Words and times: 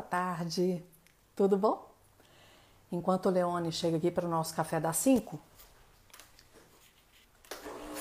Boa 0.00 0.08
tarde, 0.08 0.82
tudo 1.36 1.58
bom? 1.58 1.90
Enquanto 2.90 3.26
o 3.26 3.30
Leone 3.30 3.70
chega 3.70 3.98
aqui 3.98 4.10
para 4.10 4.24
o 4.24 4.30
nosso 4.30 4.56
café 4.56 4.80
das 4.80 4.96
5, 4.96 5.38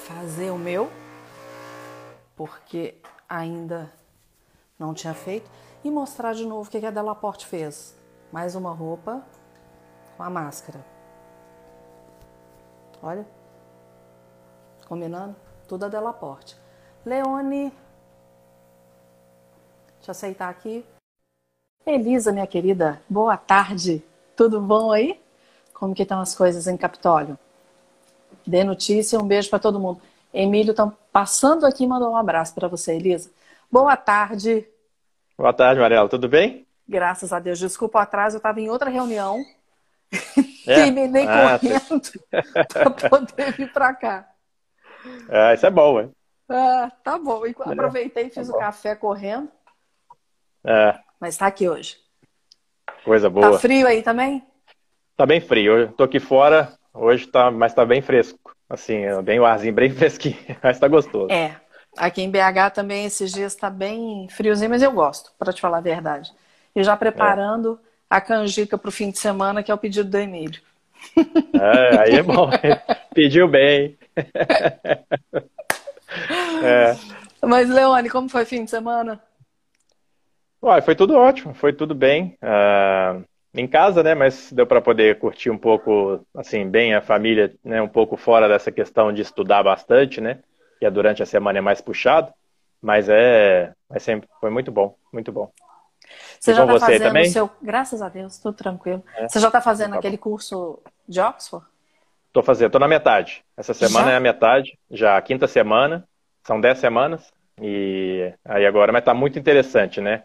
fazer 0.07 0.49
o 0.49 0.57
meu, 0.57 0.89
porque 2.37 2.95
ainda 3.27 3.91
não 4.79 4.93
tinha 4.93 5.13
feito, 5.13 5.51
e 5.83 5.91
mostrar 5.91 6.33
de 6.33 6.45
novo 6.45 6.69
o 6.69 6.71
que 6.71 6.85
a 6.85 6.89
Delaporte 6.89 7.45
fez. 7.45 7.93
Mais 8.31 8.55
uma 8.55 8.73
roupa 8.73 9.21
com 10.15 10.23
a 10.23 10.29
máscara. 10.29 10.79
Olha, 13.03 13.27
combinando? 14.87 15.35
Tudo 15.67 15.83
a 15.83 15.89
Delaporte. 15.89 16.57
Leone, 17.05 17.73
eu 20.07 20.11
aceitar 20.11 20.47
aqui. 20.47 20.85
Elisa, 21.89 22.31
minha 22.31 22.45
querida, 22.45 23.01
boa 23.09 23.35
tarde. 23.35 24.03
Tudo 24.35 24.61
bom 24.61 24.91
aí? 24.91 25.19
Como 25.73 25.95
que 25.95 26.03
estão 26.03 26.21
as 26.21 26.35
coisas 26.35 26.67
em 26.67 26.77
Capitólio? 26.77 27.37
Dê 28.45 28.63
notícia, 28.63 29.17
um 29.17 29.25
beijo 29.25 29.49
para 29.49 29.57
todo 29.57 29.79
mundo. 29.79 29.99
Emílio 30.31 30.71
está 30.71 30.91
passando 31.11 31.65
aqui 31.65 31.87
mandou 31.87 32.11
um 32.11 32.15
abraço 32.15 32.53
para 32.53 32.67
você, 32.67 32.95
Elisa. 32.95 33.31
Boa 33.71 33.97
tarde. 33.97 34.67
Boa 35.35 35.51
tarde, 35.51 35.81
Mariela. 35.81 36.07
Tudo 36.07 36.29
bem? 36.29 36.67
Graças 36.87 37.33
a 37.33 37.39
Deus. 37.39 37.57
Desculpa 37.57 37.97
o 37.97 38.01
atraso, 38.01 38.35
eu 38.35 38.39
estava 38.39 38.61
em 38.61 38.69
outra 38.69 38.89
reunião. 38.89 39.43
É? 40.67 40.75
Terminei 40.75 41.25
ah, 41.25 41.57
correndo 41.57 42.01
para 42.69 43.09
poder 43.09 43.53
vir 43.53 43.73
para 43.73 43.91
cá. 43.95 44.29
É, 45.27 45.55
isso 45.55 45.65
é 45.65 45.71
bom, 45.71 45.99
hein? 45.99 46.11
Ah, 46.47 46.91
tá 47.03 47.17
bom. 47.17 47.43
E 47.47 47.55
aproveitei 47.59 48.27
e 48.27 48.29
fiz 48.29 48.47
tá 48.47 48.55
o 48.55 48.59
café 48.59 48.93
correndo. 48.93 49.49
É. 50.63 50.99
Mas 51.19 51.35
está 51.35 51.47
aqui 51.47 51.67
hoje. 51.67 51.97
Coisa 53.03 53.29
boa. 53.29 53.51
Tá 53.51 53.59
frio 53.59 53.87
aí 53.87 54.01
também? 54.01 54.43
Tá 55.17 55.25
bem 55.25 55.41
frio. 55.41 55.77
Eu 55.77 55.91
tô 55.91 56.03
aqui 56.03 56.19
fora, 56.19 56.73
hoje 56.93 57.27
tá, 57.27 57.51
mas 57.51 57.73
tá 57.73 57.85
bem 57.85 58.01
fresco. 58.01 58.55
Assim, 58.69 59.01
bem 59.23 59.39
o 59.39 59.45
arzinho 59.45 59.73
bem 59.73 59.89
fresquinho, 59.91 60.37
mas 60.63 60.79
tá 60.79 60.87
gostoso. 60.87 61.31
É. 61.31 61.55
Aqui 61.97 62.21
em 62.21 62.29
BH 62.29 62.71
também 62.73 63.05
esses 63.05 63.31
dias 63.31 63.55
tá 63.55 63.69
bem 63.69 64.27
friozinho, 64.29 64.69
mas 64.69 64.83
eu 64.83 64.91
gosto, 64.91 65.31
para 65.37 65.51
te 65.51 65.59
falar 65.59 65.79
a 65.79 65.81
verdade. 65.81 66.31
E 66.75 66.83
já 66.83 66.95
preparando 66.95 67.79
é. 67.83 68.15
a 68.15 68.21
canjica 68.21 68.77
pro 68.77 68.91
fim 68.91 69.09
de 69.09 69.17
semana, 69.17 69.63
que 69.63 69.71
é 69.71 69.73
o 69.73 69.77
pedido 69.77 70.09
do 70.09 70.17
Emílio. 70.17 70.61
É, 71.53 71.99
aí 71.99 72.15
é 72.15 72.23
bom. 72.23 72.49
Pediu 73.13 73.47
bem. 73.47 73.97
é. 76.63 76.95
Mas, 77.41 77.69
Leone, 77.69 78.09
como 78.09 78.29
foi 78.29 78.43
o 78.43 78.45
fim 78.45 78.63
de 78.65 78.69
semana? 78.69 79.19
Uai, 80.61 80.81
foi 80.81 80.95
tudo 80.95 81.15
ótimo, 81.15 81.53
foi 81.53 81.71
tudo 81.71 81.95
bem. 81.95 82.37
Uh, 82.43 83.23
em 83.53 83.67
casa, 83.67 84.03
né? 84.03 84.13
Mas 84.13 84.51
deu 84.51 84.67
para 84.67 84.81
poder 84.81 85.17
curtir 85.17 85.49
um 85.49 85.57
pouco, 85.57 86.25
assim, 86.35 86.69
bem 86.69 86.93
a 86.93 87.01
família, 87.01 87.53
né? 87.63 87.81
Um 87.81 87.87
pouco 87.87 88.17
fora 88.17 88.47
dessa 88.47 88.71
questão 88.71 89.11
de 89.11 89.21
estudar 89.21 89.63
bastante, 89.63 90.19
né? 90.19 90.39
Que 90.79 90.85
é 90.85 90.91
durante 90.91 91.23
a 91.23 91.25
semana 91.25 91.59
é 91.59 91.61
mais 91.61 91.81
puxado. 91.81 92.33
Mas 92.81 93.09
é, 93.09 93.73
é 93.91 93.99
sempre 93.99 94.29
foi 94.39 94.49
muito 94.49 94.71
bom, 94.71 94.95
muito 95.11 95.31
bom. 95.31 95.51
Você 96.39 96.51
e 96.51 96.55
já 96.55 96.65
está 96.65 96.79
fazendo 96.79 97.03
também? 97.03 97.27
o 97.27 97.31
seu. 97.31 97.49
Graças 97.61 98.01
a 98.01 98.09
Deus, 98.09 98.37
tudo 98.37 98.55
tranquilo. 98.55 99.03
É. 99.15 99.27
Você 99.27 99.39
já 99.39 99.47
está 99.47 99.61
fazendo 99.61 99.91
tá 99.91 99.99
aquele 99.99 100.17
curso 100.17 100.79
de 101.07 101.19
Oxford? 101.19 101.65
Estou 102.27 102.43
fazendo, 102.43 102.67
estou 102.67 102.79
na 102.79 102.87
metade. 102.87 103.43
Essa 103.57 103.73
semana 103.73 104.07
já? 104.07 104.13
é 104.13 104.15
a 104.15 104.19
metade, 104.19 104.77
já 104.89 105.17
a 105.17 105.21
quinta 105.21 105.47
semana, 105.47 106.07
são 106.43 106.61
dez 106.61 106.77
semanas. 106.79 107.33
E 107.61 108.33
aí 108.45 108.65
agora, 108.65 108.91
mas 108.91 109.01
está 109.01 109.13
muito 109.13 109.37
interessante, 109.37 109.99
né? 109.99 110.23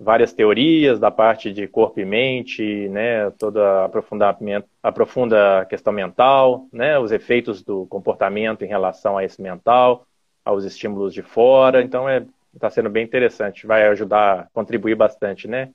Várias 0.00 0.32
teorias 0.32 0.98
da 0.98 1.10
parte 1.10 1.52
de 1.52 1.68
corpo 1.68 2.00
e 2.00 2.06
mente, 2.06 2.88
né, 2.88 3.30
toda 3.32 3.84
aprofundamento, 3.84 4.66
aprofunda 4.82 5.60
a 5.60 5.64
questão 5.66 5.92
mental, 5.92 6.66
né, 6.72 6.98
os 6.98 7.12
efeitos 7.12 7.62
do 7.62 7.86
comportamento 7.86 8.64
em 8.64 8.68
relação 8.68 9.18
a 9.18 9.24
esse 9.24 9.42
mental, 9.42 10.06
aos 10.42 10.64
estímulos 10.64 11.12
de 11.12 11.22
fora. 11.22 11.82
Então 11.82 12.08
é 12.08 12.24
está 12.52 12.68
sendo 12.68 12.90
bem 12.90 13.04
interessante, 13.04 13.64
vai 13.64 13.86
ajudar, 13.88 14.48
contribuir 14.52 14.96
bastante, 14.96 15.46
né, 15.46 15.68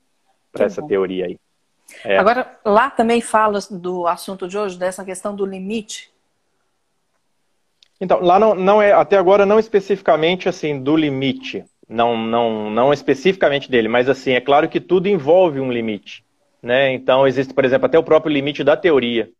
para 0.52 0.66
essa 0.66 0.82
bom. 0.82 0.88
teoria 0.88 1.26
aí. 1.26 1.38
É. 2.04 2.18
Agora 2.18 2.58
lá 2.64 2.90
também 2.90 3.20
fala 3.20 3.60
do 3.70 4.06
assunto 4.06 4.48
de 4.48 4.58
hoje 4.58 4.78
dessa 4.78 5.04
questão 5.04 5.34
do 5.34 5.46
limite. 5.46 6.10
Então 8.00 8.20
lá 8.20 8.38
não, 8.38 8.54
não 8.54 8.82
é 8.82 8.92
até 8.92 9.16
agora 9.16 9.46
não 9.46 9.58
especificamente 9.58 10.48
assim 10.48 10.78
do 10.78 10.96
limite, 10.96 11.64
não, 11.88 12.16
não, 12.16 12.70
não 12.70 12.92
especificamente 12.92 13.70
dele, 13.70 13.88
mas 13.88 14.08
assim, 14.08 14.32
é 14.32 14.40
claro 14.40 14.68
que 14.68 14.80
tudo 14.80 15.08
envolve 15.08 15.60
um 15.60 15.70
limite. 15.70 16.24
Né? 16.62 16.92
Então, 16.92 17.26
existe, 17.26 17.54
por 17.54 17.64
exemplo, 17.64 17.86
até 17.86 17.98
o 17.98 18.02
próprio 18.02 18.32
limite 18.32 18.64
da 18.64 18.76
teoria. 18.76 19.30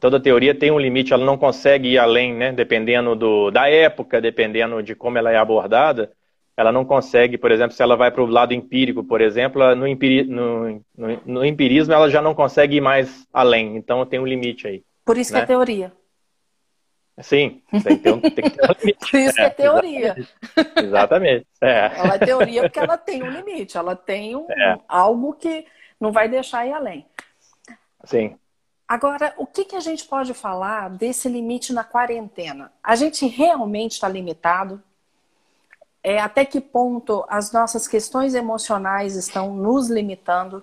Toda 0.00 0.20
teoria 0.20 0.54
tem 0.54 0.70
um 0.70 0.78
limite, 0.78 1.12
ela 1.12 1.24
não 1.24 1.36
consegue 1.36 1.88
ir 1.88 1.98
além, 1.98 2.34
né? 2.34 2.52
dependendo 2.52 3.14
do, 3.14 3.50
da 3.50 3.68
época, 3.68 4.20
dependendo 4.20 4.82
de 4.82 4.94
como 4.94 5.18
ela 5.18 5.30
é 5.30 5.36
abordada. 5.36 6.12
Ela 6.56 6.70
não 6.70 6.84
consegue, 6.84 7.36
por 7.36 7.50
exemplo, 7.50 7.74
se 7.74 7.82
ela 7.82 7.96
vai 7.96 8.12
para 8.12 8.22
o 8.22 8.26
lado 8.26 8.54
empírico, 8.54 9.02
por 9.02 9.20
exemplo, 9.20 9.74
no, 9.74 9.88
empiri, 9.88 10.22
no, 10.24 10.80
no, 10.96 11.20
no, 11.26 11.44
empirismo 11.44 11.92
ela 11.92 12.08
já 12.08 12.22
não 12.22 12.32
consegue 12.32 12.76
ir 12.76 12.80
mais 12.80 13.26
além. 13.32 13.76
Então, 13.76 14.06
tem 14.06 14.20
um 14.20 14.26
limite 14.26 14.68
aí. 14.68 14.82
Por 15.04 15.18
isso 15.18 15.32
né? 15.32 15.40
que 15.40 15.42
é 15.42 15.46
né? 15.46 15.64
teoria. 15.64 15.92
Sim, 17.20 17.62
tem 17.70 17.96
que 17.96 18.02
ter 18.02 18.12
um, 18.12 18.20
tem 18.20 18.32
que 18.32 18.50
ter 18.50 18.64
um 18.64 18.74
limite. 18.80 18.98
Por 19.10 19.20
isso 19.20 19.40
é, 19.40 19.44
é 19.44 19.50
teoria. 19.50 20.16
Exatamente. 20.18 20.84
exatamente. 20.84 21.46
É. 21.60 21.92
Ela 21.96 22.14
é 22.14 22.18
teoria 22.18 22.62
porque 22.62 22.78
ela 22.78 22.98
tem 22.98 23.22
um 23.22 23.30
limite, 23.30 23.76
ela 23.76 23.94
tem 23.94 24.34
um, 24.34 24.50
é. 24.50 24.78
algo 24.88 25.32
que 25.34 25.64
não 26.00 26.10
vai 26.10 26.28
deixar 26.28 26.66
ir 26.66 26.72
além. 26.72 27.06
Sim. 28.04 28.36
Agora, 28.86 29.32
o 29.38 29.46
que, 29.46 29.64
que 29.64 29.76
a 29.76 29.80
gente 29.80 30.04
pode 30.04 30.34
falar 30.34 30.90
desse 30.90 31.28
limite 31.28 31.72
na 31.72 31.84
quarentena? 31.84 32.70
A 32.82 32.96
gente 32.96 33.26
realmente 33.26 33.92
está 33.92 34.08
limitado? 34.08 34.82
É, 36.02 36.20
até 36.20 36.44
que 36.44 36.60
ponto 36.60 37.24
as 37.28 37.50
nossas 37.50 37.88
questões 37.88 38.34
emocionais 38.34 39.16
estão 39.16 39.54
nos 39.54 39.88
limitando? 39.88 40.62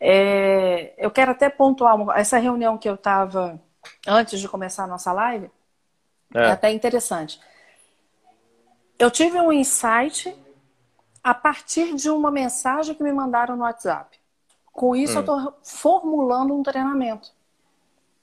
É, 0.00 0.94
eu 0.96 1.10
quero 1.10 1.32
até 1.32 1.50
pontuar 1.50 1.98
essa 2.16 2.38
reunião 2.38 2.78
que 2.78 2.88
eu 2.88 2.94
estava 2.94 3.60
antes 4.06 4.40
de 4.40 4.48
começar 4.48 4.84
a 4.84 4.88
nossa 4.88 5.12
live, 5.12 5.50
é. 6.34 6.40
é 6.40 6.50
até 6.50 6.70
interessante. 6.70 7.40
Eu 8.98 9.10
tive 9.10 9.38
um 9.40 9.52
insight 9.52 10.34
a 11.22 11.34
partir 11.34 11.94
de 11.94 12.10
uma 12.10 12.30
mensagem 12.30 12.94
que 12.94 13.02
me 13.02 13.12
mandaram 13.12 13.56
no 13.56 13.62
WhatsApp. 13.62 14.18
Com 14.72 14.94
isso, 14.94 15.14
hum. 15.14 15.16
eu 15.16 15.20
estou 15.20 15.58
formulando 15.62 16.54
um 16.54 16.62
treinamento 16.62 17.32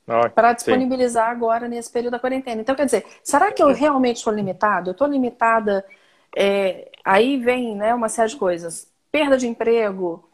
ah, 0.07 0.29
para 0.29 0.53
disponibilizar 0.53 1.27
sim. 1.27 1.31
agora 1.31 1.67
nesse 1.67 1.91
período 1.91 2.11
da 2.11 2.19
quarentena. 2.19 2.61
Então, 2.61 2.75
quer 2.75 2.85
dizer, 2.85 3.05
será 3.23 3.51
que 3.51 3.63
eu 3.63 3.73
realmente 3.73 4.17
estou 4.17 4.33
limitado? 4.33 4.89
Eu 4.89 4.91
estou 4.91 5.07
limitada. 5.07 5.85
É, 6.35 6.91
aí 7.03 7.37
vem 7.37 7.75
né, 7.75 7.93
uma 7.93 8.09
série 8.09 8.29
de 8.29 8.35
coisas: 8.35 8.91
perda 9.11 9.37
de 9.37 9.47
emprego, 9.47 10.29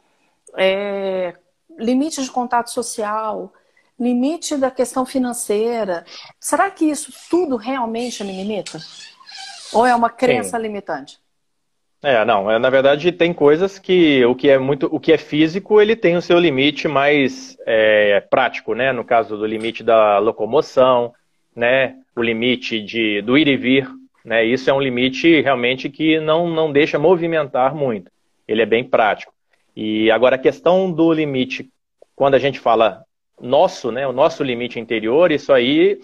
é, 0.56 1.36
limite 1.78 2.22
de 2.22 2.32
contato 2.32 2.72
social, 2.72 3.54
limite 4.00 4.58
da 4.58 4.70
questão 4.70 5.06
financeira. 5.06 6.06
Será 6.40 6.70
que 6.70 6.86
isso 6.86 7.12
tudo 7.30 7.56
realmente 7.56 8.24
me 8.24 8.32
limita? 8.32 8.80
Ou 9.74 9.86
é 9.86 9.96
uma 9.96 10.10
crença 10.10 10.58
Sim. 10.58 10.64
limitante? 10.64 11.18
É, 12.04 12.24
não, 12.24 12.50
é, 12.50 12.60
na 12.60 12.70
verdade 12.70 13.12
tem 13.12 13.34
coisas 13.34 13.80
que 13.80 14.24
o 14.24 14.36
que 14.36 14.50
é 14.50 14.60
muito, 14.60 14.88
o 14.92 15.00
que 15.00 15.12
é 15.12 15.18
físico, 15.18 15.82
ele 15.82 15.96
tem 15.96 16.16
o 16.16 16.22
seu 16.22 16.38
limite 16.38 16.88
mais 16.88 17.58
é, 17.66 18.22
prático, 18.22 18.76
né? 18.76 18.92
No 18.92 19.04
caso 19.04 19.36
do 19.36 19.46
limite 19.46 19.84
da 19.84 20.20
locomoção, 20.20 21.14
né? 21.56 21.96
O 22.16 22.22
limite 22.22 22.80
de, 22.80 23.22
do 23.24 23.36
ir 23.36 23.48
e 23.48 23.58
vir, 23.58 23.90
né? 24.24 24.46
Isso 24.46 24.70
é 24.70 24.74
um 24.74 24.80
limite 24.80 25.42
realmente 25.42 25.90
que 25.90 26.20
não, 26.20 26.48
não 26.48 26.72
deixa 26.72 27.00
movimentar 27.00 27.74
muito. 27.74 28.12
Ele 28.48 28.62
é 28.62 28.66
bem 28.66 28.84
prático. 28.84 29.34
E 29.76 30.12
agora 30.12 30.36
a 30.36 30.40
questão 30.40 30.92
do 30.92 31.12
limite, 31.12 31.68
quando 32.16 32.36
a 32.36 32.40
gente 32.40 32.60
fala 32.60 33.07
nosso, 33.42 33.92
né, 33.92 34.08
o 34.08 34.12
nosso 34.12 34.44
limite 34.44 34.80
interior, 34.80 35.32
isso 35.32 35.54
aí 35.54 36.00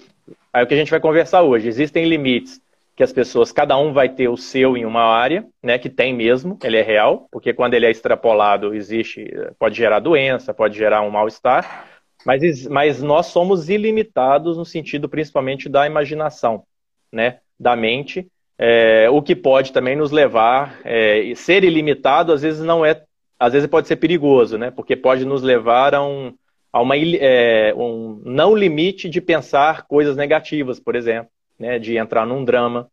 é 0.53 0.63
o 0.63 0.67
que 0.67 0.73
a 0.73 0.77
gente 0.77 0.91
vai 0.91 0.99
conversar 0.99 1.41
hoje. 1.41 1.67
Existem 1.67 2.05
limites 2.05 2.61
que 2.95 3.03
as 3.03 3.11
pessoas, 3.11 3.51
cada 3.51 3.75
um 3.77 3.91
vai 3.91 4.07
ter 4.07 4.27
o 4.27 4.37
seu 4.37 4.77
em 4.77 4.85
uma 4.85 5.01
área, 5.01 5.45
né, 5.63 5.79
que 5.79 5.89
tem 5.89 6.13
mesmo, 6.13 6.57
ele 6.63 6.77
é 6.77 6.83
real, 6.83 7.27
porque 7.31 7.51
quando 7.53 7.73
ele 7.73 7.87
é 7.87 7.91
extrapolado, 7.91 8.73
existe, 8.73 9.25
pode 9.57 9.75
gerar 9.75 9.99
doença, 9.99 10.53
pode 10.53 10.77
gerar 10.77 11.01
um 11.01 11.09
mal-estar, 11.09 11.87
mas, 12.23 12.67
mas 12.67 13.01
nós 13.01 13.27
somos 13.27 13.67
ilimitados 13.67 14.57
no 14.57 14.65
sentido 14.65 15.09
principalmente 15.09 15.67
da 15.67 15.87
imaginação, 15.87 16.63
né, 17.11 17.39
da 17.59 17.75
mente, 17.75 18.27
é, 18.59 19.09
o 19.09 19.23
que 19.23 19.35
pode 19.35 19.73
também 19.73 19.95
nos 19.95 20.11
levar, 20.11 20.79
é, 20.83 21.33
ser 21.35 21.63
ilimitado 21.63 22.31
às 22.31 22.43
vezes 22.43 22.63
não 22.63 22.85
é, 22.85 23.01
às 23.39 23.53
vezes 23.53 23.67
pode 23.67 23.87
ser 23.87 23.95
perigoso, 23.95 24.55
né, 24.55 24.69
porque 24.69 24.95
pode 24.95 25.25
nos 25.25 25.41
levar 25.41 25.95
a 25.95 26.05
um, 26.05 26.31
a 26.73 26.81
uma, 26.81 26.97
é, 26.97 27.71
um 27.75 28.19
não 28.25 28.55
limite 28.55 29.07
de 29.07 29.21
pensar 29.21 29.83
coisas 29.83 30.17
negativas, 30.17 30.79
por 30.79 30.95
exemplo, 30.95 31.29
né, 31.59 31.77
de 31.77 31.95
entrar 31.97 32.25
num 32.25 32.43
drama. 32.43 32.89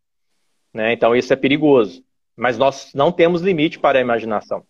Né? 0.71 0.93
Então, 0.93 1.15
isso 1.15 1.33
é 1.33 1.35
perigoso. 1.35 2.03
Mas 2.37 2.59
nós 2.59 2.91
não 2.93 3.11
temos 3.11 3.41
limite 3.41 3.79
para 3.79 3.97
a 3.97 4.01
imaginação. 4.01 4.63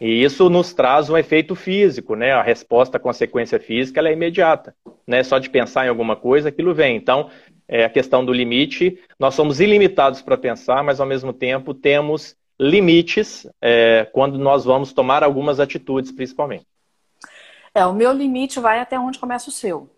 E 0.00 0.22
isso 0.22 0.50
nos 0.50 0.74
traz 0.74 1.08
um 1.08 1.16
efeito 1.16 1.56
físico, 1.56 2.14
né? 2.14 2.30
A 2.30 2.42
resposta 2.42 2.98
à 2.98 3.00
consequência 3.00 3.58
física 3.58 4.00
é 4.00 4.12
imediata, 4.12 4.72
né? 5.04 5.24
Só 5.24 5.40
de 5.40 5.50
pensar 5.50 5.86
em 5.86 5.88
alguma 5.88 6.14
coisa, 6.14 6.50
aquilo 6.50 6.72
vem. 6.72 6.94
Então, 6.94 7.30
é 7.66 7.84
a 7.84 7.90
questão 7.90 8.24
do 8.24 8.32
limite, 8.32 8.98
nós 9.18 9.34
somos 9.34 9.58
ilimitados 9.60 10.22
para 10.22 10.38
pensar, 10.38 10.84
mas 10.84 11.00
ao 11.00 11.06
mesmo 11.06 11.32
tempo 11.32 11.74
temos 11.74 12.36
limites 12.60 13.46
é, 13.60 14.08
quando 14.12 14.38
nós 14.38 14.64
vamos 14.64 14.92
tomar 14.92 15.24
algumas 15.24 15.58
atitudes, 15.58 16.12
principalmente. 16.12 16.66
É, 17.78 17.86
o 17.86 17.92
meu 17.92 18.12
limite 18.12 18.58
vai 18.58 18.80
até 18.80 18.98
onde 18.98 19.20
começa 19.20 19.48
o 19.48 19.52
seu. 19.52 19.88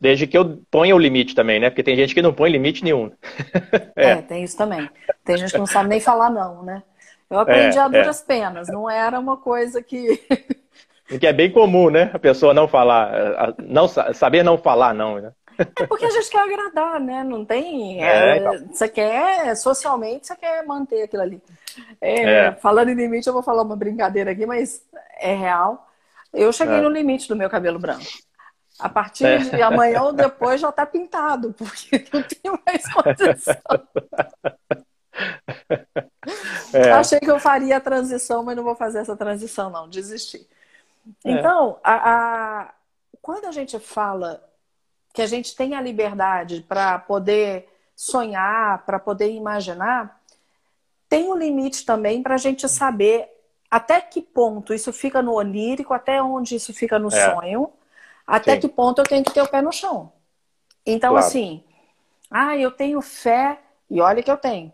Desde 0.00 0.26
que 0.26 0.36
eu 0.36 0.62
ponha 0.70 0.96
o 0.96 0.98
limite 0.98 1.34
também, 1.34 1.60
né? 1.60 1.68
Porque 1.68 1.82
tem 1.82 1.96
gente 1.96 2.14
que 2.14 2.22
não 2.22 2.32
põe 2.32 2.50
limite 2.50 2.82
nenhum. 2.82 3.12
é. 3.94 4.10
é, 4.12 4.22
tem 4.22 4.42
isso 4.42 4.56
também. 4.56 4.88
Tem 5.22 5.36
gente 5.36 5.52
que 5.52 5.58
não 5.58 5.66
sabe 5.66 5.90
nem 5.90 6.00
falar 6.00 6.30
não, 6.30 6.62
né? 6.62 6.82
Eu 7.28 7.40
aprendi 7.40 7.76
é, 7.76 7.80
a 7.80 7.88
duras 7.88 8.22
é. 8.22 8.24
penas, 8.24 8.68
não 8.68 8.88
era 8.88 9.18
uma 9.18 9.36
coisa 9.36 9.82
que. 9.82 10.16
que 11.20 11.26
é 11.26 11.32
bem 11.32 11.50
comum, 11.50 11.90
né? 11.90 12.10
A 12.14 12.18
pessoa 12.18 12.54
não 12.54 12.66
falar, 12.66 13.54
não 13.58 13.86
saber 13.86 14.42
não 14.42 14.56
falar, 14.56 14.94
não, 14.94 15.20
né? 15.20 15.32
É 15.58 15.86
porque 15.86 16.06
a 16.06 16.10
gente 16.10 16.30
quer 16.30 16.38
agradar, 16.38 17.00
né? 17.00 17.22
Não 17.22 17.44
tem. 17.44 18.00
É, 18.02 18.30
é, 18.30 18.36
então. 18.38 18.68
Você 18.72 18.88
quer, 18.88 19.54
socialmente, 19.56 20.26
você 20.26 20.36
quer 20.36 20.64
manter 20.64 21.02
aquilo 21.02 21.22
ali. 21.22 21.42
É, 22.00 22.22
é. 22.22 22.52
Falando 22.52 22.90
em 22.90 22.94
limite, 22.94 23.26
eu 23.26 23.32
vou 23.32 23.42
falar 23.42 23.62
uma 23.62 23.76
brincadeira 23.76 24.30
aqui, 24.30 24.46
mas 24.46 24.82
é 25.18 25.34
real. 25.34 25.88
Eu 26.32 26.52
cheguei 26.52 26.80
no 26.80 26.88
limite 26.88 27.28
do 27.28 27.36
meu 27.36 27.48
cabelo 27.48 27.78
branco. 27.78 28.04
A 28.78 28.88
partir 28.88 29.50
de 29.50 29.62
amanhã 29.62 30.02
ou 30.02 30.12
depois 30.12 30.60
já 30.60 30.70
tá 30.70 30.84
pintado, 30.84 31.54
porque 31.54 32.04
não 32.12 32.22
tenho 32.22 32.60
mais 32.66 32.92
condição. 32.92 33.56
É. 36.72 36.90
Achei 36.90 37.18
que 37.20 37.30
eu 37.30 37.38
faria 37.38 37.76
a 37.76 37.80
transição, 37.80 38.42
mas 38.42 38.56
não 38.56 38.64
vou 38.64 38.74
fazer 38.74 38.98
essa 38.98 39.16
transição, 39.16 39.70
não, 39.70 39.88
desisti. 39.88 40.46
É. 41.24 41.30
Então, 41.30 41.78
a, 41.82 42.10
a, 42.10 42.74
quando 43.22 43.46
a 43.46 43.52
gente 43.52 43.78
fala 43.78 44.42
que 45.14 45.22
a 45.22 45.26
gente 45.26 45.56
tem 45.56 45.74
a 45.74 45.80
liberdade 45.80 46.64
para 46.68 46.98
poder 46.98 47.68
sonhar, 47.94 48.84
para 48.84 48.98
poder 48.98 49.30
imaginar, 49.30 50.20
tem 51.16 51.30
um 51.30 51.34
limite 51.34 51.86
também 51.86 52.22
para 52.22 52.34
a 52.34 52.38
gente 52.38 52.68
saber 52.68 53.26
até 53.70 54.00
que 54.02 54.20
ponto 54.20 54.74
isso 54.74 54.92
fica 54.92 55.22
no 55.22 55.32
onírico, 55.32 55.94
até 55.94 56.22
onde 56.22 56.56
isso 56.56 56.74
fica 56.74 56.98
no 56.98 57.08
é. 57.08 57.30
sonho, 57.30 57.72
até 58.26 58.54
Sim. 58.54 58.60
que 58.60 58.68
ponto 58.68 59.00
eu 59.00 59.04
tenho 59.04 59.24
que 59.24 59.32
ter 59.32 59.40
o 59.40 59.48
pé 59.48 59.62
no 59.62 59.72
chão. 59.72 60.12
Então, 60.84 61.12
claro. 61.12 61.26
assim, 61.26 61.64
ah, 62.30 62.54
eu 62.56 62.70
tenho 62.70 63.00
fé, 63.00 63.58
e 63.88 63.98
olha 63.98 64.22
que 64.22 64.30
eu 64.30 64.36
tenho. 64.36 64.70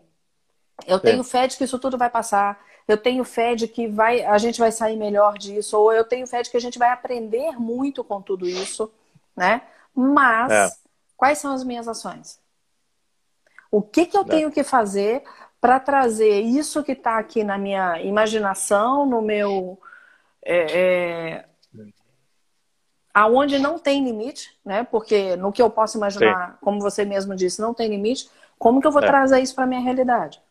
Eu 0.85 0.97
Sim. 0.97 1.03
tenho 1.03 1.23
fé 1.23 1.47
de 1.47 1.55
que 1.55 1.63
isso 1.63 1.79
tudo 1.79 1.97
vai 1.97 2.09
passar. 2.09 2.61
Eu 2.87 2.97
tenho 2.97 3.23
fé 3.23 3.55
de 3.55 3.65
que 3.65 3.87
vai, 3.87 4.25
a 4.25 4.37
gente 4.37 4.59
vai 4.59 4.71
sair 4.71 4.97
melhor 4.97 5.37
disso. 5.37 5.77
Ou 5.79 5.93
eu 5.93 6.03
tenho 6.03 6.27
fé 6.27 6.41
de 6.41 6.49
que 6.49 6.57
a 6.57 6.61
gente 6.61 6.77
vai 6.77 6.89
aprender 6.89 7.57
muito 7.57 8.03
com 8.03 8.21
tudo 8.21 8.45
isso, 8.45 8.91
né? 9.33 9.61
Mas, 9.95 10.51
é. 10.51 10.69
quais 11.15 11.37
são 11.37 11.53
as 11.53 11.63
minhas 11.63 11.87
ações? 11.87 12.37
O 13.71 13.81
que, 13.81 14.05
que 14.05 14.17
eu 14.17 14.21
é. 14.21 14.25
tenho 14.25 14.51
que 14.51 14.63
fazer 14.63 15.23
para 15.63 15.79
trazer 15.79 16.41
isso 16.41 16.83
que 16.83 16.91
está 16.91 17.17
aqui 17.17 17.41
na 17.41 17.57
minha 17.57 18.01
imaginação, 18.01 19.05
no 19.05 19.21
meu. 19.21 19.79
É, 20.43 20.65
é, 20.77 21.45
aonde 23.13 23.57
não 23.57 23.79
tem 23.79 24.03
limite, 24.03 24.59
né? 24.65 24.83
Porque 24.83 25.37
no 25.37 25.53
que 25.53 25.61
eu 25.61 25.69
posso 25.69 25.95
imaginar, 25.95 26.51
Sim. 26.51 26.57
como 26.59 26.81
você 26.81 27.05
mesmo 27.05 27.33
disse, 27.33 27.61
não 27.61 27.73
tem 27.73 27.87
limite. 27.87 28.29
Como 28.59 28.81
que 28.81 28.87
eu 28.87 28.91
vou 28.91 29.01
é. 29.01 29.07
trazer 29.07 29.39
isso 29.39 29.55
para 29.55 29.65
minha 29.65 29.79
realidade? 29.79 30.41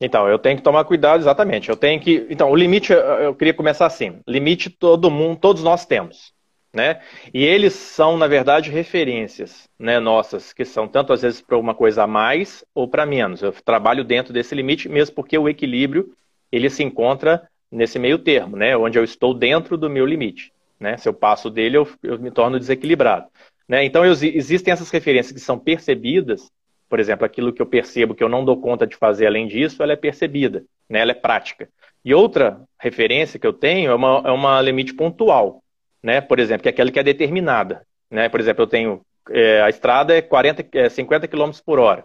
Então, 0.00 0.28
eu 0.28 0.38
tenho 0.38 0.56
que 0.56 0.62
tomar 0.62 0.84
cuidado, 0.84 1.18
exatamente. 1.18 1.68
Eu 1.68 1.76
tenho 1.76 2.00
que. 2.00 2.28
Então, 2.30 2.52
o 2.52 2.54
limite, 2.54 2.92
eu 2.92 3.34
queria 3.34 3.52
começar 3.52 3.86
assim. 3.86 4.20
Limite 4.24 4.70
todo 4.70 5.10
mundo, 5.10 5.36
todos 5.36 5.64
nós 5.64 5.84
temos. 5.84 6.32
Né? 6.72 7.00
E 7.32 7.44
eles 7.44 7.72
são, 7.72 8.18
na 8.18 8.26
verdade, 8.26 8.70
referências 8.70 9.68
né, 9.78 9.98
nossas, 9.98 10.52
que 10.52 10.64
são 10.64 10.86
tanto 10.86 11.12
às 11.12 11.22
vezes 11.22 11.40
para 11.40 11.56
uma 11.56 11.74
coisa 11.74 12.02
a 12.02 12.06
mais 12.06 12.64
ou 12.74 12.86
para 12.86 13.06
menos. 13.06 13.42
Eu 13.42 13.52
trabalho 13.52 14.04
dentro 14.04 14.32
desse 14.32 14.54
limite, 14.54 14.88
mesmo 14.88 15.14
porque 15.14 15.38
o 15.38 15.48
equilíbrio 15.48 16.12
ele 16.52 16.68
se 16.68 16.82
encontra 16.82 17.48
nesse 17.70 17.98
meio 17.98 18.18
termo, 18.18 18.56
né, 18.56 18.76
onde 18.76 18.98
eu 18.98 19.04
estou 19.04 19.32
dentro 19.32 19.76
do 19.76 19.88
meu 19.88 20.04
limite. 20.04 20.52
Né? 20.78 20.96
Se 20.96 21.08
eu 21.08 21.14
passo 21.14 21.50
dele, 21.50 21.78
eu, 21.78 21.88
eu 22.02 22.18
me 22.18 22.30
torno 22.30 22.58
desequilibrado. 22.58 23.26
Né? 23.66 23.84
Então, 23.84 24.04
eu, 24.04 24.12
existem 24.12 24.72
essas 24.72 24.90
referências 24.90 25.32
que 25.32 25.40
são 25.40 25.58
percebidas 25.58 26.50
por 26.88 26.98
exemplo, 26.98 27.24
aquilo 27.24 27.52
que 27.52 27.60
eu 27.60 27.66
percebo 27.66 28.14
que 28.14 28.24
eu 28.24 28.28
não 28.28 28.44
dou 28.44 28.60
conta 28.60 28.86
de 28.86 28.96
fazer 28.96 29.26
além 29.26 29.46
disso, 29.46 29.82
ela 29.82 29.92
é 29.92 29.96
percebida, 29.96 30.64
né? 30.88 31.00
ela 31.00 31.10
é 31.10 31.14
prática. 31.14 31.68
E 32.04 32.14
outra 32.14 32.62
referência 32.80 33.38
que 33.38 33.46
eu 33.46 33.52
tenho 33.52 33.90
é 33.90 33.94
uma, 33.94 34.22
é 34.24 34.30
uma 34.30 34.60
limite 34.62 34.94
pontual, 34.94 35.62
né? 36.02 36.20
por 36.20 36.38
exemplo, 36.38 36.62
que 36.62 36.68
é 36.68 36.72
aquela 36.72 36.90
que 36.90 36.98
é 36.98 37.02
determinada. 37.02 37.82
Né? 38.10 38.28
Por 38.28 38.40
exemplo, 38.40 38.62
eu 38.62 38.66
tenho 38.66 39.00
é, 39.30 39.60
a 39.62 39.68
estrada 39.68 40.16
é, 40.16 40.22
40, 40.22 40.66
é 40.72 40.88
50 40.88 41.28
km 41.28 41.50
por 41.64 41.78
hora. 41.78 42.04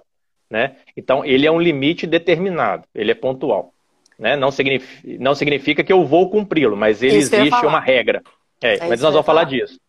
Né? 0.50 0.76
Então, 0.96 1.26
ele 1.26 1.48
é 1.48 1.52
um 1.52 1.60
limite 1.60 2.06
determinado, 2.06 2.84
ele 2.94 3.12
é 3.12 3.16
pontual. 3.16 3.74
Né? 4.20 4.36
Não, 4.36 4.52
significa, 4.52 5.18
não 5.20 5.34
significa 5.34 5.84
que 5.84 5.92
eu 5.92 6.06
vou 6.06 6.30
cumpri-lo, 6.30 6.78
mas 6.78 7.02
ele 7.02 7.18
Isso 7.18 7.36
existe 7.36 7.66
uma 7.66 7.80
regra. 7.80 8.22
É, 8.62 8.76
é 8.76 8.88
mas 8.88 9.02
nós 9.02 9.14
vamos 9.14 9.26
falar 9.26 9.46
disso. 9.46 9.80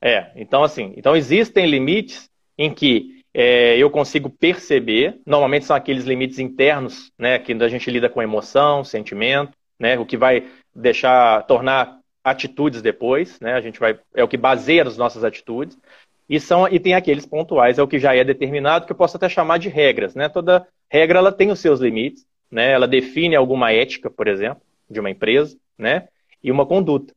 É, 0.00 0.30
então 0.36 0.62
assim, 0.62 0.92
então 0.96 1.16
existem 1.16 1.66
limites 1.66 2.28
em 2.58 2.72
que 2.72 3.22
é, 3.32 3.76
eu 3.76 3.90
consigo 3.90 4.28
perceber. 4.28 5.18
Normalmente 5.26 5.64
são 5.64 5.74
aqueles 5.74 6.04
limites 6.04 6.38
internos, 6.38 7.10
né, 7.18 7.38
que 7.38 7.52
a 7.52 7.68
gente 7.68 7.90
lida 7.90 8.08
com 8.08 8.22
emoção, 8.22 8.84
sentimento, 8.84 9.52
né, 9.78 9.98
o 9.98 10.06
que 10.06 10.16
vai 10.16 10.46
deixar, 10.74 11.42
tornar 11.46 11.98
atitudes 12.24 12.80
depois, 12.80 13.38
né, 13.38 13.52
a 13.52 13.60
gente 13.60 13.78
vai, 13.78 13.98
é 14.14 14.24
o 14.24 14.28
que 14.28 14.36
baseia 14.36 14.82
as 14.82 14.96
nossas 14.96 15.22
atitudes. 15.22 15.78
E, 16.28 16.40
são, 16.40 16.66
e 16.66 16.80
tem 16.80 16.94
aqueles 16.94 17.26
pontuais, 17.26 17.78
é 17.78 17.82
o 17.82 17.86
que 17.86 17.98
já 17.98 18.16
é 18.16 18.24
determinado, 18.24 18.86
que 18.86 18.92
eu 18.92 18.96
posso 18.96 19.16
até 19.16 19.28
chamar 19.28 19.58
de 19.58 19.68
regras. 19.68 20.14
Né? 20.14 20.28
Toda 20.28 20.66
regra 20.88 21.18
ela 21.18 21.30
tem 21.30 21.50
os 21.50 21.60
seus 21.60 21.80
limites, 21.80 22.24
né? 22.50 22.72
ela 22.72 22.88
define 22.88 23.36
alguma 23.36 23.72
ética, 23.72 24.08
por 24.08 24.26
exemplo, 24.26 24.62
de 24.88 24.98
uma 24.98 25.10
empresa, 25.10 25.54
né? 25.76 26.08
e 26.42 26.50
uma 26.50 26.64
conduta. 26.64 27.12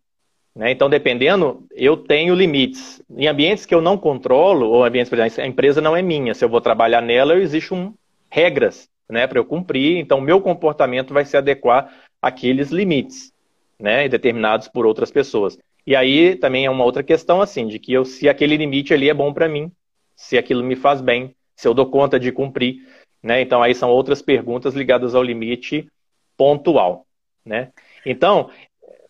Né? 0.54 0.72
Então, 0.72 0.90
dependendo, 0.90 1.66
eu 1.72 1.96
tenho 1.96 2.36
limites. 2.36 3.02
Em 3.10 3.28
ambientes 3.28 3.66
que 3.66 3.74
eu 3.74 3.82
não 3.82 3.98
controlo, 3.98 4.68
ou 4.68 4.84
ambientes, 4.84 5.10
por 5.10 5.20
exemplo, 5.20 5.42
a 5.42 5.48
empresa 5.48 5.80
não 5.80 5.96
é 5.96 6.02
minha, 6.02 6.34
se 6.34 6.44
eu 6.44 6.50
vou 6.50 6.60
trabalhar 6.60 7.02
nela, 7.02 7.36
existem 7.36 7.78
um, 7.78 7.94
regras 8.30 8.90
né, 9.10 9.26
para 9.26 9.40
eu 9.40 9.46
cumprir, 9.46 9.98
então 9.98 10.20
meu 10.20 10.42
comportamento 10.42 11.14
vai 11.14 11.24
se 11.26 11.38
adequar 11.38 11.94
àqueles 12.22 12.72
limites, 12.72 13.32
né, 13.80 14.08
determinados 14.08 14.68
por 14.68 14.86
outras 14.86 15.12
pessoas. 15.12 15.58
E 15.86 15.96
aí 15.96 16.36
também 16.36 16.66
é 16.66 16.70
uma 16.70 16.84
outra 16.84 17.04
questão, 17.04 17.42
assim, 17.42 17.68
de 17.68 17.80
que 17.80 17.94
eu, 17.94 18.04
se 18.04 18.28
aquele 18.28 18.58
limite 18.58 18.94
ali 18.94 19.10
é 19.10 19.14
bom 19.14 19.34
para 19.34 19.48
mim, 19.48 19.72
se 20.16 20.38
aquilo 20.38 20.64
me 20.64 20.76
faz 20.76 21.00
bem, 21.00 21.36
se 21.56 21.68
eu 21.68 21.74
dou 21.74 21.86
conta 21.86 22.20
de 22.20 22.32
cumprir, 22.32 22.86
né? 23.24 23.42
Então 23.42 23.64
aí 23.64 23.74
são 23.74 23.90
outras 23.90 24.22
perguntas 24.22 24.74
ligadas 24.74 25.16
ao 25.16 25.24
limite 25.24 25.88
pontual, 26.36 27.06
né? 27.46 27.70
Então, 28.06 28.50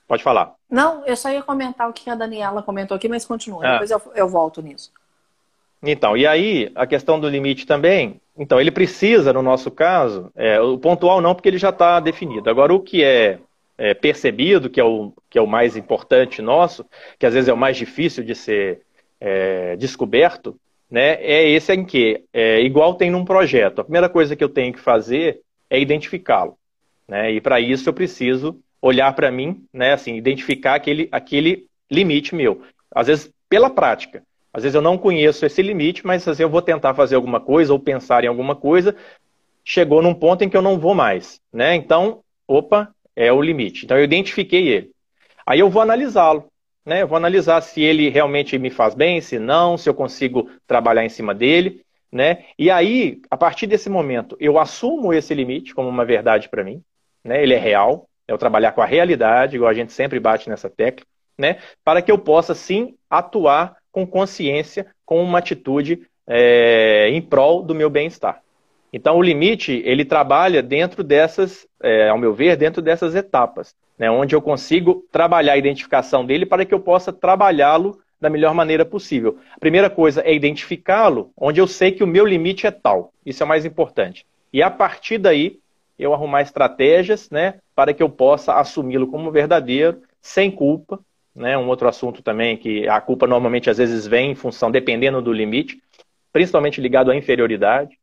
pode 0.07 0.23
falar. 0.23 0.55
Não, 0.69 1.05
eu 1.05 1.15
só 1.15 1.29
ia 1.29 1.41
comentar 1.41 1.89
o 1.89 1.93
que 1.93 2.09
a 2.09 2.15
Daniela 2.15 2.61
comentou 2.61 2.95
aqui, 2.95 3.07
mas 3.07 3.25
continua. 3.25 3.65
Ah. 3.65 3.71
Depois 3.73 3.91
eu, 3.91 4.01
eu 4.15 4.27
volto 4.27 4.61
nisso. 4.61 4.91
Então, 5.81 6.17
e 6.17 6.25
aí, 6.25 6.71
a 6.75 6.87
questão 6.87 7.19
do 7.19 7.29
limite 7.29 7.65
também. 7.65 8.19
Então, 8.37 8.59
ele 8.59 8.71
precisa, 8.71 9.31
no 9.31 9.41
nosso 9.41 9.69
caso, 9.69 10.31
é, 10.35 10.59
o 10.59 10.77
pontual 10.77 11.21
não, 11.21 11.35
porque 11.35 11.49
ele 11.49 11.57
já 11.57 11.69
está 11.69 11.99
definido. 11.99 12.49
Agora, 12.49 12.73
o 12.73 12.79
que 12.79 13.03
é, 13.03 13.39
é, 13.77 13.93
percebido, 13.93 14.69
que 14.69 14.79
é, 14.79 14.83
o, 14.83 15.13
que 15.29 15.37
é 15.37 15.41
o 15.41 15.47
mais 15.47 15.77
importante 15.77 16.41
nosso, 16.41 16.85
que 17.19 17.25
às 17.25 17.33
vezes 17.33 17.47
é 17.47 17.53
o 17.53 17.57
mais 17.57 17.77
difícil 17.77 18.23
de 18.23 18.33
ser 18.33 18.81
é, 19.19 19.75
descoberto, 19.75 20.59
né, 20.89 21.15
é 21.21 21.47
esse 21.49 21.73
em 21.73 21.83
que, 21.83 22.23
é, 22.33 22.61
igual 22.61 22.95
tem 22.95 23.11
num 23.11 23.25
projeto, 23.25 23.79
a 23.79 23.83
primeira 23.83 24.09
coisa 24.09 24.35
que 24.35 24.43
eu 24.43 24.49
tenho 24.49 24.73
que 24.73 24.79
fazer 24.79 25.41
é 25.69 25.79
identificá-lo. 25.79 26.57
Né, 27.07 27.31
e 27.31 27.41
para 27.41 27.59
isso 27.59 27.87
eu 27.87 27.93
preciso 27.93 28.59
olhar 28.81 29.13
para 29.13 29.31
mim, 29.31 29.65
né, 29.73 29.93
assim, 29.93 30.15
identificar 30.15 30.75
aquele, 30.75 31.07
aquele 31.11 31.67
limite 31.89 32.35
meu. 32.35 32.61
Às 32.93 33.07
vezes, 33.07 33.31
pela 33.49 33.69
prática. 33.69 34.23
Às 34.53 34.63
vezes 34.63 34.75
eu 34.75 34.81
não 34.81 34.97
conheço 34.97 35.45
esse 35.45 35.61
limite, 35.61 36.05
mas 36.05 36.21
às 36.21 36.25
vezes 36.25 36.39
eu 36.39 36.49
vou 36.49 36.61
tentar 36.61 36.93
fazer 36.93 37.15
alguma 37.15 37.39
coisa 37.39 37.71
ou 37.71 37.79
pensar 37.79 38.23
em 38.23 38.27
alguma 38.27 38.55
coisa, 38.55 38.95
chegou 39.63 40.01
num 40.01 40.13
ponto 40.13 40.43
em 40.43 40.49
que 40.49 40.57
eu 40.57 40.61
não 40.61 40.79
vou 40.79 40.95
mais, 40.95 41.39
né? 41.51 41.75
Então, 41.75 42.21
opa, 42.47 42.93
é 43.17 43.33
o 43.33 43.41
limite. 43.41 43.83
Então 43.83 43.97
eu 43.97 44.03
identifiquei 44.03 44.67
ele. 44.67 44.91
Aí 45.43 45.59
eu 45.59 45.69
vou 45.69 45.81
analisá-lo, 45.81 46.45
né? 46.85 47.01
Eu 47.01 47.07
vou 47.07 47.17
analisar 47.17 47.59
se 47.61 47.81
ele 47.81 48.09
realmente 48.09 48.57
me 48.59 48.69
faz 48.69 48.93
bem, 48.93 49.19
se 49.19 49.39
não, 49.39 49.75
se 49.75 49.89
eu 49.89 49.93
consigo 49.93 50.49
trabalhar 50.67 51.03
em 51.03 51.09
cima 51.09 51.33
dele, 51.33 51.81
né? 52.11 52.45
E 52.59 52.69
aí, 52.69 53.19
a 53.31 53.35
partir 53.35 53.65
desse 53.65 53.89
momento, 53.89 54.37
eu 54.39 54.59
assumo 54.59 55.11
esse 55.11 55.33
limite 55.33 55.73
como 55.73 55.89
uma 55.89 56.05
verdade 56.05 56.47
para 56.47 56.63
mim, 56.63 56.83
né? 57.23 57.41
Ele 57.41 57.55
é 57.55 57.57
real, 57.57 58.07
é 58.27 58.33
o 58.33 58.37
trabalhar 58.37 58.71
com 58.73 58.81
a 58.81 58.85
realidade, 58.85 59.55
igual 59.55 59.71
a 59.71 59.73
gente 59.73 59.91
sempre 59.93 60.19
bate 60.19 60.47
nessa 60.47 60.69
tecla, 60.69 61.05
né? 61.37 61.57
Para 61.83 62.03
que 62.03 62.11
eu 62.11 62.19
possa 62.19 62.53
sim 62.53 62.95
atuar 63.09 63.77
com 63.91 64.05
consciência, 64.05 64.85
com 65.03 65.23
uma 65.23 65.39
atitude 65.39 66.07
é, 66.27 67.09
em 67.09 67.21
prol 67.21 67.63
do 67.63 67.73
meu 67.73 67.89
bem-estar. 67.89 68.43
Então, 68.97 69.15
o 69.15 69.21
limite, 69.21 69.79
ele 69.85 70.03
trabalha 70.03 70.63
dentro 70.63 71.03
dessas, 71.03 71.67
é, 71.83 72.09
ao 72.09 72.17
meu 72.17 72.33
ver, 72.33 72.57
dentro 72.57 72.81
dessas 72.81 73.13
etapas, 73.13 73.75
né, 73.95 74.09
onde 74.09 74.33
eu 74.33 74.41
consigo 74.41 75.05
trabalhar 75.11 75.53
a 75.53 75.57
identificação 75.57 76.25
dele 76.25 76.47
para 76.47 76.65
que 76.65 76.73
eu 76.73 76.79
possa 76.79 77.13
trabalhá-lo 77.13 77.99
da 78.19 78.27
melhor 78.27 78.55
maneira 78.55 78.83
possível. 78.83 79.37
A 79.55 79.59
primeira 79.59 79.87
coisa 79.87 80.21
é 80.21 80.33
identificá-lo, 80.33 81.29
onde 81.37 81.61
eu 81.61 81.67
sei 81.67 81.91
que 81.91 82.03
o 82.03 82.07
meu 82.07 82.25
limite 82.25 82.65
é 82.65 82.71
tal. 82.71 83.13
Isso 83.23 83.43
é 83.43 83.45
o 83.45 83.47
mais 83.47 83.65
importante. 83.65 84.25
E 84.51 84.63
a 84.63 84.71
partir 84.71 85.19
daí, 85.19 85.59
eu 85.99 86.11
arrumar 86.11 86.41
estratégias 86.41 87.29
né, 87.29 87.59
para 87.75 87.93
que 87.93 88.01
eu 88.01 88.09
possa 88.09 88.55
assumi-lo 88.55 89.05
como 89.05 89.29
verdadeiro, 89.29 90.01
sem 90.19 90.49
culpa. 90.49 90.99
Né, 91.35 91.55
um 91.55 91.67
outro 91.67 91.87
assunto 91.87 92.23
também 92.23 92.57
que 92.57 92.89
a 92.89 92.99
culpa 92.99 93.27
normalmente 93.27 93.69
às 93.69 93.77
vezes 93.77 94.07
vem 94.07 94.31
em 94.31 94.35
função, 94.35 94.71
dependendo 94.71 95.21
do 95.21 95.31
limite, 95.31 95.79
principalmente 96.33 96.81
ligado 96.81 97.11
à 97.11 97.15
inferioridade, 97.15 97.95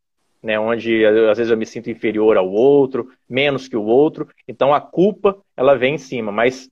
né, 0.45 0.59
onde 0.59 1.03
às 1.03 1.39
vezes 1.39 1.49
eu 1.49 1.57
me 1.57 1.65
sinto 1.65 1.89
inferior 1.89 2.37
ao 2.37 2.47
outro, 2.47 3.11
menos 3.27 3.67
que 3.67 3.75
o 3.75 3.81
outro. 3.81 4.29
Então 4.47 4.71
a 4.71 4.79
culpa 4.79 5.35
ela 5.57 5.75
vem 5.75 5.95
em 5.95 5.97
cima, 5.97 6.31
mas 6.31 6.69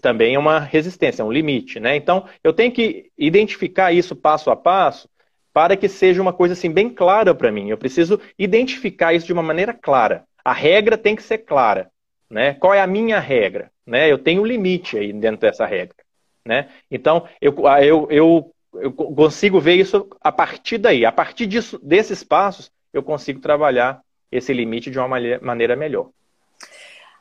também 0.00 0.36
é 0.36 0.38
uma 0.38 0.58
resistência, 0.58 1.20
é 1.20 1.24
um 1.24 1.30
limite. 1.30 1.78
Né? 1.78 1.96
Então 1.96 2.24
eu 2.42 2.50
tenho 2.50 2.72
que 2.72 3.10
identificar 3.18 3.92
isso 3.92 4.16
passo 4.16 4.50
a 4.50 4.56
passo 4.56 5.06
para 5.52 5.76
que 5.76 5.86
seja 5.86 6.22
uma 6.22 6.32
coisa 6.32 6.54
assim 6.54 6.70
bem 6.70 6.88
clara 6.88 7.34
para 7.34 7.52
mim. 7.52 7.68
Eu 7.68 7.76
preciso 7.76 8.18
identificar 8.38 9.12
isso 9.12 9.26
de 9.26 9.34
uma 9.34 9.42
maneira 9.42 9.74
clara. 9.74 10.24
A 10.42 10.54
regra 10.54 10.96
tem 10.96 11.14
que 11.14 11.22
ser 11.22 11.38
clara. 11.38 11.90
Né? 12.30 12.54
Qual 12.54 12.72
é 12.72 12.80
a 12.80 12.86
minha 12.86 13.20
regra? 13.20 13.70
Né? 13.86 14.10
Eu 14.10 14.16
tenho 14.16 14.40
um 14.40 14.46
limite 14.46 14.96
aí 14.96 15.12
dentro 15.12 15.42
dessa 15.42 15.66
regra. 15.66 15.96
Né? 16.42 16.70
Então, 16.90 17.28
eu, 17.38 17.54
eu, 17.82 18.08
eu, 18.10 18.54
eu 18.80 18.92
consigo 18.92 19.60
ver 19.60 19.74
isso 19.74 20.08
a 20.22 20.32
partir 20.32 20.78
daí. 20.78 21.04
A 21.04 21.12
partir 21.12 21.46
disso, 21.46 21.78
desses 21.82 22.24
passos, 22.24 22.70
eu 22.92 23.02
consigo 23.02 23.40
trabalhar 23.40 24.00
esse 24.30 24.52
limite 24.52 24.90
de 24.90 24.98
uma 24.98 25.08
maneira 25.40 25.76
melhor. 25.76 26.08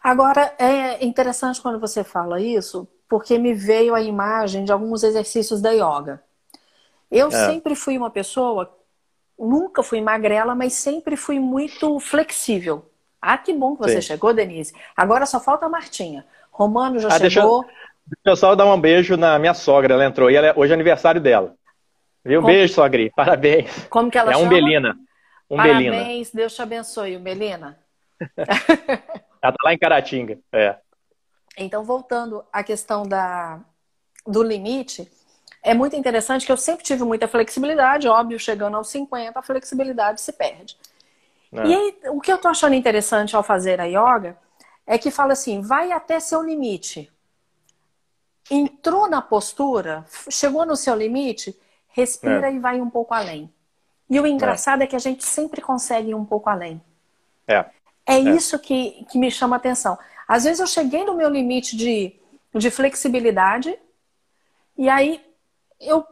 Agora, 0.01 0.53
é 0.57 1.03
interessante 1.03 1.61
quando 1.61 1.79
você 1.79 2.03
fala 2.03 2.39
isso, 2.39 2.87
porque 3.07 3.37
me 3.37 3.53
veio 3.53 3.93
a 3.93 4.01
imagem 4.01 4.63
de 4.63 4.71
alguns 4.71 5.03
exercícios 5.03 5.61
da 5.61 5.71
yoga. 5.71 6.21
Eu 7.11 7.27
é. 7.27 7.31
sempre 7.31 7.75
fui 7.75 7.97
uma 7.97 8.09
pessoa, 8.09 8.71
nunca 9.37 9.81
fui 9.81 9.99
magrela, 9.99 10.53
mas 10.55 10.73
sempre 10.73 11.15
fui 11.15 11.39
muito 11.39 11.99
flexível. 11.99 12.85
Ah, 13.21 13.37
que 13.37 13.51
bom 13.51 13.75
que 13.75 13.81
você 13.81 14.01
Sim. 14.01 14.09
chegou, 14.09 14.33
Denise. 14.33 14.73
Agora 14.95 15.25
só 15.25 15.39
falta 15.39 15.65
a 15.65 15.69
Martinha. 15.69 16.25
Romano 16.51 16.99
já 16.99 17.09
ah, 17.09 17.29
chegou. 17.29 17.63
Deixa, 17.63 17.75
deixa 18.05 18.19
eu 18.25 18.35
só 18.35 18.55
dar 18.55 18.65
um 18.65 18.79
beijo 18.79 19.17
na 19.17 19.37
minha 19.37 19.53
sogra, 19.53 19.95
ela 19.95 20.05
entrou. 20.05 20.31
E 20.31 20.35
ela, 20.35 20.47
é, 20.47 20.53
hoje 20.55 20.71
é 20.71 20.75
aniversário 20.75 21.19
dela. 21.19 21.55
Viu? 22.23 22.41
Como... 22.41 22.53
Beijo, 22.53 22.73
sogri. 22.73 23.11
Parabéns. 23.15 23.87
Como 23.89 24.09
que 24.09 24.17
ela 24.17 24.31
é 24.31 24.33
chama? 24.35 24.45
Umbelina. 24.45 24.97
Umbelina. 25.49 25.97
Parabéns, 25.97 26.31
Deus 26.31 26.53
te 26.53 26.61
abençoe, 26.61 27.17
Umbelina. 27.17 27.79
ela 29.41 29.51
tá 29.51 29.63
lá 29.63 29.73
em 29.73 29.77
Caratinga. 29.77 30.39
É. 30.51 30.77
Então, 31.57 31.83
voltando 31.83 32.43
à 32.53 32.63
questão 32.63 33.03
da, 33.03 33.59
do 34.25 34.43
limite, 34.43 35.11
é 35.63 35.73
muito 35.73 35.95
interessante 35.95 36.45
que 36.45 36.51
eu 36.51 36.57
sempre 36.57 36.85
tive 36.85 37.03
muita 37.03 37.27
flexibilidade, 37.27 38.07
óbvio, 38.07 38.39
chegando 38.39 38.77
aos 38.77 38.89
50, 38.89 39.37
a 39.37 39.43
flexibilidade 39.43 40.21
se 40.21 40.31
perde. 40.31 40.77
É. 41.51 41.65
E 41.65 41.73
aí, 41.73 41.97
o 42.09 42.21
que 42.21 42.31
eu 42.31 42.37
tô 42.37 42.47
achando 42.47 42.75
interessante 42.75 43.35
ao 43.35 43.43
fazer 43.43 43.81
a 43.81 43.85
yoga 43.85 44.37
é 44.85 44.97
que 44.97 45.11
fala 45.11 45.33
assim: 45.33 45.61
vai 45.61 45.91
até 45.91 46.19
seu 46.19 46.41
limite. 46.41 47.11
Entrou 48.49 49.09
na 49.09 49.21
postura, 49.21 50.05
chegou 50.29 50.65
no 50.65 50.75
seu 50.75 50.95
limite, 50.95 51.59
respira 51.89 52.49
é. 52.49 52.53
e 52.53 52.59
vai 52.59 52.79
um 52.79 52.89
pouco 52.89 53.13
além. 53.13 53.53
E 54.09 54.19
o 54.19 54.25
engraçado 54.25 54.81
é. 54.81 54.85
é. 54.85 54.87
que 54.87 54.95
a 54.95 54.99
gente 54.99 55.23
sempre 55.23 55.61
consegue 55.61 56.09
ir 56.09 56.15
um 56.15 56.25
pouco 56.25 56.49
além. 56.49 56.81
É. 57.47 57.65
É, 58.05 58.15
é. 58.15 58.19
isso 58.19 58.57
que, 58.57 59.05
que 59.09 59.17
me 59.17 59.29
chama 59.29 59.55
a 59.55 59.57
atenção. 59.57 59.97
Às 60.27 60.43
vezes 60.43 60.59
eu 60.59 60.67
cheguei 60.67 61.05
no 61.05 61.15
meu 61.15 61.29
limite 61.29 61.75
de, 61.75 62.15
de 62.53 62.71
flexibilidade, 62.71 63.77
e 64.77 64.89
aí 64.89 65.21
eu 65.79 66.05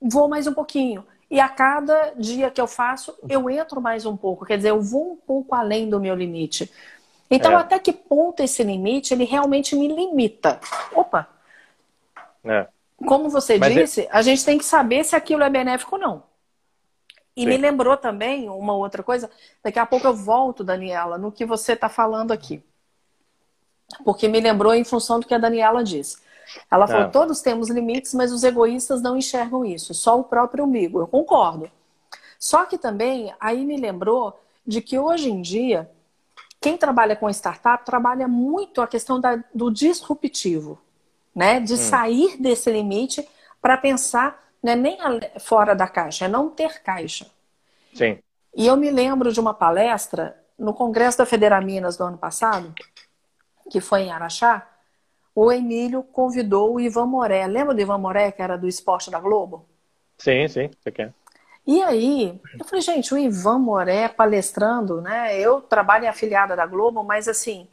vou 0.00 0.28
mais 0.28 0.46
um 0.46 0.54
pouquinho. 0.54 1.06
E 1.30 1.38
a 1.40 1.48
cada 1.48 2.14
dia 2.16 2.50
que 2.50 2.60
eu 2.60 2.66
faço, 2.66 3.14
eu 3.28 3.50
entro 3.50 3.80
mais 3.80 4.06
um 4.06 4.16
pouco. 4.16 4.46
Quer 4.46 4.56
dizer, 4.56 4.70
eu 4.70 4.80
vou 4.80 5.12
um 5.12 5.16
pouco 5.16 5.54
além 5.54 5.88
do 5.88 6.00
meu 6.00 6.14
limite. 6.14 6.72
Então, 7.30 7.52
é. 7.52 7.56
até 7.56 7.78
que 7.78 7.92
ponto 7.92 8.42
esse 8.42 8.62
limite, 8.62 9.12
ele 9.12 9.24
realmente 9.24 9.76
me 9.76 9.88
limita? 9.88 10.58
Opa! 10.92 11.28
É. 12.44 12.66
Como 13.06 13.28
você 13.28 13.58
Mas 13.58 13.76
é 13.76 13.80
disse, 13.82 14.00
é... 14.02 14.08
a 14.10 14.22
gente 14.22 14.44
tem 14.44 14.56
que 14.56 14.64
saber 14.64 15.04
se 15.04 15.14
aquilo 15.14 15.42
é 15.42 15.50
benéfico 15.50 15.96
ou 15.96 16.00
não. 16.00 16.22
E 17.38 17.42
Sim. 17.42 17.46
me 17.46 17.56
lembrou 17.56 17.96
também 17.96 18.48
uma 18.48 18.74
outra 18.74 19.00
coisa. 19.00 19.30
Daqui 19.62 19.78
a 19.78 19.86
pouco 19.86 20.08
eu 20.08 20.12
volto, 20.12 20.64
Daniela, 20.64 21.16
no 21.16 21.30
que 21.30 21.46
você 21.46 21.74
está 21.74 21.88
falando 21.88 22.32
aqui. 22.32 22.60
Porque 24.04 24.26
me 24.26 24.40
lembrou 24.40 24.74
em 24.74 24.82
função 24.82 25.20
do 25.20 25.26
que 25.26 25.32
a 25.32 25.38
Daniela 25.38 25.84
disse. 25.84 26.18
Ela 26.68 26.88
falou: 26.88 27.04
é. 27.04 27.10
todos 27.10 27.40
temos 27.40 27.70
limites, 27.70 28.12
mas 28.12 28.32
os 28.32 28.42
egoístas 28.42 29.00
não 29.00 29.16
enxergam 29.16 29.64
isso, 29.64 29.94
só 29.94 30.18
o 30.18 30.24
próprio 30.24 30.64
umbigo. 30.64 30.98
Eu 30.98 31.06
concordo. 31.06 31.70
Só 32.40 32.64
que 32.64 32.76
também 32.76 33.32
aí 33.38 33.64
me 33.64 33.76
lembrou 33.76 34.40
de 34.66 34.82
que 34.82 34.98
hoje 34.98 35.30
em 35.30 35.40
dia, 35.40 35.88
quem 36.60 36.76
trabalha 36.76 37.14
com 37.14 37.30
startup 37.30 37.84
trabalha 37.84 38.26
muito 38.26 38.82
a 38.82 38.86
questão 38.88 39.20
da, 39.20 39.42
do 39.54 39.70
disruptivo, 39.70 40.76
né? 41.32 41.60
De 41.60 41.74
hum. 41.74 41.76
sair 41.76 42.36
desse 42.36 42.68
limite 42.68 43.28
para 43.62 43.76
pensar 43.76 44.47
né, 44.62 44.74
nem 44.74 44.98
fora 45.40 45.74
da 45.74 45.86
caixa, 45.86 46.24
é 46.24 46.28
não 46.28 46.50
ter 46.50 46.82
caixa. 46.82 47.26
Sim. 47.94 48.18
E 48.56 48.66
eu 48.66 48.76
me 48.76 48.90
lembro 48.90 49.32
de 49.32 49.40
uma 49.40 49.54
palestra 49.54 50.36
no 50.58 50.74
Congresso 50.74 51.18
da 51.18 51.26
Federaminas 51.26 51.96
do 51.96 52.04
ano 52.04 52.18
passado, 52.18 52.74
que 53.70 53.80
foi 53.80 54.02
em 54.02 54.10
Araxá, 54.10 54.66
o 55.34 55.52
Emílio 55.52 56.02
convidou 56.02 56.74
o 56.74 56.80
Ivan 56.80 57.06
Moré. 57.06 57.46
Lembra 57.46 57.72
do 57.72 57.80
Ivan 57.80 57.98
Moré, 57.98 58.32
que 58.32 58.42
era 58.42 58.58
do 58.58 58.66
Esporte 58.66 59.10
da 59.10 59.20
Globo? 59.20 59.66
Sim, 60.16 60.48
sim, 60.48 60.68
você 60.80 60.90
quer. 60.90 61.14
E 61.64 61.80
aí, 61.82 62.40
eu 62.58 62.64
falei, 62.64 62.80
gente, 62.80 63.14
o 63.14 63.18
Ivan 63.18 63.58
Moré 63.58 64.08
palestrando, 64.08 65.00
né? 65.00 65.38
Eu 65.38 65.60
trabalho 65.60 66.06
em 66.06 66.08
afiliada 66.08 66.56
da 66.56 66.66
Globo, 66.66 67.04
mas 67.04 67.28
assim, 67.28 67.68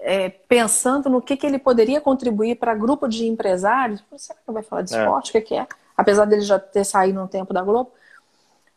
é, 0.00 0.28
pensando 0.28 1.08
no 1.08 1.22
que, 1.22 1.36
que 1.36 1.46
ele 1.46 1.58
poderia 1.58 2.00
contribuir 2.00 2.56
para 2.56 2.74
grupo 2.74 3.08
de 3.08 3.26
empresários. 3.26 4.04
Será 4.16 4.38
que 4.44 4.52
vai 4.52 4.62
falar 4.62 4.82
de 4.82 4.94
é. 4.94 4.98
esporte? 4.98 5.28
É. 5.28 5.30
O 5.30 5.32
que, 5.32 5.48
que 5.48 5.54
é? 5.54 5.66
Apesar 6.02 6.24
dele 6.26 6.42
já 6.42 6.58
ter 6.58 6.84
saído 6.84 7.20
no 7.20 7.28
tempo 7.28 7.52
da 7.52 7.62
Globo. 7.62 7.92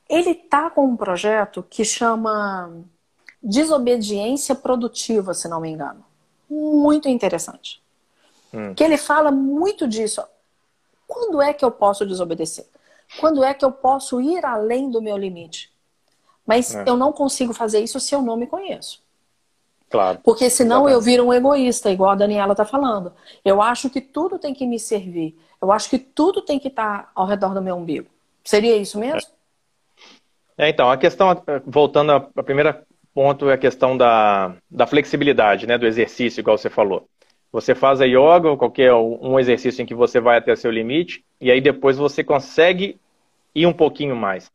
Ele 0.07 0.35
tá 0.35 0.69
com 0.69 0.85
um 0.85 0.95
projeto 0.95 1.63
que 1.63 1.83
chama 1.83 2.71
Desobediência 3.41 4.55
Produtiva, 4.55 5.33
se 5.33 5.47
não 5.47 5.59
me 5.59 5.69
engano. 5.69 6.05
Muito 6.49 7.09
interessante. 7.09 7.81
Hum. 8.53 8.73
Que 8.73 8.83
ele 8.83 8.97
fala 8.97 9.31
muito 9.31 9.87
disso. 9.87 10.23
Quando 11.07 11.41
é 11.41 11.53
que 11.53 11.65
eu 11.65 11.71
posso 11.71 12.05
desobedecer? 12.05 12.67
Quando 13.19 13.43
é 13.43 13.53
que 13.53 13.63
eu 13.63 13.71
posso 13.71 14.19
ir 14.21 14.45
além 14.45 14.89
do 14.89 15.01
meu 15.01 15.17
limite? 15.17 15.71
Mas 16.45 16.75
é. 16.75 16.83
eu 16.87 16.95
não 16.95 17.11
consigo 17.11 17.53
fazer 17.53 17.79
isso 17.79 17.99
se 17.99 18.13
eu 18.13 18.21
não 18.21 18.37
me 18.37 18.47
conheço. 18.47 19.04
Claro. 19.89 20.19
Porque 20.23 20.49
senão 20.49 20.89
eu 20.89 20.99
viro 20.99 21.25
um 21.25 21.33
egoísta, 21.33 21.91
igual 21.91 22.11
a 22.11 22.15
Daniela 22.15 22.53
está 22.53 22.65
falando. 22.65 23.13
Eu 23.43 23.61
acho 23.61 23.89
que 23.89 24.01
tudo 24.01 24.39
tem 24.39 24.53
que 24.53 24.65
me 24.65 24.79
servir. 24.79 25.37
Eu 25.61 25.71
acho 25.71 25.89
que 25.89 25.97
tudo 25.97 26.41
tem 26.41 26.59
que 26.59 26.67
estar 26.67 27.03
tá 27.03 27.11
ao 27.15 27.25
redor 27.25 27.53
do 27.53 27.61
meu 27.61 27.75
umbigo. 27.75 28.07
Seria 28.43 28.75
isso 28.75 28.99
mesmo? 28.99 29.29
É. 30.57 30.65
é 30.67 30.69
então, 30.69 30.89
a 30.89 30.97
questão, 30.97 31.41
voltando 31.65 32.11
a 32.11 32.43
primeira 32.43 32.83
ponto, 33.13 33.49
é 33.49 33.53
a 33.53 33.57
questão 33.57 33.95
da, 33.95 34.53
da 34.69 34.85
flexibilidade, 34.85 35.65
né, 35.65 35.77
do 35.77 35.87
exercício, 35.87 36.41
igual 36.41 36.57
você 36.57 36.69
falou. 36.69 37.07
Você 37.51 37.73
faz 37.73 38.01
a 38.01 38.05
yoga 38.05 38.49
ou 38.49 38.57
qualquer 38.57 38.93
um 38.93 39.39
exercício 39.39 39.81
em 39.81 39.85
que 39.85 39.95
você 39.95 40.19
vai 40.19 40.37
até 40.37 40.53
seu 40.57 40.69
limite 40.69 41.23
e 41.39 41.49
aí 41.49 41.61
depois 41.61 41.95
você 41.95 42.21
consegue 42.21 42.99
ir 43.55 43.65
um 43.65 43.71
pouquinho 43.71 44.13
mais. 44.13 44.51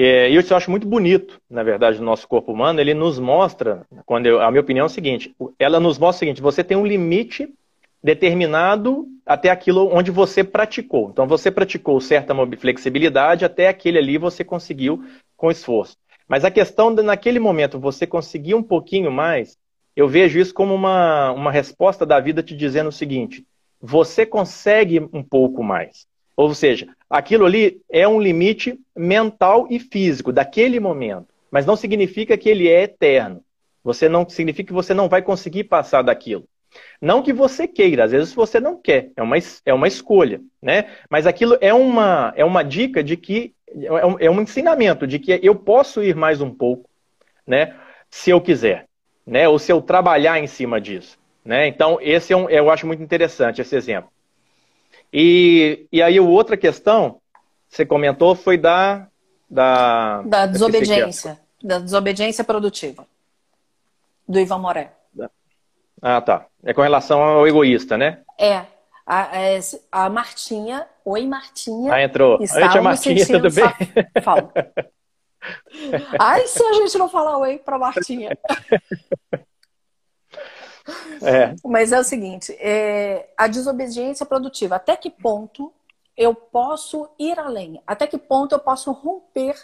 E 0.00 0.28
isso 0.28 0.52
eu 0.52 0.56
acho 0.56 0.70
muito 0.70 0.86
bonito, 0.86 1.40
na 1.50 1.64
verdade, 1.64 1.98
no 1.98 2.04
nosso 2.04 2.28
corpo 2.28 2.52
humano. 2.52 2.80
Ele 2.80 2.94
nos 2.94 3.18
mostra, 3.18 3.84
quando 4.06 4.26
eu, 4.26 4.40
a 4.40 4.48
minha 4.48 4.60
opinião 4.60 4.84
é 4.84 4.86
o 4.86 4.88
seguinte: 4.88 5.34
ela 5.58 5.80
nos 5.80 5.98
mostra 5.98 6.18
o 6.18 6.18
seguinte, 6.20 6.40
você 6.40 6.62
tem 6.62 6.76
um 6.76 6.86
limite 6.86 7.52
determinado 8.00 9.08
até 9.26 9.50
aquilo 9.50 9.92
onde 9.92 10.12
você 10.12 10.44
praticou. 10.44 11.10
Então, 11.10 11.26
você 11.26 11.50
praticou 11.50 12.00
certa 12.00 12.32
flexibilidade, 12.56 13.44
até 13.44 13.66
aquele 13.66 13.98
ali 13.98 14.18
você 14.18 14.44
conseguiu 14.44 15.02
com 15.36 15.50
esforço. 15.50 15.96
Mas 16.28 16.44
a 16.44 16.50
questão 16.50 16.94
de, 16.94 17.02
naquele 17.02 17.40
momento, 17.40 17.80
você 17.80 18.06
conseguir 18.06 18.54
um 18.54 18.62
pouquinho 18.62 19.10
mais, 19.10 19.58
eu 19.96 20.06
vejo 20.06 20.38
isso 20.38 20.54
como 20.54 20.76
uma, 20.76 21.32
uma 21.32 21.50
resposta 21.50 22.06
da 22.06 22.20
vida 22.20 22.40
te 22.40 22.54
dizendo 22.54 22.90
o 22.90 22.92
seguinte: 22.92 23.44
você 23.82 24.24
consegue 24.24 25.00
um 25.12 25.24
pouco 25.24 25.60
mais. 25.64 26.06
Ou 26.38 26.54
seja, 26.54 26.86
aquilo 27.10 27.46
ali 27.46 27.80
é 27.90 28.06
um 28.06 28.20
limite 28.20 28.78
mental 28.96 29.66
e 29.68 29.80
físico 29.80 30.32
daquele 30.32 30.78
momento, 30.78 31.26
mas 31.50 31.66
não 31.66 31.74
significa 31.74 32.38
que 32.38 32.48
ele 32.48 32.68
é 32.68 32.84
eterno. 32.84 33.42
Você 33.82 34.08
não 34.08 34.28
significa 34.28 34.68
que 34.68 34.72
você 34.72 34.94
não 34.94 35.08
vai 35.08 35.20
conseguir 35.20 35.64
passar 35.64 36.00
daquilo. 36.02 36.44
Não 37.02 37.24
que 37.24 37.32
você 37.32 37.66
queira, 37.66 38.04
às 38.04 38.12
vezes 38.12 38.32
você 38.32 38.60
não 38.60 38.80
quer, 38.80 39.10
é 39.16 39.22
uma, 39.22 39.36
é 39.66 39.74
uma 39.74 39.88
escolha, 39.88 40.40
né? 40.62 40.84
Mas 41.10 41.26
aquilo 41.26 41.58
é 41.60 41.74
uma, 41.74 42.32
é 42.36 42.44
uma 42.44 42.62
dica 42.62 43.02
de 43.02 43.16
que, 43.16 43.52
é 43.82 44.06
um, 44.06 44.16
é 44.20 44.30
um 44.30 44.40
ensinamento 44.40 45.08
de 45.08 45.18
que 45.18 45.40
eu 45.42 45.56
posso 45.56 46.04
ir 46.04 46.14
mais 46.14 46.40
um 46.40 46.54
pouco, 46.54 46.88
né? 47.44 47.74
Se 48.08 48.30
eu 48.30 48.40
quiser, 48.40 48.86
né? 49.26 49.48
Ou 49.48 49.58
se 49.58 49.72
eu 49.72 49.82
trabalhar 49.82 50.38
em 50.38 50.46
cima 50.46 50.80
disso, 50.80 51.18
né? 51.44 51.66
Então, 51.66 51.98
esse 52.00 52.32
é 52.32 52.36
um, 52.36 52.48
eu 52.48 52.70
acho 52.70 52.86
muito 52.86 53.02
interessante 53.02 53.60
esse 53.60 53.74
exemplo. 53.74 54.08
E, 55.12 55.86
e 55.92 56.02
aí, 56.02 56.18
outra 56.20 56.56
questão, 56.56 57.20
você 57.68 57.84
comentou, 57.84 58.34
foi 58.34 58.56
da... 58.56 59.06
Da, 59.50 60.22
da 60.22 60.46
desobediência. 60.46 61.38
Da 61.62 61.78
desobediência 61.78 62.44
produtiva. 62.44 63.06
Do 64.26 64.38
Ivan 64.38 64.58
Moré. 64.58 64.92
Ah, 66.00 66.20
tá. 66.20 66.46
É 66.62 66.72
com 66.72 66.82
relação 66.82 67.22
ao 67.22 67.46
egoísta, 67.46 67.96
né? 67.96 68.20
É. 68.38 68.64
A, 69.06 69.30
a 69.90 70.10
Martinha, 70.10 70.86
oi 71.02 71.26
Martinha. 71.26 71.92
Ah, 71.92 72.02
entrou. 72.02 72.38
Oi, 72.38 72.46
tia 72.46 72.82
Martinha, 72.82 73.26
tudo 73.26 73.50
bem? 73.50 73.64
Fala. 74.22 74.52
Ai, 76.18 76.46
se 76.46 76.62
a 76.62 76.72
gente 76.74 76.98
não 76.98 77.08
falar 77.08 77.38
oi 77.38 77.58
pra 77.58 77.78
Martinha. 77.78 78.36
É. 81.22 81.54
Mas 81.64 81.92
é 81.92 81.98
o 81.98 82.04
seguinte, 82.04 82.52
é, 82.58 83.28
a 83.36 83.46
desobediência 83.46 84.24
produtiva, 84.24 84.76
até 84.76 84.96
que 84.96 85.10
ponto 85.10 85.72
eu 86.16 86.34
posso 86.34 87.08
ir 87.18 87.38
além? 87.38 87.80
Até 87.86 88.06
que 88.06 88.18
ponto 88.18 88.54
eu 88.54 88.58
posso 88.58 88.90
romper 88.92 89.54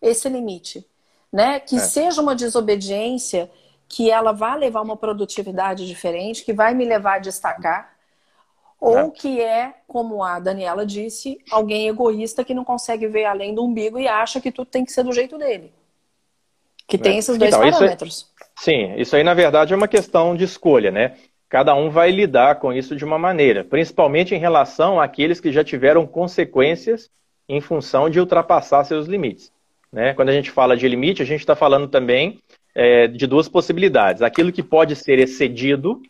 esse 0.00 0.28
limite? 0.28 0.86
Né? 1.32 1.60
Que 1.60 1.76
é. 1.76 1.80
seja 1.80 2.20
uma 2.20 2.34
desobediência 2.34 3.50
que 3.88 4.10
ela 4.10 4.32
vai 4.32 4.58
levar 4.58 4.82
uma 4.82 4.96
produtividade 4.96 5.86
diferente, 5.86 6.44
que 6.44 6.52
vai 6.52 6.74
me 6.74 6.84
levar 6.84 7.16
a 7.16 7.18
destacar, 7.18 7.96
ou 8.80 8.98
é. 8.98 9.10
que 9.10 9.40
é, 9.40 9.74
como 9.86 10.22
a 10.22 10.38
Daniela 10.38 10.86
disse, 10.86 11.38
alguém 11.50 11.88
egoísta 11.88 12.44
que 12.44 12.54
não 12.54 12.64
consegue 12.64 13.06
ver 13.06 13.26
além 13.26 13.54
do 13.54 13.64
umbigo 13.64 13.98
e 13.98 14.08
acha 14.08 14.40
que 14.40 14.50
tudo 14.50 14.70
tem 14.70 14.84
que 14.84 14.92
ser 14.92 15.02
do 15.02 15.12
jeito 15.12 15.36
dele. 15.36 15.72
Que 16.86 16.96
tem 16.96 17.16
é. 17.16 17.18
esses 17.18 17.36
dois 17.36 17.54
então, 17.54 17.70
parâmetros. 17.70 18.29
Sim, 18.60 18.94
isso 18.96 19.16
aí 19.16 19.24
na 19.24 19.34
verdade 19.34 19.72
é 19.72 19.76
uma 19.76 19.88
questão 19.88 20.36
de 20.36 20.44
escolha, 20.44 20.90
né? 20.90 21.16
Cada 21.48 21.74
um 21.74 21.90
vai 21.90 22.10
lidar 22.10 22.56
com 22.56 22.72
isso 22.72 22.94
de 22.94 23.04
uma 23.04 23.18
maneira, 23.18 23.64
principalmente 23.64 24.34
em 24.34 24.38
relação 24.38 25.00
àqueles 25.00 25.40
que 25.40 25.50
já 25.50 25.64
tiveram 25.64 26.06
consequências 26.06 27.10
em 27.48 27.60
função 27.60 28.08
de 28.08 28.20
ultrapassar 28.20 28.84
seus 28.84 29.06
limites. 29.08 29.52
Né? 29.92 30.14
Quando 30.14 30.28
a 30.28 30.32
gente 30.32 30.52
fala 30.52 30.76
de 30.76 30.86
limite, 30.86 31.22
a 31.22 31.26
gente 31.26 31.40
está 31.40 31.56
falando 31.56 31.88
também 31.88 32.38
é, 32.72 33.08
de 33.08 33.26
duas 33.26 33.48
possibilidades. 33.48 34.22
Aquilo 34.22 34.52
que 34.52 34.62
pode 34.62 34.94
ser 34.94 35.18
excedido 35.18 36.00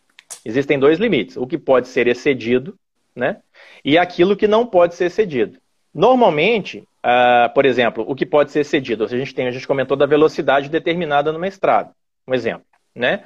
Existem 0.44 0.78
dois 0.78 0.98
limites: 0.98 1.36
o 1.36 1.46
que 1.46 1.58
pode 1.58 1.88
ser 1.88 2.06
excedido, 2.06 2.74
né? 3.14 3.38
E 3.84 3.98
aquilo 3.98 4.36
que 4.36 4.48
não 4.48 4.66
pode 4.66 4.94
ser 4.94 5.06
excedido. 5.06 5.58
Normalmente, 5.92 6.78
uh, 7.04 7.52
por 7.52 7.66
exemplo, 7.66 8.04
o 8.06 8.14
que 8.14 8.24
pode 8.24 8.52
ser 8.52 8.60
excedido, 8.60 9.04
a 9.04 9.08
gente 9.08 9.34
tem, 9.34 9.48
a 9.48 9.50
gente 9.50 9.66
comentou 9.66 9.96
da 9.96 10.06
velocidade 10.06 10.68
determinada 10.68 11.32
numa 11.32 11.48
estrada, 11.48 11.90
um 12.30 12.34
exemplo, 12.34 12.64
né? 12.94 13.24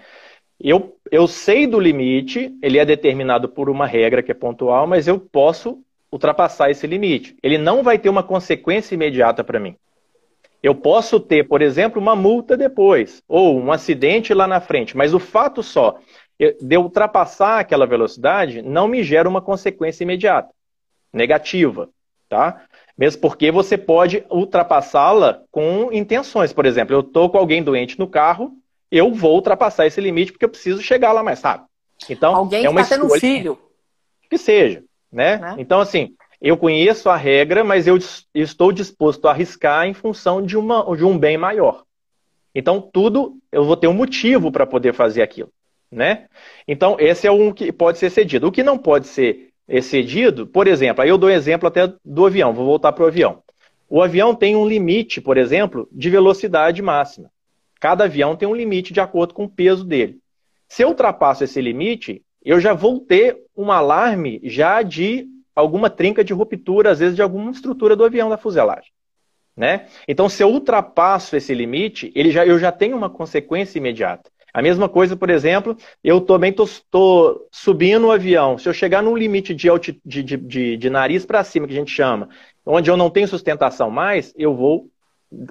Eu, 0.58 0.96
eu 1.10 1.26
sei 1.26 1.66
do 1.66 1.78
limite, 1.78 2.56
ele 2.62 2.78
é 2.78 2.84
determinado 2.84 3.48
por 3.48 3.68
uma 3.68 3.86
regra 3.86 4.22
que 4.22 4.30
é 4.30 4.34
pontual, 4.34 4.86
mas 4.86 5.06
eu 5.06 5.18
posso 5.18 5.82
ultrapassar 6.10 6.70
esse 6.70 6.86
limite. 6.86 7.36
Ele 7.42 7.58
não 7.58 7.82
vai 7.82 7.98
ter 7.98 8.08
uma 8.08 8.22
consequência 8.22 8.94
imediata 8.94 9.42
para 9.42 9.58
mim. 9.58 9.76
Eu 10.62 10.74
posso 10.74 11.20
ter, 11.20 11.46
por 11.46 11.60
exemplo, 11.60 12.00
uma 12.00 12.16
multa 12.16 12.56
depois, 12.56 13.22
ou 13.28 13.60
um 13.60 13.70
acidente 13.70 14.32
lá 14.32 14.46
na 14.46 14.60
frente, 14.60 14.96
mas 14.96 15.12
o 15.12 15.18
fato 15.18 15.62
só 15.62 15.98
de 16.38 16.76
ultrapassar 16.76 17.60
aquela 17.60 17.86
velocidade 17.86 18.62
não 18.62 18.88
me 18.88 19.02
gera 19.02 19.28
uma 19.28 19.42
consequência 19.42 20.04
imediata, 20.04 20.48
negativa, 21.12 21.90
tá? 22.28 22.64
Mesmo 22.96 23.20
porque 23.20 23.50
você 23.50 23.76
pode 23.76 24.24
ultrapassá-la 24.30 25.42
com 25.50 25.92
intenções. 25.92 26.52
Por 26.52 26.64
exemplo, 26.64 26.94
eu 26.94 27.00
estou 27.00 27.28
com 27.28 27.38
alguém 27.38 27.62
doente 27.62 27.98
no 27.98 28.08
carro, 28.08 28.52
eu 28.90 29.12
vou 29.12 29.34
ultrapassar 29.34 29.86
esse 29.86 30.00
limite 30.00 30.32
porque 30.32 30.44
eu 30.44 30.50
preciso 30.50 30.82
chegar 30.82 31.12
lá 31.12 31.22
mais 31.22 31.40
rápido. 31.40 31.68
Então, 32.08 32.34
alguém 32.34 32.64
é 32.64 32.70
uma 32.70 32.80
está 32.80 32.96
tendo 32.96 33.06
um 33.06 33.18
filho. 33.18 33.58
Que 34.28 34.38
seja, 34.38 34.82
né? 35.12 35.38
né? 35.38 35.54
Então, 35.58 35.80
assim, 35.80 36.14
eu 36.40 36.56
conheço 36.56 37.08
a 37.08 37.16
regra, 37.16 37.62
mas 37.62 37.86
eu 37.86 37.98
estou 38.34 38.72
disposto 38.72 39.26
a 39.26 39.30
arriscar 39.30 39.86
em 39.86 39.94
função 39.94 40.42
de, 40.42 40.56
uma, 40.56 40.84
de 40.96 41.04
um 41.04 41.16
bem 41.16 41.36
maior. 41.36 41.84
Então, 42.54 42.80
tudo 42.80 43.36
eu 43.50 43.64
vou 43.64 43.76
ter 43.76 43.88
um 43.88 43.94
motivo 43.94 44.50
para 44.50 44.66
poder 44.66 44.92
fazer 44.92 45.22
aquilo 45.22 45.52
né? 45.94 46.26
Então, 46.66 46.96
esse 46.98 47.26
é 47.26 47.30
um 47.30 47.52
que 47.52 47.72
pode 47.72 47.98
ser 47.98 48.10
cedido. 48.10 48.48
O 48.48 48.52
que 48.52 48.62
não 48.62 48.76
pode 48.76 49.06
ser 49.06 49.50
excedido, 49.66 50.46
por 50.46 50.66
exemplo, 50.66 51.02
aí 51.02 51.08
eu 51.08 51.16
dou 51.16 51.30
exemplo 51.30 51.68
até 51.68 51.90
do 52.04 52.26
avião, 52.26 52.52
vou 52.52 52.66
voltar 52.66 52.92
para 52.92 53.04
o 53.04 53.06
avião. 53.06 53.42
O 53.88 54.02
avião 54.02 54.34
tem 54.34 54.56
um 54.56 54.66
limite, 54.66 55.20
por 55.20 55.38
exemplo, 55.38 55.88
de 55.92 56.10
velocidade 56.10 56.82
máxima. 56.82 57.30
Cada 57.84 58.04
avião 58.04 58.34
tem 58.34 58.48
um 58.48 58.54
limite 58.54 58.94
de 58.94 59.00
acordo 59.00 59.34
com 59.34 59.44
o 59.44 59.48
peso 59.48 59.84
dele. 59.84 60.16
Se 60.66 60.82
eu 60.82 60.88
ultrapasso 60.88 61.44
esse 61.44 61.60
limite, 61.60 62.22
eu 62.42 62.58
já 62.58 62.72
vou 62.72 62.98
ter 62.98 63.36
um 63.54 63.70
alarme 63.70 64.40
já 64.42 64.80
de 64.80 65.26
alguma 65.54 65.90
trinca 65.90 66.24
de 66.24 66.32
ruptura, 66.32 66.92
às 66.92 67.00
vezes 67.00 67.14
de 67.14 67.20
alguma 67.20 67.50
estrutura 67.50 67.94
do 67.94 68.02
avião 68.02 68.30
da 68.30 68.38
fuselagem. 68.38 68.90
Né? 69.54 69.84
Então, 70.08 70.30
se 70.30 70.42
eu 70.42 70.48
ultrapasso 70.48 71.36
esse 71.36 71.52
limite, 71.52 72.10
ele 72.14 72.30
já, 72.30 72.46
eu 72.46 72.58
já 72.58 72.72
tenho 72.72 72.96
uma 72.96 73.10
consequência 73.10 73.76
imediata. 73.76 74.30
A 74.54 74.62
mesma 74.62 74.88
coisa, 74.88 75.14
por 75.14 75.28
exemplo, 75.28 75.76
eu 76.02 76.22
também 76.22 76.52
estou 76.52 77.46
subindo 77.52 78.06
o 78.06 78.12
avião. 78.12 78.56
Se 78.56 78.66
eu 78.66 78.72
chegar 78.72 79.02
num 79.02 79.14
limite 79.14 79.54
de, 79.54 79.68
de, 80.02 80.22
de, 80.22 80.76
de 80.78 80.88
nariz 80.88 81.26
para 81.26 81.44
cima, 81.44 81.66
que 81.66 81.74
a 81.74 81.78
gente 81.80 81.90
chama, 81.90 82.30
onde 82.64 82.90
eu 82.90 82.96
não 82.96 83.10
tenho 83.10 83.28
sustentação 83.28 83.90
mais, 83.90 84.32
eu 84.38 84.54
vou 84.54 84.88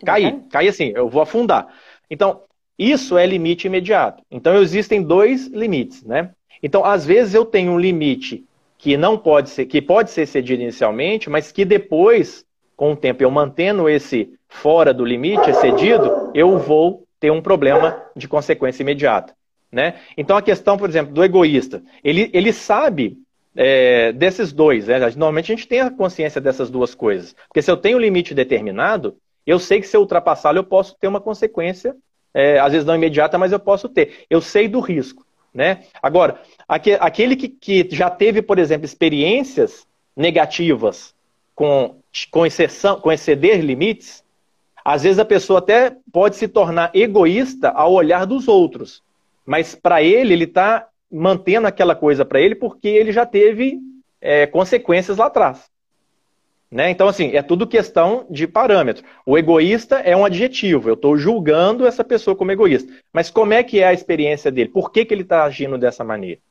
cair. 0.06 0.34
Uhum. 0.34 0.50
Cair 0.50 0.70
assim, 0.70 0.94
eu 0.96 1.08
vou 1.08 1.22
afundar. 1.22 1.68
Então, 2.10 2.42
isso 2.78 3.18
é 3.18 3.26
limite 3.26 3.68
imediato. 3.68 4.24
Então, 4.30 4.62
existem 4.62 5.02
dois 5.02 5.48
limites, 5.48 6.04
né? 6.04 6.32
Então, 6.62 6.84
às 6.86 7.06
vezes 7.06 7.34
eu 7.34 7.46
tenho 7.46 7.74
um 7.74 7.80
limite 7.80 8.46
que 8.78 8.98
não 8.98 9.18
pode 9.18 9.50
ser, 9.50 9.66
que 9.66 9.82
pode 9.82 10.12
ser 10.12 10.26
cedido 10.26 10.62
inicialmente, 10.62 11.30
mas 11.30 11.52
que 11.52 11.64
depois, 11.64 12.46
com 12.76 12.94
o 12.94 12.96
tempo, 12.96 13.24
eu 13.24 13.32
mantendo 13.32 13.88
esse 13.88 14.34
fora 14.48 14.94
do 14.94 15.06
limite, 15.06 15.50
excedido, 15.50 16.32
eu 16.34 16.58
vou 16.58 17.04
ter 17.20 17.32
um 17.32 17.42
problema 17.42 18.02
de 18.16 18.28
consequência 18.28 18.84
imediata. 18.84 19.34
Né? 19.72 19.96
Então, 20.18 20.38
a 20.38 20.42
questão, 20.42 20.78
por 20.78 20.90
exemplo, 20.90 21.14
do 21.14 21.24
egoísta, 21.24 21.82
ele, 22.04 22.30
ele 22.34 22.54
sabe 22.54 23.18
é, 23.56 24.12
desses 24.12 24.52
dois. 24.52 24.88
Né? 24.88 25.00
Normalmente 25.00 25.52
a 25.52 25.56
gente 25.56 25.68
tem 25.68 25.82
a 25.82 25.90
consciência 25.90 26.40
dessas 26.40 26.70
duas 26.70 26.94
coisas. 26.94 27.36
Porque 27.48 27.62
se 27.62 27.72
eu 27.72 27.78
tenho 27.78 27.98
um 27.98 28.02
limite 28.02 28.34
determinado, 28.34 29.16
eu 29.46 29.60
sei 29.60 29.80
que 29.80 29.88
se 29.88 29.96
eu 29.96 30.02
ultrapassá-lo, 30.02 30.58
eu 30.58 30.64
posso 30.64 30.96
ter 31.00 31.08
uma 31.08 31.22
consequência, 31.22 31.96
é, 32.34 32.60
às 32.60 32.72
vezes 32.72 32.86
não 32.86 32.96
imediata, 32.96 33.38
mas 33.38 33.52
eu 33.52 33.60
posso 33.60 33.90
ter. 33.90 34.26
Eu 34.30 34.42
sei 34.42 34.68
do 34.68 34.80
risco. 34.80 35.26
Né? 35.54 35.84
Agora, 36.02 36.42
aquele 36.68 37.36
que, 37.36 37.48
que 37.48 37.88
já 37.92 38.10
teve, 38.10 38.42
por 38.42 38.58
exemplo, 38.58 38.86
experiências 38.86 39.86
negativas 40.16 41.14
com, 41.54 42.00
com, 42.32 42.46
exceção, 42.46 43.00
com 43.00 43.12
exceder 43.12 43.62
limites, 43.62 44.24
às 44.84 45.04
vezes 45.04 45.20
a 45.20 45.26
pessoa 45.26 45.60
até 45.60 45.96
pode 46.12 46.38
se 46.38 46.48
tornar 46.48 46.90
egoísta 46.96 47.70
ao 47.70 47.94
olhar 47.94 48.26
dos 48.26 48.48
outros, 48.48 49.04
mas 49.46 49.76
para 49.76 50.02
ele, 50.02 50.34
ele 50.34 50.44
está 50.46 50.88
mantendo 51.12 51.68
aquela 51.68 51.96
coisa 51.96 52.26
para 52.26 52.42
ele 52.42 52.56
porque 52.56 52.88
ele 52.88 53.12
já 53.12 53.26
teve 53.26 53.80
é, 54.20 54.48
consequências 54.48 55.18
lá 55.18 55.28
atrás. 55.28 55.70
Né? 56.74 56.90
Então, 56.90 57.08
assim, 57.08 57.36
é 57.36 57.44
tudo 57.44 57.68
questão 57.68 58.26
de 58.32 58.48
parâmetro. 58.48 59.04
O 59.28 59.38
egoísta 59.38 59.98
é 60.00 60.18
um 60.18 60.26
adjetivo, 60.26 60.90
eu 60.90 60.96
estou 60.96 61.16
julgando 61.16 61.86
essa 61.86 62.04
pessoa 62.04 62.36
como 62.36 62.52
egoísta. 62.52 62.92
Mas 63.14 63.30
como 63.30 63.54
é 63.54 63.64
que 63.64 63.80
é 63.80 63.86
a 63.86 63.94
experiência 63.94 64.52
dele? 64.52 64.70
Por 64.70 64.92
que, 64.92 65.06
que 65.06 65.14
ele 65.14 65.22
está 65.22 65.44
agindo 65.44 65.78
dessa 65.78 66.04
maneira? 66.04 66.42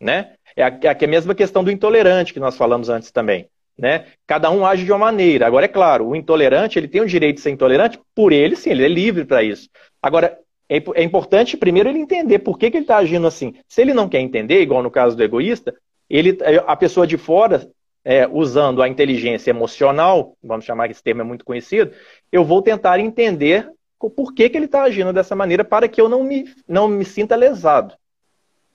Né? 0.00 0.32
É 0.56 0.64
a, 0.64 0.66
é 0.82 1.04
a 1.04 1.06
mesma 1.06 1.32
questão 1.32 1.62
do 1.62 1.70
intolerante 1.70 2.32
que 2.34 2.40
nós 2.40 2.56
falamos 2.56 2.88
antes 2.88 3.12
também. 3.12 3.46
Né? 3.78 4.06
Cada 4.26 4.50
um 4.50 4.66
age 4.66 4.84
de 4.84 4.90
uma 4.90 4.98
maneira. 4.98 5.46
Agora, 5.46 5.66
é 5.66 5.68
claro, 5.68 6.08
o 6.08 6.16
intolerante 6.16 6.76
ele 6.76 6.88
tem 6.88 7.00
o 7.00 7.06
direito 7.06 7.36
de 7.36 7.42
ser 7.42 7.50
intolerante 7.50 8.00
por 8.16 8.32
ele, 8.32 8.56
sim, 8.56 8.70
ele 8.70 8.84
é 8.84 8.88
livre 8.88 9.24
para 9.24 9.44
isso. 9.44 9.68
Agora, 10.02 10.36
é, 10.68 10.82
é, 10.96 11.04
importante 11.04 11.56
primeiro 11.56 11.88
ele 11.88 12.00
entender 12.00 12.40
por 12.40 12.58
que, 12.58 12.68
que 12.68 12.78
ele 12.78 12.84
está 12.84 12.96
agindo 12.96 13.28
assim. 13.28 13.54
Se 13.68 13.80
ele 13.80 13.94
não 13.94 14.08
quer 14.08 14.18
entender, 14.18 14.60
igual 14.60 14.82
no 14.82 14.90
caso 14.90 15.16
do 15.16 15.22
egoísta, 15.22 15.72
ele, 16.10 16.36
a 16.66 16.74
pessoa 16.74 17.06
de 17.06 17.16
fora, 17.16 17.70
é, 18.04 18.26
usando 18.26 18.82
a 18.82 18.88
inteligência 18.88 19.50
emocional, 19.50 20.36
vamos 20.42 20.64
chamar 20.64 20.86
que 20.86 20.92
esse 20.92 21.02
termo 21.02 21.20
é 21.20 21.24
muito 21.24 21.44
conhecido, 21.44 21.92
eu 22.30 22.44
vou 22.44 22.62
tentar 22.62 22.98
entender 22.98 23.70
por 23.98 24.32
que, 24.32 24.48
que 24.48 24.56
ele 24.56 24.66
está 24.66 24.82
agindo 24.82 25.12
dessa 25.12 25.34
maneira 25.34 25.64
para 25.64 25.88
que 25.88 26.00
eu 26.00 26.08
não 26.08 26.22
me, 26.22 26.44
não 26.66 26.88
me 26.88 27.04
sinta 27.04 27.34
lesado. 27.34 27.94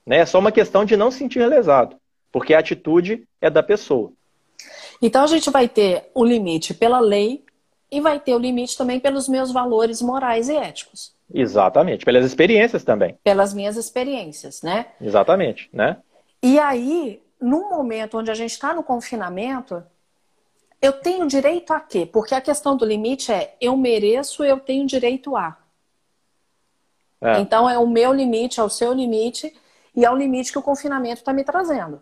Né? 0.06 0.18
É 0.18 0.26
só 0.26 0.40
uma 0.40 0.52
questão 0.52 0.84
de 0.84 0.98
não 0.98 1.10
sentir 1.10 1.46
lesado, 1.48 1.96
porque 2.32 2.54
a 2.54 2.60
atitude 2.60 3.24
é 3.42 3.50
da 3.50 3.64
pessoa. 3.64 4.12
Então 5.02 5.24
a 5.24 5.28
gente 5.28 5.50
vai 5.50 5.68
ter 5.68 6.10
o 6.14 6.24
limite 6.24 6.74
pela 6.74 7.00
lei 7.00 7.44
e 7.90 8.02
vai 8.02 8.20
ter 8.20 8.34
o 8.34 8.40
limite 8.40 8.78
também 8.78 9.00
pelos 9.00 9.30
meus 9.30 9.52
valores 9.52 10.02
morais 10.02 10.50
e 10.50 10.56
éticos. 10.56 11.14
Exatamente, 11.34 12.06
pelas 12.06 12.26
experiências 12.26 12.84
também. 12.84 13.18
Pelas 13.24 13.54
minhas 13.54 13.78
experiências, 13.78 14.62
né? 14.62 14.88
Exatamente, 15.02 15.70
né? 15.72 15.98
E 16.42 16.60
aí, 16.60 17.22
num 17.44 17.70
momento 17.70 18.18
onde 18.18 18.32
a 18.32 18.34
gente 18.34 18.52
está 18.52 18.74
no 18.74 18.82
confinamento, 18.82 19.84
eu 20.82 20.94
tenho 20.94 21.28
direito 21.28 21.74
a 21.74 21.80
quê? 21.80 22.06
Porque 22.06 22.34
a 22.34 22.40
questão 22.40 22.78
do 22.78 22.86
limite 22.86 23.34
é 23.34 23.56
eu 23.60 23.76
mereço, 23.76 24.46
eu 24.46 24.60
tenho 24.62 24.88
direito 24.88 25.36
a. 25.36 25.58
É. 27.20 27.40
Então 27.40 27.70
é 27.70 27.78
o 27.78 27.86
meu 27.86 28.14
limite, 28.14 28.62
é 28.62 28.64
o 28.64 28.70
seu 28.70 28.94
limite 28.94 29.54
e 29.94 30.06
é 30.06 30.10
o 30.10 30.16
limite 30.16 30.54
que 30.54 30.58
o 30.58 30.64
confinamento 30.64 31.20
está 31.20 31.34
me 31.34 31.44
trazendo. 31.44 32.02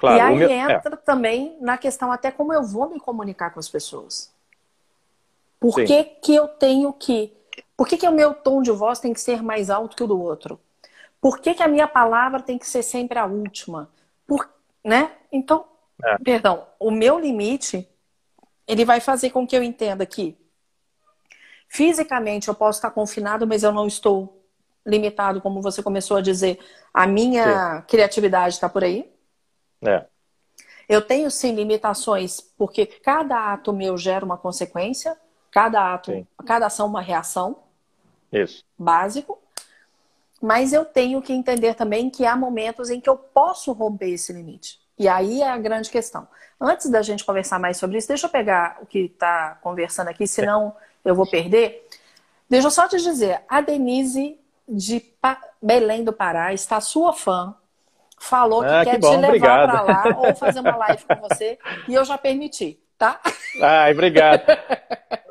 Claro, 0.00 0.16
e 0.16 0.20
aí 0.20 0.36
meu... 0.38 0.48
É. 0.48 0.54
entra 0.54 0.94
é. 0.94 0.96
também 0.96 1.58
na 1.60 1.76
questão 1.76 2.10
até 2.10 2.30
como 2.30 2.52
eu 2.52 2.62
vou 2.62 2.88
me 2.88 2.98
comunicar 2.98 3.50
com 3.50 3.60
as 3.60 3.68
pessoas. 3.68 4.32
Por 5.60 5.74
que, 5.74 6.04
que 6.04 6.34
eu 6.34 6.48
tenho 6.48 6.90
que. 6.92 7.36
Por 7.76 7.86
que, 7.86 7.98
que 7.98 8.08
o 8.08 8.12
meu 8.12 8.32
tom 8.32 8.62
de 8.62 8.70
voz 8.70 8.98
tem 8.98 9.12
que 9.12 9.20
ser 9.20 9.42
mais 9.42 9.68
alto 9.68 9.94
que 9.96 10.04
o 10.04 10.06
do 10.06 10.18
outro? 10.18 10.58
Por 11.20 11.38
que, 11.38 11.52
que 11.52 11.62
a 11.62 11.68
minha 11.68 11.86
palavra 11.86 12.40
tem 12.40 12.56
que 12.56 12.66
ser 12.66 12.82
sempre 12.82 13.18
a 13.18 13.26
última? 13.26 13.90
Por, 14.28 14.48
né? 14.84 15.10
Então, 15.32 15.66
é. 16.04 16.18
perdão, 16.18 16.66
o 16.78 16.90
meu 16.90 17.18
limite, 17.18 17.88
ele 18.66 18.84
vai 18.84 19.00
fazer 19.00 19.30
com 19.30 19.46
que 19.46 19.56
eu 19.56 19.62
entenda 19.62 20.04
que 20.06 20.38
fisicamente 21.68 22.48
eu 22.48 22.54
posso 22.54 22.78
estar 22.78 22.90
confinado, 22.90 23.46
mas 23.46 23.62
eu 23.62 23.72
não 23.72 23.86
estou 23.86 24.46
limitado, 24.86 25.40
como 25.40 25.62
você 25.62 25.82
começou 25.82 26.18
a 26.18 26.20
dizer. 26.20 26.58
A 26.92 27.06
minha 27.06 27.80
sim. 27.80 27.86
criatividade 27.88 28.54
está 28.54 28.68
por 28.68 28.84
aí. 28.84 29.10
É. 29.82 30.04
Eu 30.88 31.02
tenho 31.02 31.30
sim 31.30 31.54
limitações, 31.54 32.40
porque 32.40 32.86
cada 32.86 33.52
ato 33.52 33.72
meu 33.72 33.96
gera 33.96 34.24
uma 34.24 34.38
consequência, 34.38 35.16
cada 35.50 35.94
ato, 35.94 36.12
sim. 36.12 36.26
cada 36.46 36.66
ação 36.66 36.86
uma 36.86 37.00
reação. 37.00 37.58
Isso. 38.32 38.64
Básico. 38.78 39.37
Mas 40.40 40.72
eu 40.72 40.84
tenho 40.84 41.20
que 41.20 41.32
entender 41.32 41.74
também 41.74 42.08
que 42.08 42.24
há 42.24 42.36
momentos 42.36 42.90
em 42.90 43.00
que 43.00 43.08
eu 43.08 43.16
posso 43.16 43.72
romper 43.72 44.10
esse 44.10 44.32
limite. 44.32 44.78
E 44.98 45.08
aí 45.08 45.42
é 45.42 45.48
a 45.48 45.58
grande 45.58 45.90
questão. 45.90 46.26
Antes 46.60 46.90
da 46.90 47.02
gente 47.02 47.24
conversar 47.24 47.58
mais 47.58 47.76
sobre 47.76 47.98
isso, 47.98 48.08
deixa 48.08 48.26
eu 48.26 48.30
pegar 48.30 48.78
o 48.82 48.86
que 48.86 49.00
está 49.00 49.58
conversando 49.62 50.08
aqui, 50.08 50.26
senão 50.26 50.74
eu 51.04 51.14
vou 51.14 51.28
perder. 51.28 51.86
Deixa 52.48 52.66
eu 52.66 52.70
só 52.70 52.88
te 52.88 52.96
dizer, 52.96 53.42
a 53.48 53.60
Denise 53.60 54.38
de 54.68 55.04
Belém 55.62 56.04
do 56.04 56.12
Pará 56.12 56.52
está 56.52 56.80
sua 56.80 57.12
fã, 57.12 57.54
falou 58.18 58.62
que 58.62 58.70
ah, 58.70 58.84
quer 58.84 59.00
que 59.00 59.08
te 59.08 59.16
levar 59.16 59.68
para 59.68 59.82
lá 59.82 60.04
ou 60.18 60.34
fazer 60.34 60.60
uma 60.60 60.74
live 60.88 61.04
com 61.04 61.14
você 61.16 61.58
e 61.86 61.94
eu 61.94 62.04
já 62.04 62.18
permiti, 62.18 62.78
tá? 62.96 63.20
Ai, 63.62 63.92
obrigado. 63.92 64.42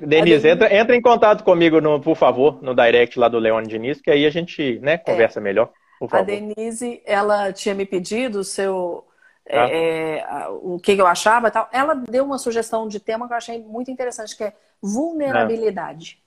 Denise, 0.00 0.48
entra, 0.48 0.74
entra, 0.74 0.96
em 0.96 1.02
contato 1.02 1.44
comigo, 1.44 1.80
no, 1.80 2.00
por 2.00 2.16
favor, 2.16 2.62
no 2.62 2.74
direct 2.74 3.18
lá 3.18 3.28
do 3.28 3.38
Leone 3.38 3.66
Diniz, 3.66 4.00
que 4.00 4.10
aí 4.10 4.26
a 4.26 4.30
gente 4.30 4.78
né, 4.80 4.98
conversa 4.98 5.40
é. 5.40 5.42
melhor. 5.42 5.70
A 6.10 6.22
Denise, 6.22 7.00
ela 7.04 7.52
tinha 7.52 7.74
me 7.74 7.86
pedido 7.86 8.40
o 8.40 8.44
seu. 8.44 9.06
Ah. 9.48 9.68
É, 9.70 10.24
o 10.62 10.78
que 10.78 10.92
eu 10.92 11.06
achava 11.06 11.50
tal. 11.50 11.68
Ela 11.72 11.94
deu 11.94 12.24
uma 12.24 12.38
sugestão 12.38 12.88
de 12.88 12.98
tema 12.98 13.26
que 13.26 13.32
eu 13.32 13.36
achei 13.36 13.62
muito 13.62 13.90
interessante, 13.90 14.36
que 14.36 14.44
é 14.44 14.52
vulnerabilidade. 14.80 16.20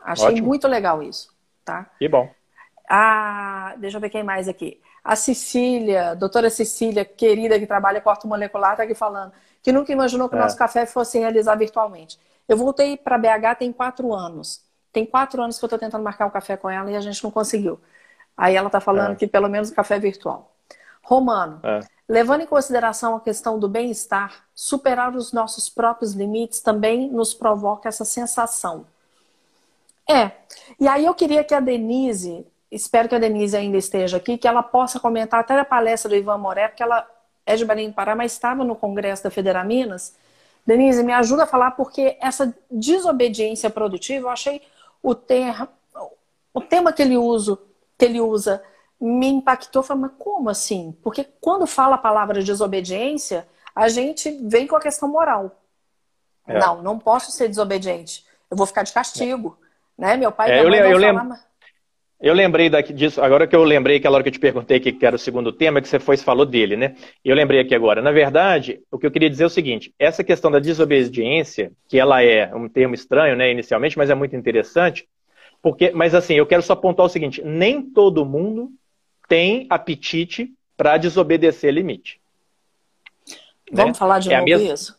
Ah. 0.00 0.12
Achei 0.12 0.28
Ótimo. 0.28 0.46
muito 0.46 0.68
legal 0.68 1.02
isso, 1.02 1.34
tá? 1.64 1.90
Que 1.98 2.08
bom. 2.08 2.30
A, 2.88 3.74
deixa 3.78 3.96
eu 3.96 4.00
ver 4.00 4.10
quem 4.10 4.22
mais 4.22 4.48
aqui. 4.48 4.80
A 5.02 5.16
Cecília, 5.16 6.14
doutora 6.14 6.50
Cecília, 6.50 7.04
querida, 7.04 7.58
que 7.58 7.66
trabalha 7.66 8.00
com 8.00 8.10
ortomolecular, 8.10 8.72
está 8.72 8.84
aqui 8.84 8.94
falando 8.94 9.32
que 9.68 9.72
nunca 9.72 9.92
imaginou 9.92 10.30
que 10.30 10.34
o 10.34 10.38
é. 10.38 10.40
nosso 10.40 10.56
café 10.56 10.86
fosse 10.86 11.18
realizar 11.18 11.54
virtualmente. 11.54 12.18
Eu 12.48 12.56
voltei 12.56 12.96
para 12.96 13.18
BH 13.18 13.58
tem 13.58 13.70
quatro 13.70 14.14
anos. 14.14 14.62
Tem 14.90 15.04
quatro 15.04 15.42
anos 15.42 15.58
que 15.58 15.64
eu 15.64 15.66
estou 15.66 15.78
tentando 15.78 16.02
marcar 16.02 16.24
um 16.24 16.30
café 16.30 16.56
com 16.56 16.70
ela 16.70 16.90
e 16.90 16.96
a 16.96 17.02
gente 17.02 17.22
não 17.22 17.30
conseguiu. 17.30 17.78
Aí 18.34 18.56
ela 18.56 18.68
está 18.68 18.80
falando 18.80 19.12
é. 19.12 19.14
que 19.16 19.26
pelo 19.26 19.46
menos 19.46 19.68
o 19.68 19.74
café 19.74 19.96
é 19.96 19.98
virtual. 19.98 20.50
Romano, 21.02 21.60
é. 21.62 21.80
levando 22.08 22.40
em 22.40 22.46
consideração 22.46 23.14
a 23.14 23.20
questão 23.20 23.58
do 23.58 23.68
bem-estar, 23.68 24.42
superar 24.54 25.14
os 25.14 25.34
nossos 25.34 25.68
próprios 25.68 26.14
limites 26.14 26.60
também 26.60 27.10
nos 27.10 27.34
provoca 27.34 27.90
essa 27.90 28.06
sensação. 28.06 28.86
É. 30.08 30.30
E 30.80 30.88
aí 30.88 31.04
eu 31.04 31.12
queria 31.12 31.44
que 31.44 31.52
a 31.52 31.60
Denise, 31.60 32.46
espero 32.72 33.06
que 33.06 33.14
a 33.14 33.18
Denise 33.18 33.54
ainda 33.54 33.76
esteja 33.76 34.16
aqui, 34.16 34.38
que 34.38 34.48
ela 34.48 34.62
possa 34.62 34.98
comentar 34.98 35.40
até 35.40 35.60
a 35.60 35.64
palestra 35.66 36.08
do 36.08 36.16
Ivan 36.16 36.38
Moré, 36.38 36.68
porque 36.68 36.82
ela 36.82 37.06
é 37.48 37.56
de 37.56 37.64
Belém 37.64 37.88
do 37.88 37.94
Pará, 37.94 38.14
mas 38.14 38.32
estava 38.32 38.62
no 38.62 38.76
Congresso 38.76 39.24
da 39.24 39.30
Federa 39.30 39.64
Minas. 39.64 40.14
Denise, 40.66 41.02
me 41.02 41.14
ajuda 41.14 41.44
a 41.44 41.46
falar, 41.46 41.70
porque 41.70 42.18
essa 42.20 42.54
desobediência 42.70 43.70
produtiva, 43.70 44.26
eu 44.26 44.30
achei 44.30 44.60
o, 45.02 45.14
ter, 45.14 45.54
o 46.52 46.60
tema 46.60 46.92
que 46.92 47.00
ele, 47.00 47.16
usa, 47.16 47.58
que 47.96 48.04
ele 48.04 48.20
usa 48.20 48.62
me 49.00 49.28
impactou. 49.28 49.80
Eu 49.80 49.84
falei, 49.84 50.02
mas 50.02 50.12
como 50.18 50.50
assim? 50.50 50.94
Porque 51.02 51.26
quando 51.40 51.66
fala 51.66 51.94
a 51.94 51.98
palavra 51.98 52.44
desobediência, 52.44 53.48
a 53.74 53.88
gente 53.88 54.30
vem 54.42 54.66
com 54.66 54.76
a 54.76 54.80
questão 54.80 55.08
moral. 55.08 55.58
É. 56.46 56.58
Não, 56.58 56.82
não 56.82 56.98
posso 56.98 57.32
ser 57.32 57.48
desobediente. 57.48 58.26
Eu 58.50 58.58
vou 58.58 58.66
ficar 58.66 58.82
de 58.82 58.92
castigo. 58.92 59.58
É. 59.98 60.02
Né? 60.02 60.16
Meu 60.18 60.30
pai 60.30 60.50
é, 60.50 60.60
eu, 60.60 60.64
eu 60.64 60.98
lembro, 60.98 61.34
eu 62.20 62.34
lembrei 62.34 62.68
daqui 62.68 62.92
disso, 62.92 63.22
agora 63.22 63.46
que 63.46 63.54
eu 63.54 63.62
lembrei, 63.62 63.96
aquela 63.96 64.16
hora 64.16 64.24
que 64.24 64.28
eu 64.28 64.32
te 64.32 64.40
perguntei 64.40 64.80
que 64.80 65.06
era 65.06 65.14
o 65.14 65.18
segundo 65.18 65.52
tema, 65.52 65.80
que 65.80 65.86
você 65.86 66.00
foi 66.00 66.16
falou 66.16 66.44
dele, 66.44 66.76
né? 66.76 66.96
Eu 67.24 67.36
lembrei 67.36 67.60
aqui 67.60 67.74
agora. 67.74 68.02
Na 68.02 68.10
verdade, 68.10 68.80
o 68.90 68.98
que 68.98 69.06
eu 69.06 69.10
queria 69.10 69.30
dizer 69.30 69.44
é 69.44 69.46
o 69.46 69.50
seguinte: 69.50 69.94
essa 69.98 70.24
questão 70.24 70.50
da 70.50 70.58
desobediência, 70.58 71.70
que 71.88 71.98
ela 71.98 72.20
é 72.20 72.52
um 72.52 72.68
termo 72.68 72.94
estranho, 72.94 73.36
né, 73.36 73.52
inicialmente, 73.52 73.96
mas 73.96 74.10
é 74.10 74.16
muito 74.16 74.34
interessante, 74.34 75.08
porque, 75.62 75.92
mas 75.92 76.12
assim, 76.12 76.34
eu 76.34 76.46
quero 76.46 76.62
só 76.62 76.72
apontar 76.72 77.06
o 77.06 77.08
seguinte: 77.08 77.40
nem 77.44 77.82
todo 77.82 78.24
mundo 78.24 78.72
tem 79.28 79.68
apetite 79.70 80.52
para 80.76 80.96
desobedecer 80.96 81.72
limite. 81.72 82.20
Vamos 83.70 83.92
né? 83.92 83.98
falar 83.98 84.18
de 84.18 84.32
é 84.32 84.40
novo 84.40 84.72
isso? 84.72 84.98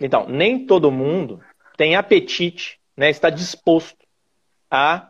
Então, 0.00 0.26
nem 0.26 0.64
todo 0.64 0.90
mundo 0.90 1.40
tem 1.76 1.96
apetite, 1.96 2.78
né, 2.96 3.10
está 3.10 3.28
disposto 3.28 4.06
a 4.70 5.08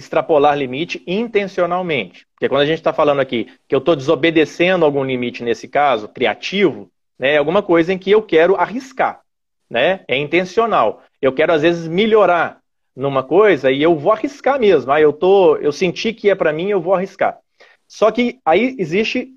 extrapolar 0.00 0.58
limite 0.58 1.02
intencionalmente. 1.06 2.26
Porque 2.34 2.48
quando 2.48 2.62
a 2.62 2.66
gente 2.66 2.78
está 2.78 2.92
falando 2.92 3.20
aqui 3.20 3.46
que 3.68 3.74
eu 3.74 3.78
estou 3.78 3.94
desobedecendo 3.94 4.84
algum 4.84 5.04
limite 5.04 5.44
nesse 5.44 5.68
caso, 5.68 6.08
criativo, 6.08 6.90
né, 7.18 7.34
é 7.34 7.36
alguma 7.36 7.62
coisa 7.62 7.92
em 7.92 7.98
que 7.98 8.10
eu 8.10 8.22
quero 8.22 8.56
arriscar. 8.56 9.20
Né? 9.68 10.00
É 10.08 10.16
intencional. 10.16 11.02
Eu 11.22 11.32
quero, 11.32 11.52
às 11.52 11.62
vezes, 11.62 11.86
melhorar 11.86 12.58
numa 12.96 13.22
coisa 13.22 13.70
e 13.70 13.80
eu 13.80 13.94
vou 13.96 14.12
arriscar 14.12 14.58
mesmo. 14.58 14.90
Ah, 14.90 15.00
eu, 15.00 15.12
tô, 15.12 15.56
eu 15.56 15.70
senti 15.70 16.12
que 16.12 16.28
é 16.28 16.34
para 16.34 16.52
mim, 16.52 16.68
eu 16.68 16.80
vou 16.80 16.94
arriscar. 16.94 17.38
Só 17.86 18.10
que 18.10 18.40
aí 18.44 18.74
existe 18.78 19.32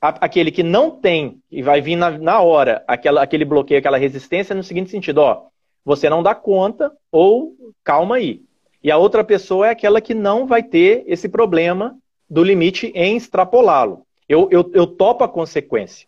aquele 0.00 0.50
que 0.50 0.62
não 0.62 0.90
tem 0.90 1.38
e 1.50 1.62
vai 1.62 1.80
vir 1.80 1.96
na, 1.96 2.10
na 2.10 2.40
hora 2.40 2.84
aquela, 2.86 3.22
aquele 3.22 3.44
bloqueio, 3.44 3.78
aquela 3.78 3.98
resistência 3.98 4.54
no 4.54 4.62
seguinte 4.62 4.90
sentido, 4.90 5.18
ó, 5.18 5.46
você 5.84 6.08
não 6.08 6.22
dá 6.22 6.34
conta 6.34 6.92
ou 7.10 7.54
calma 7.82 8.16
aí. 8.16 8.42
E 8.82 8.90
a 8.90 8.96
outra 8.96 9.24
pessoa 9.24 9.66
é 9.66 9.70
aquela 9.70 10.00
que 10.00 10.14
não 10.14 10.46
vai 10.46 10.62
ter 10.62 11.04
esse 11.06 11.28
problema 11.28 11.96
do 12.28 12.44
limite 12.44 12.92
em 12.94 13.16
extrapolá-lo. 13.16 14.06
Eu, 14.28 14.48
eu, 14.50 14.70
eu 14.74 14.86
topo 14.86 15.24
a 15.24 15.28
consequência. 15.28 16.06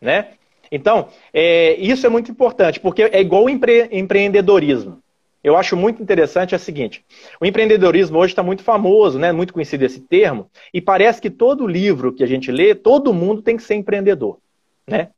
Né? 0.00 0.28
Então, 0.70 1.08
é, 1.32 1.74
isso 1.74 2.06
é 2.06 2.08
muito 2.08 2.30
importante, 2.30 2.78
porque 2.78 3.02
é 3.02 3.20
igual 3.20 3.44
o 3.44 3.50
empre, 3.50 3.88
empreendedorismo. 3.90 5.02
Eu 5.42 5.56
acho 5.56 5.76
muito 5.76 6.02
interessante 6.02 6.54
é 6.54 6.56
o 6.56 6.60
seguinte: 6.60 7.04
o 7.40 7.46
empreendedorismo 7.46 8.18
hoje 8.18 8.32
está 8.32 8.42
muito 8.42 8.62
famoso, 8.62 9.18
né? 9.18 9.32
muito 9.32 9.52
conhecido 9.52 9.84
esse 9.84 10.00
termo, 10.00 10.50
e 10.72 10.80
parece 10.80 11.20
que 11.20 11.30
todo 11.30 11.66
livro 11.66 12.12
que 12.12 12.22
a 12.22 12.26
gente 12.26 12.50
lê, 12.50 12.74
todo 12.74 13.14
mundo 13.14 13.42
tem 13.42 13.56
que 13.56 13.62
ser 13.62 13.74
empreendedor. 13.74 14.38
Né? 14.86 15.10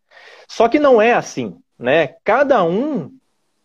Só 0.48 0.68
que 0.68 0.78
não 0.78 1.00
é 1.00 1.12
assim. 1.12 1.56
Né? 1.78 2.14
Cada 2.24 2.62
um 2.62 3.10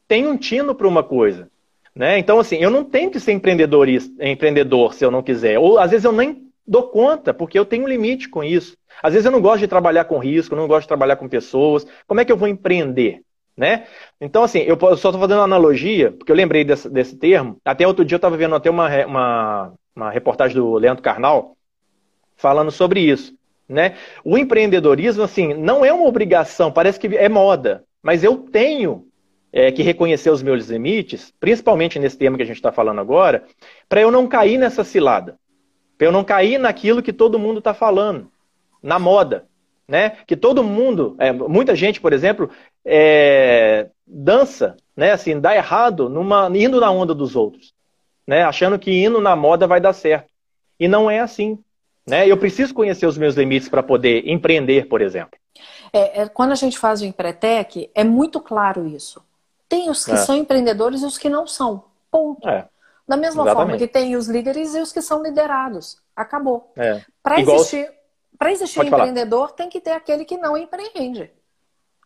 tem 0.08 0.28
um 0.28 0.38
tino 0.38 0.74
para 0.74 0.88
uma 0.88 1.04
coisa. 1.04 1.50
Né? 1.96 2.20
Então, 2.20 2.40
assim, 2.40 2.58
eu 2.58 2.70
não 2.70 2.84
tenho 2.84 3.10
que 3.10 3.20
ser 3.20 3.32
empreendedor, 3.32 3.88
empreendedor 3.88 4.94
se 4.94 5.06
eu 5.06 5.10
não 5.10 5.24
quiser. 5.24 5.58
Ou 5.58 5.80
às 5.80 5.92
vezes 5.92 6.04
eu 6.04 6.12
nem 6.12 6.52
dou 6.68 6.84
conta, 6.90 7.34
porque 7.34 7.58
eu 7.58 7.66
tenho 7.66 7.86
um 7.86 7.88
limite 7.88 8.28
com 8.28 8.44
isso. 8.44 8.76
Às 9.02 9.14
vezes 9.14 9.26
eu 9.26 9.32
não 9.32 9.42
gosto 9.42 9.60
de 9.60 9.68
trabalhar 9.68 10.06
com 10.06 10.18
risco, 10.18 10.56
não 10.56 10.68
gosto 10.68 10.82
de 10.82 10.90
trabalhar 10.90 11.16
com 11.16 11.30
pessoas. 11.30 11.86
Como 12.06 12.20
é 12.20 12.26
que 12.26 12.32
eu 12.32 12.38
vou 12.38 12.48
empreender? 12.48 13.22
Né? 13.56 13.86
Então, 14.20 14.44
assim, 14.44 14.60
eu 14.60 14.78
só 14.78 14.94
estou 14.94 15.14
fazendo 15.14 15.38
uma 15.38 15.46
analogia, 15.46 16.12
porque 16.12 16.32
eu 16.32 16.36
lembrei 16.36 16.66
desse, 16.66 16.90
desse 16.90 17.16
termo. 17.16 17.58
Até 17.64 17.88
outro 17.88 18.04
dia 18.04 18.16
eu 18.16 18.18
estava 18.18 18.36
vendo 18.36 18.56
até 18.56 18.70
uma, 18.70 19.06
uma, 19.06 19.74
uma 19.96 20.12
reportagem 20.12 20.58
do 20.58 20.76
Leandro 20.76 21.02
Carnal 21.02 21.56
falando 22.36 22.72
sobre 22.72 23.00
isso. 23.00 23.34
Né? 23.68 23.96
O 24.24 24.38
empreendedorismo, 24.38 25.24
assim, 25.24 25.54
não 25.54 25.86
é 25.86 25.94
uma 25.94 26.06
obrigação, 26.06 26.72
parece 26.72 27.00
que 27.00 27.08
é 27.16 27.30
moda, 27.30 27.84
mas 28.04 28.24
eu 28.24 28.38
tenho 28.38 29.08
é, 29.56 29.72
que 29.72 29.82
reconhecer 29.82 30.30
os 30.30 30.44
meus 30.44 30.68
limites, 30.68 31.34
principalmente 31.40 31.98
nesse 31.98 32.18
tema 32.18 32.36
que 32.36 32.44
a 32.44 32.46
gente 32.46 32.58
está 32.58 32.74
falando 32.74 33.00
agora, 33.00 33.46
para 33.88 34.02
eu 34.02 34.12
não 34.12 34.28
cair 34.28 34.58
nessa 34.58 34.84
cilada. 34.84 35.40
Para 35.98 36.08
eu 36.08 36.12
não 36.12 36.26
cair 36.26 36.58
naquilo 36.58 37.02
que 37.02 37.14
todo 37.14 37.40
mundo 37.40 37.60
está 37.60 37.74
falando, 37.74 38.30
na 38.84 39.00
moda. 39.00 39.46
Né? 39.88 40.18
Que 40.28 40.36
todo 40.36 40.62
mundo, 40.62 41.16
é, 41.20 41.32
muita 41.32 41.74
gente, 41.74 42.02
por 42.02 42.12
exemplo, 42.12 42.50
é, 42.84 43.88
dança, 44.06 44.76
né? 44.98 45.12
Assim, 45.12 45.40
dá 45.40 45.56
errado 45.56 46.10
numa, 46.10 46.50
indo 46.54 46.82
na 46.82 46.92
onda 46.92 47.14
dos 47.14 47.36
outros, 47.36 47.74
né? 48.28 48.44
Achando 48.44 48.80
que 48.80 48.92
indo 48.92 49.22
na 49.22 49.36
moda 49.36 49.68
vai 49.68 49.80
dar 49.80 49.94
certo. 49.94 50.28
E 50.78 50.88
não 50.88 51.10
é 51.10 51.20
assim. 51.20 51.58
Né? 52.06 52.28
Eu 52.28 52.36
preciso 52.36 52.74
conhecer 52.74 53.06
os 53.06 53.18
meus 53.18 53.36
limites 53.36 53.70
para 53.70 53.84
poder 53.84 54.28
empreender, 54.28 54.88
por 54.88 55.02
exemplo. 55.02 55.40
É, 55.94 56.24
é, 56.24 56.28
quando 56.28 56.52
a 56.52 56.56
gente 56.56 56.78
faz 56.78 57.02
o 57.02 57.06
Empretec, 57.06 57.90
é 57.96 58.04
muito 58.04 58.42
claro 58.42 58.86
isso. 58.88 59.24
Tem 59.68 59.90
os 59.90 60.06
que 60.06 60.12
é. 60.12 60.18
são 60.18 60.36
empreendedores 60.36 61.02
e 61.02 61.06
os 61.06 61.18
que 61.18 61.30
não 61.30 61.48
são. 61.48 61.86
Ponto. 62.12 62.48
É. 62.48 62.68
Da 63.08 63.18
mesma 63.18 63.44
Exatamente. 63.44 63.56
forma 63.56 63.78
que 63.78 63.88
tem 63.88 64.16
os 64.16 64.28
líderes 64.28 64.74
e 64.74 64.80
os 64.80 64.92
que 64.92 65.02
são 65.02 65.22
liderados. 65.22 65.98
Acabou. 66.16 66.72
É. 66.76 67.02
Para 67.22 67.40
Igual... 67.40 67.58
existir, 67.58 67.90
pra 68.38 68.52
existir 68.52 68.86
empreendedor, 68.86 69.52
tem 69.52 69.70
que 69.70 69.80
ter 69.80 69.92
aquele 69.92 70.26
que 70.26 70.38
não 70.38 70.58
empreende. 70.58 71.32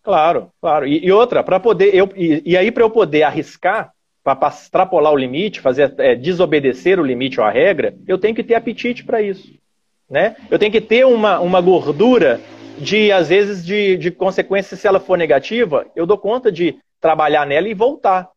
Claro, 0.04 0.52
claro. 0.62 0.88
E, 0.88 1.06
e 1.06 1.12
outra, 1.12 1.44
para 1.44 1.60
poder. 1.60 1.94
Eu, 1.94 2.10
e, 2.16 2.42
e 2.46 2.58
aí, 2.58 2.72
para 2.72 2.84
eu 2.84 2.90
poder 2.90 3.24
arriscar, 3.24 3.94
para 4.24 4.48
extrapolar 4.48 5.14
o 5.14 5.18
limite, 5.18 5.62
fazer 5.62 5.94
é, 5.98 6.16
desobedecer 6.16 7.00
o 7.00 7.06
limite 7.06 7.40
ou 7.40 7.46
a 7.46 7.52
regra, 7.52 7.96
eu 8.08 8.18
tenho 8.18 8.36
que 8.36 8.44
ter 8.44 8.56
apetite 8.56 9.04
para 9.04 9.22
isso. 9.22 9.54
Né? 10.10 10.36
Eu 10.50 10.58
tenho 10.58 10.72
que 10.72 10.82
ter 10.82 11.06
uma, 11.06 11.40
uma 11.40 11.62
gordura 11.62 12.42
de, 12.78 13.12
às 13.12 13.30
vezes, 13.30 13.64
de, 13.64 13.98
de 13.98 14.12
consequência, 14.12 14.76
se 14.76 14.88
ela 14.88 15.00
for 15.00 15.18
negativa, 15.18 15.86
eu 15.96 16.06
dou 16.06 16.18
conta 16.18 16.52
de 16.52 16.80
trabalhar 17.00 17.46
nela 17.46 17.68
e 17.68 17.74
voltar. 17.74 18.30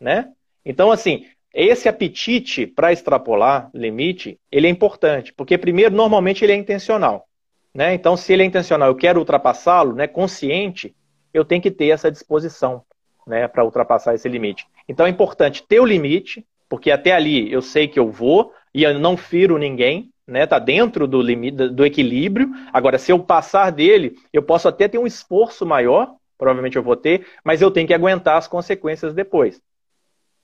Né? 0.00 0.30
Então, 0.64 0.90
assim, 0.90 1.26
esse 1.52 1.88
apetite 1.88 2.66
para 2.66 2.92
extrapolar 2.92 3.70
limite, 3.72 4.38
ele 4.50 4.66
é 4.66 4.70
importante, 4.70 5.32
porque 5.32 5.56
primeiro, 5.56 5.94
normalmente 5.94 6.44
ele 6.44 6.52
é 6.52 6.56
intencional. 6.56 7.26
Né? 7.74 7.94
Então, 7.94 8.16
se 8.16 8.32
ele 8.32 8.42
é 8.42 8.46
intencional, 8.46 8.88
eu 8.88 8.96
quero 8.96 9.18
ultrapassá-lo, 9.18 9.94
né, 9.94 10.06
consciente, 10.06 10.94
eu 11.32 11.44
tenho 11.44 11.62
que 11.62 11.70
ter 11.70 11.88
essa 11.88 12.10
disposição 12.10 12.82
né, 13.26 13.48
para 13.48 13.64
ultrapassar 13.64 14.14
esse 14.14 14.28
limite. 14.28 14.66
Então 14.88 15.04
é 15.04 15.10
importante 15.10 15.62
ter 15.62 15.80
o 15.80 15.84
limite, 15.84 16.46
porque 16.68 16.90
até 16.90 17.12
ali 17.12 17.52
eu 17.52 17.60
sei 17.60 17.88
que 17.88 17.98
eu 17.98 18.10
vou 18.10 18.52
e 18.72 18.84
eu 18.84 18.98
não 18.98 19.16
firo 19.16 19.58
ninguém, 19.58 20.10
né? 20.26 20.46
Tá 20.46 20.58
dentro 20.58 21.06
do 21.06 21.20
limite 21.20 21.68
do 21.68 21.84
equilíbrio. 21.84 22.50
Agora, 22.72 22.98
se 22.98 23.12
eu 23.12 23.18
passar 23.18 23.70
dele, 23.70 24.16
eu 24.32 24.42
posso 24.42 24.68
até 24.68 24.88
ter 24.88 24.98
um 24.98 25.06
esforço 25.06 25.64
maior, 25.64 26.14
provavelmente 26.38 26.76
eu 26.76 26.82
vou 26.82 26.96
ter, 26.96 27.26
mas 27.44 27.62
eu 27.62 27.70
tenho 27.70 27.86
que 27.86 27.94
aguentar 27.94 28.36
as 28.36 28.48
consequências 28.48 29.14
depois, 29.14 29.60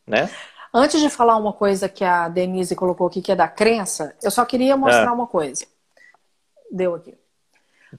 né? 0.06 0.30
Antes 0.74 1.00
de 1.00 1.10
falar 1.10 1.36
uma 1.36 1.52
coisa 1.52 1.88
que 1.88 2.02
a 2.02 2.28
Denise 2.28 2.74
colocou 2.74 3.06
aqui, 3.06 3.20
que 3.20 3.30
é 3.30 3.36
da 3.36 3.46
crença, 3.46 4.16
eu 4.22 4.30
só 4.30 4.44
queria 4.44 4.74
mostrar 4.76 5.08
é. 5.08 5.10
uma 5.10 5.26
coisa. 5.26 5.66
Deu 6.70 6.94
aqui. 6.94 7.14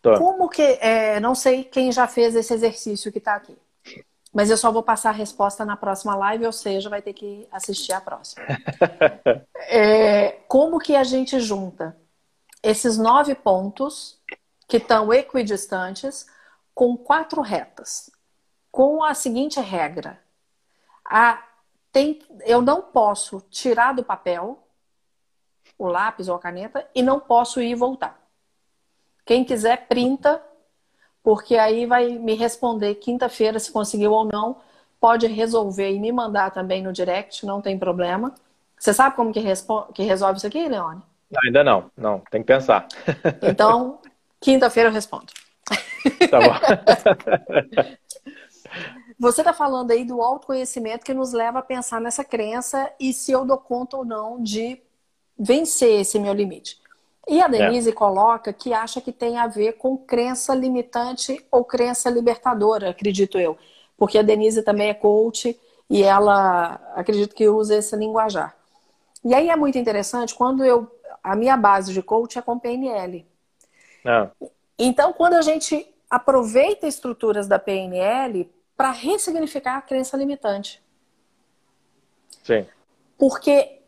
Tô. 0.02 0.18
Como 0.18 0.50
que. 0.50 0.64
É, 0.82 1.20
não 1.20 1.36
sei 1.36 1.64
quem 1.64 1.92
já 1.92 2.08
fez 2.08 2.36
esse 2.36 2.52
exercício 2.52 3.12
que 3.12 3.20
está 3.20 3.36
aqui. 3.36 3.56
Mas 4.34 4.50
eu 4.50 4.58
só 4.58 4.72
vou 4.72 4.82
passar 4.82 5.10
a 5.10 5.14
resposta 5.14 5.64
na 5.64 5.78
próxima 5.78 6.16
live, 6.16 6.48
ou 6.48 6.52
seja, 6.52 6.90
vai 6.90 7.04
ter 7.04 7.14
que 7.14 7.48
assistir 7.52 7.94
a 7.94 8.02
próxima. 8.02 8.44
é, 9.70 10.40
como 10.48 10.80
que 10.80 10.96
a 10.96 11.04
gente 11.04 11.40
junta 11.40 11.96
esses 12.64 12.98
nove 12.98 13.36
pontos 13.36 14.20
que 14.68 14.78
estão 14.78 15.14
equidistantes 15.14 16.26
com 16.74 16.98
quatro 16.98 17.42
retas? 17.42 18.10
Com 18.72 19.04
a 19.04 19.14
seguinte 19.14 19.60
regra: 19.60 20.20
a, 21.06 21.44
tem, 21.92 22.20
eu 22.46 22.62
não 22.62 22.82
posso 22.82 23.42
tirar 23.50 23.94
do 23.94 24.04
papel 24.04 24.60
o 25.78 25.88
lápis 25.88 26.28
ou 26.28 26.36
a 26.36 26.40
caneta 26.40 26.88
e 26.94 27.02
não 27.02 27.20
posso 27.20 27.62
ir 27.62 27.72
e 27.72 27.76
voltar. 27.76 28.22
Quem 29.26 29.44
quiser, 29.44 29.88
printa 29.88 30.42
porque 31.24 31.56
aí 31.56 31.86
vai 31.86 32.10
me 32.10 32.36
responder 32.36 32.96
quinta-feira 32.96 33.58
se 33.58 33.72
conseguiu 33.72 34.12
ou 34.12 34.26
não. 34.26 34.58
Pode 35.00 35.26
resolver 35.28 35.92
e 35.92 36.00
me 36.00 36.12
mandar 36.12 36.52
também 36.52 36.84
no 36.84 36.92
direct, 36.92 37.46
não 37.46 37.62
tem 37.62 37.80
problema. 37.80 38.34
Você 38.78 38.94
sabe 38.94 39.16
como 39.16 39.32
que, 39.32 39.42
que 39.94 40.04
resolve 40.04 40.38
isso 40.38 40.48
aqui, 40.48 40.68
Leone? 40.68 41.02
Ainda 41.46 41.64
não, 41.64 41.90
não, 41.98 42.20
tem 42.30 42.42
que 42.42 42.48
pensar. 42.48 42.88
Então, 43.42 44.00
quinta-feira 44.40 44.90
eu 44.90 44.94
respondo. 44.94 45.28
Tá 46.30 46.40
bom. 46.40 46.54
Você 49.20 49.42
está 49.42 49.54
falando 49.54 49.92
aí 49.92 50.04
do 50.04 50.22
autoconhecimento 50.22 51.06
que 51.06 51.14
nos 51.14 51.32
leva 51.34 51.60
a 51.60 51.62
pensar 51.62 52.02
nessa 52.02 52.24
crença 52.24 52.92
e 53.00 53.14
se 53.14 53.32
eu 53.32 53.46
dou 53.46 53.58
conta 53.58 53.96
ou 53.98 54.04
não 54.04 54.42
de 54.42 54.82
vencer 55.38 56.02
esse 56.02 56.20
meu 56.20 56.34
limite. 56.34 56.82
E 57.28 57.42
a 57.42 57.48
Denise 57.48 57.90
é. 57.90 57.94
coloca 57.94 58.52
que 58.52 58.74
acha 58.74 59.00
que 59.00 59.12
tem 59.12 59.38
a 59.38 59.48
ver 59.48 59.74
com 59.74 59.98
crença 59.98 60.54
limitante 60.54 61.44
ou 61.50 61.64
crença 61.64 62.10
libertadora, 62.10 62.90
acredito 62.90 63.40
eu. 63.40 63.58
Porque 63.98 64.18
a 64.18 64.22
Denise 64.22 64.62
também 64.62 64.90
é 64.90 64.94
coach 64.94 65.58
e 65.90 66.04
ela 66.04 66.82
acredito 66.96 67.34
que 67.34 67.48
usa 67.48 67.78
esse 67.78 67.96
linguajar. 67.96 68.56
E 69.24 69.34
aí 69.34 69.50
é 69.50 69.56
muito 69.56 69.78
interessante 69.78 70.36
quando 70.36 70.66
eu. 70.66 70.92
A 71.24 71.36
minha 71.36 71.56
base 71.56 71.94
de 71.94 72.02
coach 72.02 72.38
é 72.38 72.42
com 72.42 72.60
PNL. 72.60 73.26
É. 74.04 74.30
Então, 74.78 75.14
quando 75.14 75.36
a 75.36 75.42
gente 75.42 75.93
aproveita 76.14 76.86
estruturas 76.86 77.48
da 77.48 77.58
PNL 77.58 78.48
para 78.78 78.92
ressignificar 78.92 79.78
a 79.78 79.82
crença 79.82 80.16
limitante. 80.16 80.80
Sim. 82.44 82.68
Porque 83.18 83.82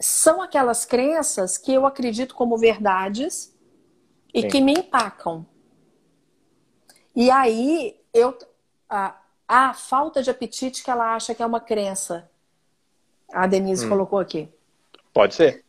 são 0.00 0.42
aquelas 0.42 0.84
crenças 0.84 1.56
que 1.56 1.72
eu 1.72 1.86
acredito 1.86 2.34
como 2.34 2.58
verdades 2.58 3.54
e 4.32 4.42
Sim. 4.42 4.48
que 4.48 4.60
me 4.60 4.72
empacam. 4.72 5.46
E 7.14 7.30
aí 7.30 8.00
eu 8.12 8.36
a, 8.90 9.16
a, 9.46 9.74
falta 9.74 10.24
de 10.24 10.30
apetite 10.30 10.82
que 10.82 10.90
ela 10.90 11.14
acha 11.14 11.36
que 11.36 11.42
é 11.42 11.46
uma 11.46 11.60
crença. 11.60 12.28
A 13.32 13.46
Denise 13.46 13.86
hum. 13.86 13.90
colocou 13.90 14.18
aqui. 14.18 14.48
Pode 15.12 15.36
ser. 15.36 15.64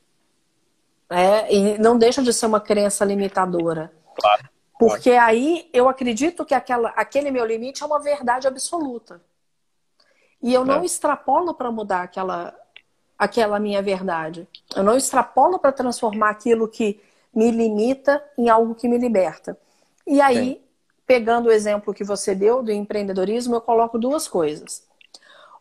É, 1.11 1.53
e 1.53 1.77
não 1.77 1.95
deixa 1.95 2.23
de 2.23 2.33
ser 2.33 2.47
uma 2.47 2.59
crença 2.59 3.05
limitadora. 3.05 3.93
Claro. 4.15 4.54
Porque 4.77 5.11
aí 5.11 5.69
eu 5.73 5.87
acredito 5.87 6.45
que 6.45 6.53
aquela, 6.53 6.89
aquele 6.89 7.31
meu 7.31 7.45
limite 7.45 7.81
é 7.81 7.85
uma 7.85 7.99
verdade 7.99 8.47
absoluta. 8.47 9.21
E 10.41 10.53
eu 10.53 10.65
não 10.65 10.81
é. 10.81 10.85
extrapolo 10.85 11.53
para 11.53 11.71
mudar 11.71 12.03
aquela, 12.03 12.53
aquela 13.17 13.59
minha 13.59 13.81
verdade. 13.81 14.47
Eu 14.75 14.83
não 14.83 14.97
extrapolo 14.97 15.57
para 15.57 15.71
transformar 15.71 16.29
aquilo 16.29 16.67
que 16.67 17.01
me 17.33 17.51
limita 17.51 18.23
em 18.37 18.49
algo 18.49 18.75
que 18.75 18.87
me 18.87 18.97
liberta. 18.97 19.57
E 20.05 20.21
aí, 20.21 20.53
Sim. 20.53 20.61
pegando 21.05 21.47
o 21.47 21.51
exemplo 21.51 21.93
que 21.93 22.03
você 22.03 22.35
deu 22.35 22.61
do 22.61 22.71
empreendedorismo, 22.71 23.55
eu 23.55 23.61
coloco 23.61 23.97
duas 23.97 24.27
coisas. 24.27 24.83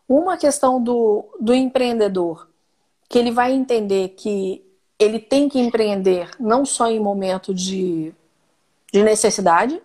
Uma 0.07 0.37
questão 0.37 0.81
do, 0.81 1.25
do 1.39 1.53
empreendedor, 1.53 2.47
que 3.09 3.17
ele 3.17 3.31
vai 3.31 3.53
entender 3.53 4.09
que 4.09 4.63
ele 4.99 5.19
tem 5.19 5.49
que 5.49 5.59
empreender 5.59 6.29
não 6.39 6.65
só 6.65 6.89
em 6.89 6.99
momento 6.99 7.53
de, 7.53 8.13
de 8.95 9.03
necessidade, 9.03 9.81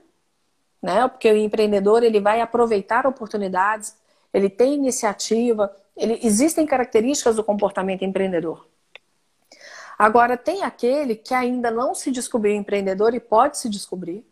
né? 0.81 1.09
Porque 1.09 1.29
o 1.29 1.37
empreendedor 1.37 2.05
ele 2.05 2.21
vai 2.21 2.41
aproveitar 2.41 3.09
oportunidades, 3.09 3.97
ele 4.33 4.49
tem 4.49 4.75
iniciativa, 4.75 5.75
ele, 5.97 6.21
existem 6.23 6.65
características 6.65 7.35
do 7.35 7.43
comportamento 7.43 8.05
empreendedor. 8.05 8.69
Agora, 9.99 10.37
tem 10.37 10.63
aquele 10.63 11.17
que 11.17 11.35
ainda 11.35 11.73
não 11.73 11.93
se 11.93 12.13
descobriu 12.13 12.55
empreendedor 12.55 13.13
e 13.13 13.19
pode 13.19 13.59
se 13.59 13.69
descobrir. 13.69 14.25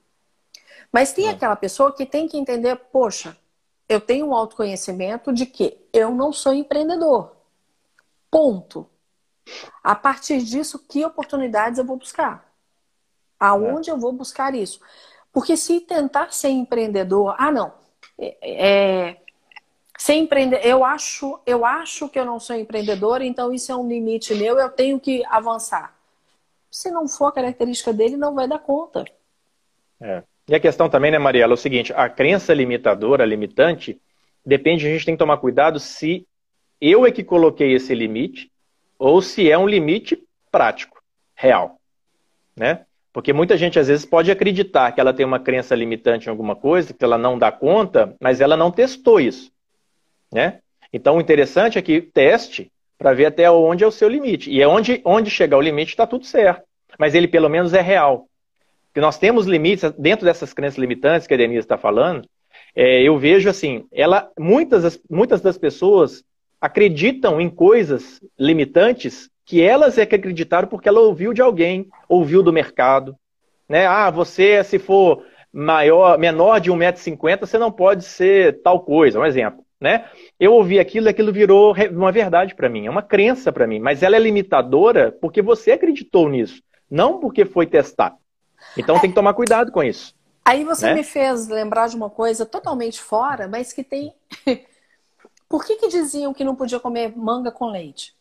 Mas 0.92 1.12
tem 1.12 1.26
é. 1.26 1.30
aquela 1.30 1.56
pessoa 1.56 1.92
que 1.92 2.06
tem 2.06 2.28
que 2.28 2.38
entender, 2.38 2.76
poxa, 2.92 3.36
eu 3.88 4.00
tenho 4.00 4.28
um 4.28 4.34
autoconhecimento 4.34 5.32
de 5.32 5.44
que 5.44 5.76
eu 5.92 6.14
não 6.14 6.32
sou 6.32 6.54
empreendedor. 6.54 7.36
Ponto. 8.30 8.88
A 9.82 9.96
partir 9.96 10.40
disso, 10.40 10.78
que 10.78 11.04
oportunidades 11.04 11.80
eu 11.80 11.84
vou 11.84 11.96
buscar? 11.96 12.47
Aonde 13.38 13.90
é. 13.90 13.92
eu 13.92 13.98
vou 13.98 14.12
buscar 14.12 14.54
isso? 14.54 14.80
Porque 15.32 15.56
se 15.56 15.80
tentar 15.80 16.32
ser 16.32 16.48
empreendedor, 16.48 17.34
ah, 17.38 17.50
não, 17.50 17.72
é, 18.18 18.36
é 18.42 19.16
Ser 19.98 20.14
empreendedor, 20.14 20.64
eu 20.64 20.84
acho, 20.84 21.40
eu 21.44 21.64
acho 21.64 22.08
que 22.08 22.16
eu 22.16 22.24
não 22.24 22.38
sou 22.38 22.54
empreendedora, 22.54 23.24
então 23.24 23.52
isso 23.52 23.72
é 23.72 23.74
um 23.74 23.88
limite 23.88 24.32
meu, 24.32 24.56
eu 24.56 24.70
tenho 24.70 25.00
que 25.00 25.24
avançar. 25.26 25.92
Se 26.70 26.88
não 26.88 27.08
for 27.08 27.26
a 27.26 27.32
característica 27.32 27.92
dele, 27.92 28.16
não 28.16 28.32
vai 28.32 28.46
dar 28.46 28.60
conta. 28.60 29.04
É. 30.00 30.22
E 30.46 30.54
a 30.54 30.60
questão 30.60 30.88
também, 30.88 31.10
né, 31.10 31.18
Mariela, 31.18 31.52
é 31.52 31.54
o 31.54 31.56
seguinte: 31.56 31.92
a 31.92 32.08
crença 32.08 32.54
limitadora, 32.54 33.24
limitante, 33.24 34.00
depende, 34.46 34.86
a 34.86 34.90
gente 34.90 35.04
tem 35.04 35.14
que 35.16 35.18
tomar 35.18 35.38
cuidado 35.38 35.80
se 35.80 36.24
eu 36.80 37.04
é 37.04 37.10
que 37.10 37.24
coloquei 37.24 37.74
esse 37.74 37.92
limite 37.92 38.52
ou 38.96 39.20
se 39.20 39.50
é 39.50 39.58
um 39.58 39.66
limite 39.66 40.24
prático, 40.48 41.02
real. 41.34 41.80
Né? 42.54 42.86
Porque 43.12 43.32
muita 43.32 43.56
gente 43.56 43.78
às 43.78 43.88
vezes 43.88 44.04
pode 44.04 44.30
acreditar 44.30 44.92
que 44.92 45.00
ela 45.00 45.12
tem 45.12 45.24
uma 45.24 45.40
crença 45.40 45.74
limitante 45.74 46.26
em 46.26 46.30
alguma 46.30 46.54
coisa, 46.54 46.92
que 46.92 47.04
ela 47.04 47.18
não 47.18 47.38
dá 47.38 47.50
conta, 47.50 48.14
mas 48.20 48.40
ela 48.40 48.56
não 48.56 48.70
testou 48.70 49.20
isso. 49.20 49.50
Né? 50.32 50.60
Então, 50.92 51.16
o 51.16 51.20
interessante 51.20 51.78
é 51.78 51.82
que 51.82 52.00
teste 52.00 52.70
para 52.98 53.14
ver 53.14 53.26
até 53.26 53.50
onde 53.50 53.84
é 53.84 53.86
o 53.86 53.92
seu 53.92 54.08
limite. 54.08 54.50
E 54.50 54.60
é 54.60 54.68
onde, 54.68 55.00
onde 55.04 55.30
chegar 55.30 55.56
o 55.56 55.62
limite 55.62 55.90
está 55.90 56.06
tudo 56.06 56.24
certo. 56.24 56.62
Mas 56.98 57.14
ele 57.14 57.28
pelo 57.28 57.48
menos 57.48 57.72
é 57.72 57.80
real. 57.80 58.26
Porque 58.88 59.00
nós 59.00 59.18
temos 59.18 59.46
limites, 59.46 59.90
dentro 59.96 60.24
dessas 60.24 60.52
crenças 60.52 60.78
limitantes 60.78 61.26
que 61.26 61.34
a 61.34 61.36
Denise 61.36 61.60
está 61.60 61.78
falando, 61.78 62.28
é, 62.74 63.02
eu 63.02 63.18
vejo 63.18 63.48
assim, 63.48 63.86
ela, 63.92 64.30
muitas, 64.38 65.00
muitas 65.08 65.40
das 65.40 65.56
pessoas 65.56 66.24
acreditam 66.60 67.40
em 67.40 67.48
coisas 67.48 68.20
limitantes 68.38 69.30
que 69.48 69.62
elas 69.62 69.96
é 69.96 70.04
que 70.04 70.14
acreditaram 70.14 70.68
porque 70.68 70.90
ela 70.90 71.00
ouviu 71.00 71.32
de 71.32 71.40
alguém, 71.40 71.88
ouviu 72.06 72.42
do 72.42 72.52
mercado. 72.52 73.16
Né? 73.66 73.86
Ah, 73.86 74.10
você, 74.10 74.62
se 74.62 74.78
for 74.78 75.24
maior, 75.50 76.18
menor 76.18 76.60
de 76.60 76.70
1,50m, 76.70 77.40
você 77.40 77.56
não 77.56 77.72
pode 77.72 78.04
ser 78.04 78.60
tal 78.60 78.80
coisa, 78.80 79.18
um 79.18 79.24
exemplo. 79.24 79.64
né? 79.80 80.04
Eu 80.38 80.52
ouvi 80.52 80.78
aquilo 80.78 81.06
e 81.06 81.08
aquilo 81.08 81.32
virou 81.32 81.74
uma 81.90 82.12
verdade 82.12 82.54
para 82.54 82.68
mim, 82.68 82.84
é 82.84 82.90
uma 82.90 83.02
crença 83.02 83.50
para 83.50 83.66
mim, 83.66 83.78
mas 83.78 84.02
ela 84.02 84.16
é 84.16 84.18
limitadora 84.18 85.16
porque 85.18 85.40
você 85.40 85.72
acreditou 85.72 86.28
nisso, 86.28 86.62
não 86.90 87.18
porque 87.18 87.46
foi 87.46 87.64
testar. 87.64 88.14
Então 88.76 88.96
é. 88.96 89.00
tem 89.00 89.08
que 89.08 89.16
tomar 89.16 89.32
cuidado 89.32 89.72
com 89.72 89.82
isso. 89.82 90.14
Aí 90.44 90.62
você 90.62 90.88
né? 90.88 90.94
me 90.94 91.02
fez 91.02 91.48
lembrar 91.48 91.88
de 91.88 91.96
uma 91.96 92.10
coisa 92.10 92.44
totalmente 92.44 93.00
fora, 93.00 93.48
mas 93.48 93.72
que 93.72 93.82
tem. 93.82 94.12
Por 95.48 95.64
que, 95.64 95.76
que 95.76 95.88
diziam 95.88 96.34
que 96.34 96.44
não 96.44 96.54
podia 96.54 96.78
comer 96.78 97.16
manga 97.16 97.50
com 97.50 97.70
leite? 97.70 98.17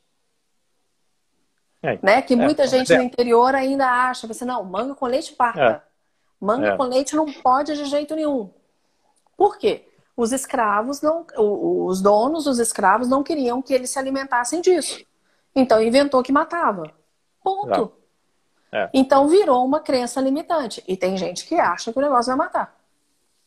É, 1.82 2.00
né? 2.02 2.22
Que 2.22 2.34
é, 2.34 2.38
muita 2.38 2.68
gente 2.68 2.92
é. 2.94 2.98
no 2.98 3.04
interior 3.04 3.54
ainda 3.54 3.88
acha, 3.88 4.28
você 4.28 4.44
não, 4.44 4.64
manga 4.64 4.96
com 4.96 5.06
leite 5.06 5.34
parta. 5.34 5.62
É. 5.62 5.82
Manga 6.40 6.70
é. 6.70 6.78
com 6.78 6.84
leite 6.84 7.16
não 7.16 7.32
pode 7.32 7.76
de 7.76 7.86
jeito 7.86 8.16
nenhum. 8.16 8.50
Por 9.36 9.58
quê? 9.58 9.86
Os 10.16 10.32
escravos 10.32 11.02
não, 11.02 11.26
os 11.38 12.02
donos 12.02 12.46
dos 12.46 12.58
escravos 12.58 13.08
não 13.08 13.22
queriam 13.22 13.62
que 13.62 13.74
eles 13.74 13.92
se 13.92 14.00
alimentassem 14.00 14.62
disso. 14.62 15.06
Então 15.56 15.82
inventou 15.82 16.24
que 16.24 16.32
matava. 16.32 16.92
Ponto. 17.44 17.92
É. 18.72 18.90
Então 18.94 19.28
virou 19.28 19.64
uma 19.64 19.80
crença 19.80 20.20
limitante. 20.20 20.84
E 20.88 20.98
tem 20.98 21.16
gente 21.18 21.48
que 21.48 21.56
acha 21.56 21.94
que 21.94 22.00
o 22.00 22.02
negócio 22.02 22.36
vai 22.36 22.46
matar. 22.46 22.76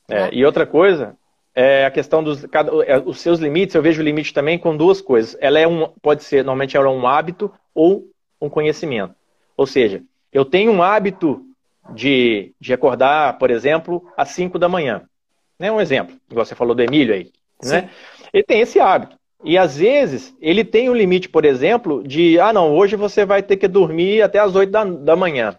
É, 0.09 0.23
né? 0.23 0.31
E 0.33 0.45
outra 0.45 0.67
coisa 0.67 1.17
é 1.55 1.85
a 1.85 1.91
questão 1.91 2.23
dos 2.23 2.47
cada, 2.47 2.73
é, 2.85 2.99
os 2.99 3.21
seus 3.21 3.39
limites. 3.39 3.75
Eu 3.75 3.83
vejo 3.83 4.01
o 4.01 4.05
limite 4.05 4.33
também 4.33 4.59
com 4.59 4.77
duas 4.77 5.01
coisas. 5.01 5.37
Ela 5.41 5.59
é 5.59 5.67
um, 5.67 5.89
pode 6.01 6.25
ser 6.25 6.45
normalmente 6.45 6.77
ela 6.77 6.87
é 6.87 6.91
um 6.91 7.07
hábito 7.07 7.53
ou 7.75 8.09
um 8.41 8.49
conhecimento. 8.49 9.15
Ou 9.57 9.67
seja, 9.67 10.03
eu 10.33 10.45
tenho 10.45 10.73
um 10.73 10.83
hábito 10.83 11.45
de, 11.95 12.53
de 12.61 12.73
acordar, 12.73 13.39
por 13.39 13.51
exemplo, 13.51 14.05
às 14.17 14.31
5 14.31 14.59
da 14.59 14.69
manhã. 14.69 15.03
Né? 15.59 15.71
Um 15.71 15.81
exemplo, 15.81 16.17
igual 16.31 16.45
você 16.47 16.55
falou 16.55 16.75
do 16.75 16.83
Emílio 16.83 17.15
aí. 17.15 17.31
Né? 17.63 17.91
Ele 18.33 18.43
tem 18.43 18.61
esse 18.61 18.81
hábito. 18.81 19.19
E 19.43 19.57
às 19.57 19.77
vezes 19.79 20.35
ele 20.41 20.65
tem 20.65 20.91
um 20.91 20.95
limite, 20.95 21.29
por 21.29 21.45
exemplo, 21.45 22.03
de 22.07 22.39
ah, 22.39 22.53
não, 22.53 22.75
hoje 22.75 22.95
você 22.97 23.25
vai 23.25 23.43
ter 23.43 23.57
que 23.57 23.67
dormir 23.67 24.23
até 24.23 24.39
as 24.39 24.55
8 24.55 24.71
da, 24.71 24.85
da 24.85 25.17
manhã. 25.17 25.57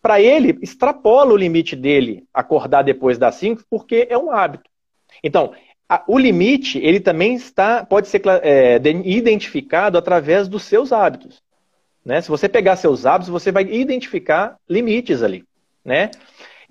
Para 0.00 0.20
ele, 0.20 0.56
extrapola 0.62 1.32
o 1.32 1.36
limite 1.36 1.74
dele 1.74 2.24
acordar 2.32 2.82
depois 2.82 3.18
das 3.18 3.34
5, 3.34 3.64
porque 3.68 4.06
é 4.08 4.16
um 4.16 4.30
hábito. 4.30 4.70
Então, 5.22 5.52
a, 5.88 6.04
o 6.06 6.16
limite, 6.16 6.78
ele 6.78 7.00
também 7.00 7.34
está, 7.34 7.84
pode 7.84 8.06
ser 8.06 8.22
é, 8.42 8.80
identificado 9.04 9.98
através 9.98 10.46
dos 10.46 10.62
seus 10.62 10.92
hábitos. 10.92 11.42
Né? 12.08 12.22
Se 12.22 12.30
você 12.30 12.48
pegar 12.48 12.76
seus 12.76 13.04
hábitos, 13.04 13.28
você 13.28 13.52
vai 13.52 13.64
identificar 13.64 14.56
limites 14.66 15.22
ali. 15.22 15.44
Né? 15.84 16.10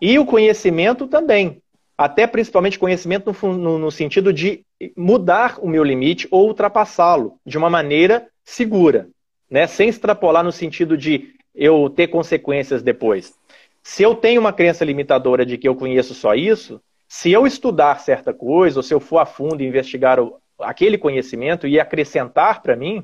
E 0.01 0.17
o 0.17 0.25
conhecimento 0.25 1.05
também. 1.05 1.61
Até 1.95 2.25
principalmente 2.25 2.79
conhecimento 2.79 3.35
no, 3.43 3.53
no, 3.53 3.77
no 3.77 3.91
sentido 3.91 4.33
de 4.33 4.65
mudar 4.95 5.59
o 5.59 5.69
meu 5.69 5.83
limite 5.83 6.27
ou 6.31 6.47
ultrapassá-lo 6.47 7.39
de 7.45 7.55
uma 7.55 7.69
maneira 7.69 8.27
segura, 8.43 9.09
né? 9.49 9.65
Sem 9.65 9.89
extrapolar 9.89 10.43
no 10.43 10.51
sentido 10.51 10.95
de 10.95 11.33
eu 11.55 11.89
ter 11.89 12.07
consequências 12.07 12.83
depois. 12.83 13.33
Se 13.81 14.03
eu 14.03 14.13
tenho 14.13 14.39
uma 14.39 14.53
crença 14.53 14.85
limitadora 14.85 15.43
de 15.43 15.57
que 15.57 15.67
eu 15.67 15.75
conheço 15.75 16.13
só 16.13 16.35
isso, 16.35 16.79
se 17.07 17.31
eu 17.31 17.47
estudar 17.47 17.99
certa 17.99 18.31
coisa, 18.31 18.77
ou 18.77 18.83
se 18.83 18.93
eu 18.93 18.99
for 18.99 19.17
a 19.17 19.25
fundo 19.25 19.63
investigar 19.63 20.19
o, 20.19 20.39
aquele 20.59 20.99
conhecimento 20.99 21.67
e 21.67 21.79
acrescentar 21.79 22.61
para 22.61 22.75
mim, 22.75 23.03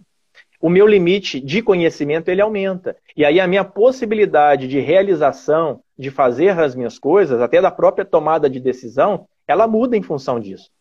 o 0.63 0.69
meu 0.69 0.88
limite 0.88 1.41
de 1.41 1.62
conhecimento 1.62 2.30
ele 2.30 2.39
aumenta. 2.39 2.95
E 3.17 3.26
aí 3.26 3.38
a 3.38 3.45
minha 3.45 3.65
possibilidade 3.65 4.65
de 4.65 4.80
realização, 4.80 5.82
de 5.99 6.10
fazer 6.10 6.58
as 6.58 6.73
minhas 6.73 6.97
coisas, 6.97 7.41
até 7.41 7.60
da 7.60 7.69
própria 7.69 8.06
tomada 8.06 8.49
de 8.49 8.62
decisão, 8.62 9.28
ela 9.45 9.67
muda 9.67 9.97
em 9.97 10.02
função 10.02 10.39
disso. 10.39 10.71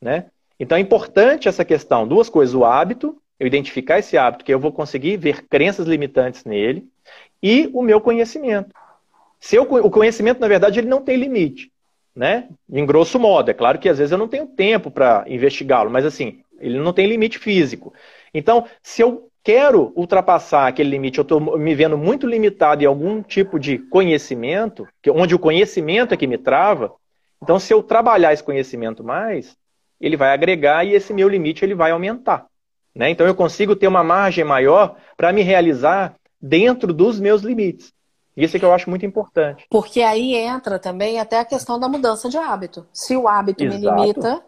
Né? 0.00 0.24
Então 0.58 0.78
é 0.78 0.80
importante 0.80 1.48
essa 1.48 1.66
questão, 1.66 2.08
duas 2.08 2.30
coisas, 2.30 2.54
o 2.54 2.64
hábito, 2.64 3.14
eu 3.38 3.46
identificar 3.46 3.98
esse 3.98 4.16
hábito, 4.16 4.42
que 4.42 4.54
eu 4.54 4.58
vou 4.58 4.72
conseguir 4.72 5.18
ver 5.18 5.46
crenças 5.48 5.86
limitantes 5.86 6.46
nele, 6.46 6.88
e 7.42 7.68
o 7.74 7.82
meu 7.82 8.00
conhecimento. 8.00 8.74
Se 9.38 9.54
eu, 9.54 9.64
o 9.64 9.90
conhecimento, 9.90 10.40
na 10.40 10.48
verdade, 10.48 10.80
ele 10.80 10.88
não 10.88 11.02
tem 11.02 11.16
limite, 11.16 11.70
né? 12.16 12.48
Em 12.72 12.86
grosso 12.86 13.18
modo, 13.18 13.50
é 13.50 13.54
claro 13.54 13.78
que 13.78 13.88
às 13.90 13.98
vezes 13.98 14.12
eu 14.12 14.18
não 14.18 14.28
tenho 14.28 14.46
tempo 14.46 14.90
para 14.90 15.26
investigá-lo, 15.26 15.90
mas 15.90 16.06
assim, 16.06 16.40
ele 16.58 16.78
não 16.78 16.94
tem 16.94 17.06
limite 17.06 17.38
físico. 17.38 17.92
Então, 18.32 18.66
se 18.82 19.02
eu 19.02 19.30
quero 19.42 19.92
ultrapassar 19.96 20.66
aquele 20.66 20.90
limite, 20.90 21.18
eu 21.18 21.22
estou 21.22 21.58
me 21.58 21.74
vendo 21.74 21.96
muito 21.96 22.26
limitado 22.26 22.82
em 22.82 22.86
algum 22.86 23.22
tipo 23.22 23.58
de 23.58 23.78
conhecimento, 23.78 24.86
onde 25.08 25.34
o 25.34 25.38
conhecimento 25.38 26.14
é 26.14 26.16
que 26.16 26.26
me 26.26 26.38
trava, 26.38 26.92
então 27.42 27.58
se 27.58 27.72
eu 27.72 27.82
trabalhar 27.82 28.32
esse 28.32 28.44
conhecimento 28.44 29.02
mais, 29.02 29.56
ele 30.00 30.16
vai 30.16 30.32
agregar 30.32 30.84
e 30.84 30.94
esse 30.94 31.12
meu 31.12 31.28
limite 31.28 31.64
ele 31.64 31.74
vai 31.74 31.90
aumentar. 31.90 32.46
Né? 32.94 33.10
Então 33.10 33.26
eu 33.26 33.34
consigo 33.34 33.74
ter 33.74 33.86
uma 33.86 34.04
margem 34.04 34.44
maior 34.44 34.96
para 35.16 35.32
me 35.32 35.42
realizar 35.42 36.14
dentro 36.40 36.92
dos 36.92 37.18
meus 37.18 37.42
limites. 37.42 37.92
Isso 38.36 38.56
é 38.56 38.60
que 38.60 38.64
eu 38.64 38.72
acho 38.72 38.88
muito 38.88 39.04
importante. 39.04 39.66
Porque 39.68 40.02
aí 40.02 40.34
entra 40.34 40.78
também 40.78 41.18
até 41.18 41.40
a 41.40 41.44
questão 41.44 41.78
da 41.78 41.88
mudança 41.88 42.28
de 42.28 42.38
hábito. 42.38 42.86
Se 42.92 43.16
o 43.16 43.28
hábito 43.28 43.64
Exato. 43.64 43.80
me 43.80 43.86
limita, 43.86 44.42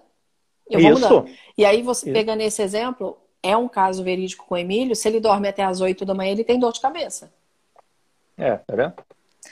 eu 0.70 0.80
vou 0.80 0.92
Isso. 0.92 1.02
mudando. 1.02 1.30
E 1.58 1.64
aí, 1.64 1.82
você 1.82 2.06
Isso. 2.06 2.14
pegando 2.14 2.40
esse 2.40 2.62
exemplo, 2.62 3.18
é 3.42 3.56
um 3.56 3.68
caso 3.68 4.04
verídico 4.04 4.46
com 4.46 4.54
o 4.54 4.58
Emílio, 4.58 4.94
se 4.94 5.08
ele 5.08 5.20
dorme 5.20 5.48
até 5.48 5.64
as 5.64 5.80
8 5.80 6.04
da 6.04 6.14
manhã, 6.14 6.32
ele 6.32 6.44
tem 6.44 6.58
dor 6.58 6.72
de 6.72 6.80
cabeça. 6.80 7.32
É, 8.36 8.56
tá 8.56 8.76
vendo? 8.76 8.94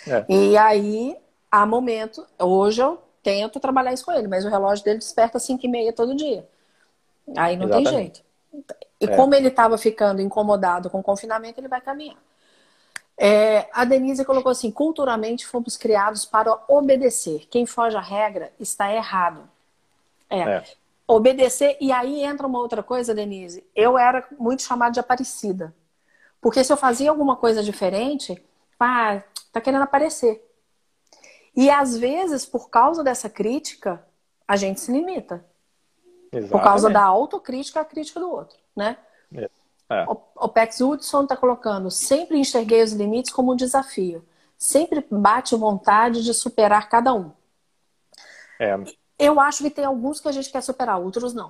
É. 0.06 0.24
E 0.28 0.56
aí, 0.56 1.16
há 1.50 1.66
momento, 1.66 2.24
hoje 2.38 2.80
eu 2.80 3.02
tento 3.22 3.58
trabalhar 3.60 3.92
isso 3.92 4.04
com 4.04 4.12
ele, 4.12 4.28
mas 4.28 4.44
o 4.44 4.48
relógio 4.48 4.84
dele 4.84 4.98
desperta 4.98 5.38
às 5.38 5.42
5 5.44 5.64
e 5.64 5.68
meia 5.68 5.92
todo 5.92 6.14
dia. 6.14 6.46
Aí 7.36 7.56
não 7.56 7.66
Exatamente. 7.66 7.90
tem 7.90 7.98
jeito. 7.98 8.20
E 9.00 9.06
é. 9.06 9.16
como 9.16 9.34
ele 9.34 9.48
estava 9.48 9.76
ficando 9.78 10.20
incomodado 10.20 10.90
com 10.90 11.00
o 11.00 11.02
confinamento, 11.02 11.60
ele 11.60 11.68
vai 11.68 11.80
caminhar. 11.80 12.16
É, 13.16 13.68
a 13.72 13.84
Denise 13.84 14.24
colocou 14.24 14.50
assim: 14.50 14.70
culturalmente 14.70 15.46
fomos 15.46 15.76
criados 15.76 16.24
para 16.24 16.58
obedecer. 16.68 17.46
Quem 17.50 17.66
foge 17.66 17.96
à 17.96 18.00
regra 18.00 18.52
está 18.58 18.92
errado. 18.92 19.48
É. 20.28 20.40
é. 20.40 20.64
Obedecer. 21.10 21.76
E 21.80 21.90
aí 21.90 22.22
entra 22.22 22.46
uma 22.46 22.60
outra 22.60 22.82
coisa, 22.82 23.14
Denise. 23.14 23.64
Eu 23.74 23.98
era 23.98 24.26
muito 24.38 24.62
chamada 24.62 24.92
de 24.92 25.00
aparecida. 25.00 25.74
Porque 26.40 26.62
se 26.62 26.72
eu 26.72 26.76
fazia 26.76 27.10
alguma 27.10 27.36
coisa 27.36 27.62
diferente, 27.62 28.42
ah, 28.78 29.22
tá 29.52 29.60
querendo 29.60 29.82
aparecer. 29.82 30.42
E 31.54 31.68
às 31.68 31.96
vezes, 31.96 32.46
por 32.46 32.70
causa 32.70 33.02
dessa 33.02 33.28
crítica, 33.28 34.04
a 34.46 34.56
gente 34.56 34.80
se 34.80 34.92
limita. 34.92 35.44
Exatamente. 36.32 36.50
Por 36.50 36.62
causa 36.62 36.88
da 36.88 37.02
autocrítica, 37.02 37.80
a 37.80 37.84
crítica 37.84 38.20
do 38.20 38.30
outro, 38.30 38.56
né? 38.74 38.96
É. 39.34 39.50
é. 39.90 40.06
O, 40.08 40.48
Pex 40.48 40.80
Hudson 40.80 41.24
está 41.24 41.36
colocando, 41.36 41.90
sempre 41.90 42.38
enxerguei 42.38 42.82
os 42.82 42.92
limites 42.92 43.32
como 43.32 43.52
um 43.52 43.56
desafio. 43.56 44.24
Sempre 44.56 45.04
bate 45.10 45.56
vontade 45.56 46.22
de 46.22 46.32
superar 46.32 46.88
cada 46.88 47.12
um. 47.12 47.32
É. 48.60 48.76
Eu 49.20 49.38
acho 49.38 49.62
que 49.62 49.70
tem 49.70 49.84
alguns 49.84 50.18
que 50.18 50.28
a 50.28 50.32
gente 50.32 50.50
quer 50.50 50.62
superar, 50.62 50.98
outros 50.98 51.34
não. 51.34 51.48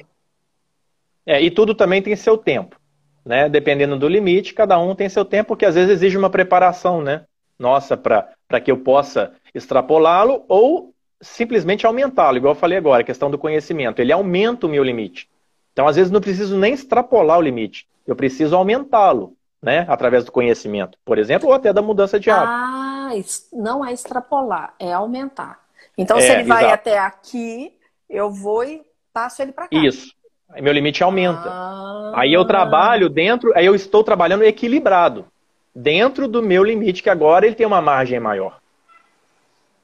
É, 1.25 1.41
e 1.41 1.51
tudo 1.51 1.75
também 1.75 2.03
tem 2.03 2.17
seu 2.17 2.37
tempo. 2.37 2.77
Né? 3.25 3.49
Dependendo 3.49 3.97
do 3.97 4.09
limite, 4.09 4.53
cada 4.53 4.79
um 4.79 4.95
tem 4.95 5.09
seu 5.09 5.25
tempo, 5.25 5.57
que 5.57 5.65
às 5.65 5.77
vezes 5.77 5.91
exige 5.91 6.19
uma 6.19 6.31
preparação, 6.31 7.01
né? 7.01 7.25
Nossa, 7.59 7.97
para 7.97 8.61
que 8.65 8.71
eu 8.71 8.79
possa 8.79 9.33
extrapolá-lo 9.55 10.45
ou 10.49 10.95
simplesmente 11.21 11.87
aumentá-lo, 11.87 12.39
igual 12.39 12.55
eu 12.55 12.59
falei 12.59 12.79
agora, 12.79 13.03
a 13.03 13.05
questão 13.07 13.31
do 13.31 13.39
conhecimento. 13.39 14.01
Ele 14.01 14.13
aumenta 14.13 14.67
o 14.67 14.71
meu 14.71 14.83
limite. 14.83 15.29
Então, 15.73 15.87
às 15.87 15.97
vezes, 15.97 16.11
não 16.11 16.21
preciso 16.21 16.59
nem 16.59 16.73
extrapolar 16.73 17.39
o 17.39 17.43
limite, 17.43 17.87
eu 18.07 18.17
preciso 18.17 18.57
aumentá-lo, 18.57 19.37
né? 19.63 19.85
Através 19.89 20.25
do 20.25 20.33
conhecimento, 20.33 20.99
por 21.05 21.19
exemplo, 21.19 21.49
ou 21.49 21.55
até 21.55 21.73
da 21.73 21.83
mudança 21.83 22.19
de 22.19 22.31
hábito. 22.31 22.53
Ah, 22.53 23.11
não 23.53 23.85
é 23.85 23.93
extrapolar, 23.93 24.75
é 24.79 24.93
aumentar. 24.93 25.60
Então, 26.01 26.17
é, 26.17 26.23
se 26.23 26.33
ele 26.33 26.45
vai 26.45 26.65
exato. 26.65 26.75
até 26.75 26.99
aqui, 26.99 27.75
eu 28.09 28.31
vou 28.31 28.65
e 28.65 28.81
passo 29.13 29.43
ele 29.43 29.53
para 29.53 29.69
cá. 29.69 29.77
Isso. 29.77 30.15
Aí 30.49 30.63
meu 30.63 30.73
limite 30.73 31.03
aumenta. 31.03 31.45
Ah. 31.45 32.13
Aí 32.17 32.33
eu 32.33 32.43
trabalho 32.47 33.11
dentro, 33.11 33.53
aí 33.55 33.67
eu 33.67 33.75
estou 33.75 34.03
trabalhando 34.03 34.43
equilibrado. 34.43 35.27
Dentro 35.75 36.27
do 36.27 36.43
meu 36.43 36.65
limite, 36.65 37.03
que 37.03 37.11
agora 37.11 37.47
ele 37.47 37.55
tem 37.55 37.67
uma 37.67 37.83
margem 37.83 38.19
maior. 38.19 38.59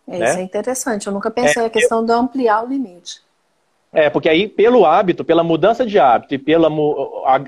É, 0.08 0.18
né? 0.18 0.30
Isso 0.30 0.38
é 0.38 0.42
interessante. 0.42 1.06
Eu 1.06 1.12
nunca 1.12 1.30
pensei 1.30 1.62
é, 1.62 1.66
a 1.66 1.70
questão 1.70 2.00
eu... 2.00 2.06
de 2.06 2.12
ampliar 2.12 2.64
o 2.64 2.68
limite. 2.68 3.20
É, 3.92 4.08
porque 4.08 4.28
aí, 4.28 4.48
pelo 4.48 4.86
hábito, 4.86 5.22
pela 5.22 5.44
mudança 5.44 5.84
de 5.84 5.98
hábito 5.98 6.34
e 6.34 6.38
pela 6.38 6.68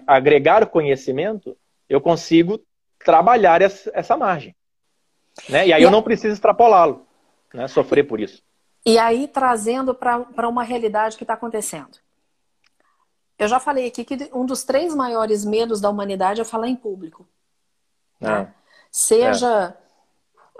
agregar 0.06 0.66
conhecimento, 0.66 1.56
eu 1.88 2.02
consigo 2.02 2.60
trabalhar 3.02 3.62
essa 3.62 4.14
margem. 4.14 4.54
Né? 5.48 5.68
E 5.68 5.72
aí 5.72 5.80
e 5.80 5.84
eu 5.84 5.90
não 5.90 6.02
preciso 6.02 6.34
extrapolá-lo, 6.34 7.06
né? 7.54 7.66
sofrer 7.66 8.04
por 8.04 8.20
isso. 8.20 8.42
E 8.84 8.98
aí, 8.98 9.28
trazendo 9.28 9.94
para 9.94 10.48
uma 10.48 10.62
realidade 10.62 11.16
que 11.16 11.24
está 11.24 11.34
acontecendo. 11.34 11.98
Eu 13.38 13.46
já 13.46 13.60
falei 13.60 13.86
aqui 13.86 14.04
que 14.04 14.30
um 14.32 14.44
dos 14.44 14.64
três 14.64 14.94
maiores 14.94 15.44
medos 15.44 15.80
da 15.80 15.90
humanidade 15.90 16.40
é 16.40 16.44
falar 16.44 16.68
em 16.68 16.76
público. 16.76 17.26
Né? 18.20 18.42
É. 18.42 18.48
Seja 18.90 19.76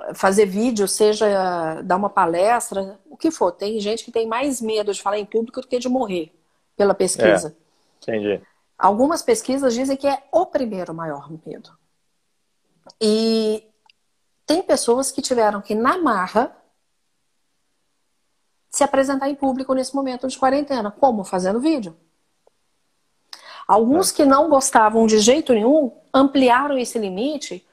é 0.00 0.14
fazer 0.14 0.46
vídeo, 0.46 0.86
seja 0.86 1.82
dar 1.82 1.96
uma 1.96 2.08
palestra, 2.08 3.00
o 3.10 3.16
que 3.16 3.30
for. 3.30 3.50
Tem 3.50 3.80
gente 3.80 4.04
que 4.04 4.12
tem 4.12 4.26
mais 4.26 4.60
medo 4.60 4.92
de 4.92 5.02
falar 5.02 5.18
em 5.18 5.26
público 5.26 5.60
do 5.60 5.66
que 5.66 5.78
de 5.78 5.88
morrer. 5.88 6.32
pela 6.76 6.94
pesquisa. 6.94 7.56
É, 8.06 8.16
entendi. 8.16 8.40
Algumas 8.78 9.22
pesquisas 9.22 9.74
dizem 9.74 9.96
que 9.96 10.06
é 10.06 10.22
o 10.30 10.46
primeiro 10.46 10.94
maior 10.94 11.28
medo. 11.44 11.76
E 13.00 13.64
tem 14.46 14.62
pessoas 14.62 15.10
que 15.10 15.20
tiveram 15.20 15.60
que, 15.60 15.74
na 15.74 15.98
marra, 15.98 16.56
se 18.70 18.84
apresentar 18.84 19.28
em 19.28 19.34
público 19.34 19.74
nesse 19.74 19.94
momento 19.94 20.28
de 20.28 20.38
quarentena. 20.38 20.90
Como? 20.90 21.24
Fazendo 21.24 21.60
vídeo. 21.60 21.96
Alguns 23.66 24.10
é. 24.10 24.16
que 24.16 24.24
não 24.24 24.48
gostavam 24.48 25.06
de 25.06 25.18
jeito 25.18 25.52
nenhum 25.52 25.92
ampliaram 26.12 26.78
esse 26.78 26.98
limite, 26.98 27.66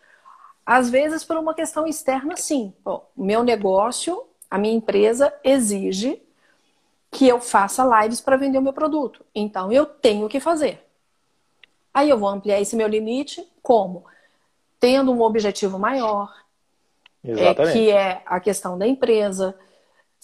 às 0.66 0.90
vezes 0.90 1.24
por 1.24 1.38
uma 1.38 1.54
questão 1.54 1.88
externa, 1.88 2.36
sim. 2.36 2.74
Meu 3.16 3.44
negócio, 3.44 4.24
a 4.50 4.58
minha 4.58 4.76
empresa 4.76 5.34
exige 5.44 6.22
que 7.12 7.28
eu 7.28 7.40
faça 7.40 8.02
lives 8.02 8.20
para 8.20 8.36
vender 8.36 8.58
o 8.58 8.62
meu 8.62 8.74
produto. 8.74 9.26
Então 9.34 9.72
eu 9.72 9.86
tenho 9.86 10.28
que 10.28 10.40
fazer. 10.40 10.86
Aí 11.94 12.10
eu 12.10 12.18
vou 12.18 12.28
ampliar 12.28 12.60
esse 12.60 12.76
meu 12.76 12.88
limite 12.88 13.48
como? 13.62 14.04
Tendo 14.80 15.14
um 15.14 15.22
objetivo 15.22 15.80
maior, 15.80 16.30
é, 17.24 17.72
que 17.72 17.90
é 17.90 18.22
a 18.26 18.40
questão 18.40 18.78
da 18.78 18.86
empresa. 18.86 19.58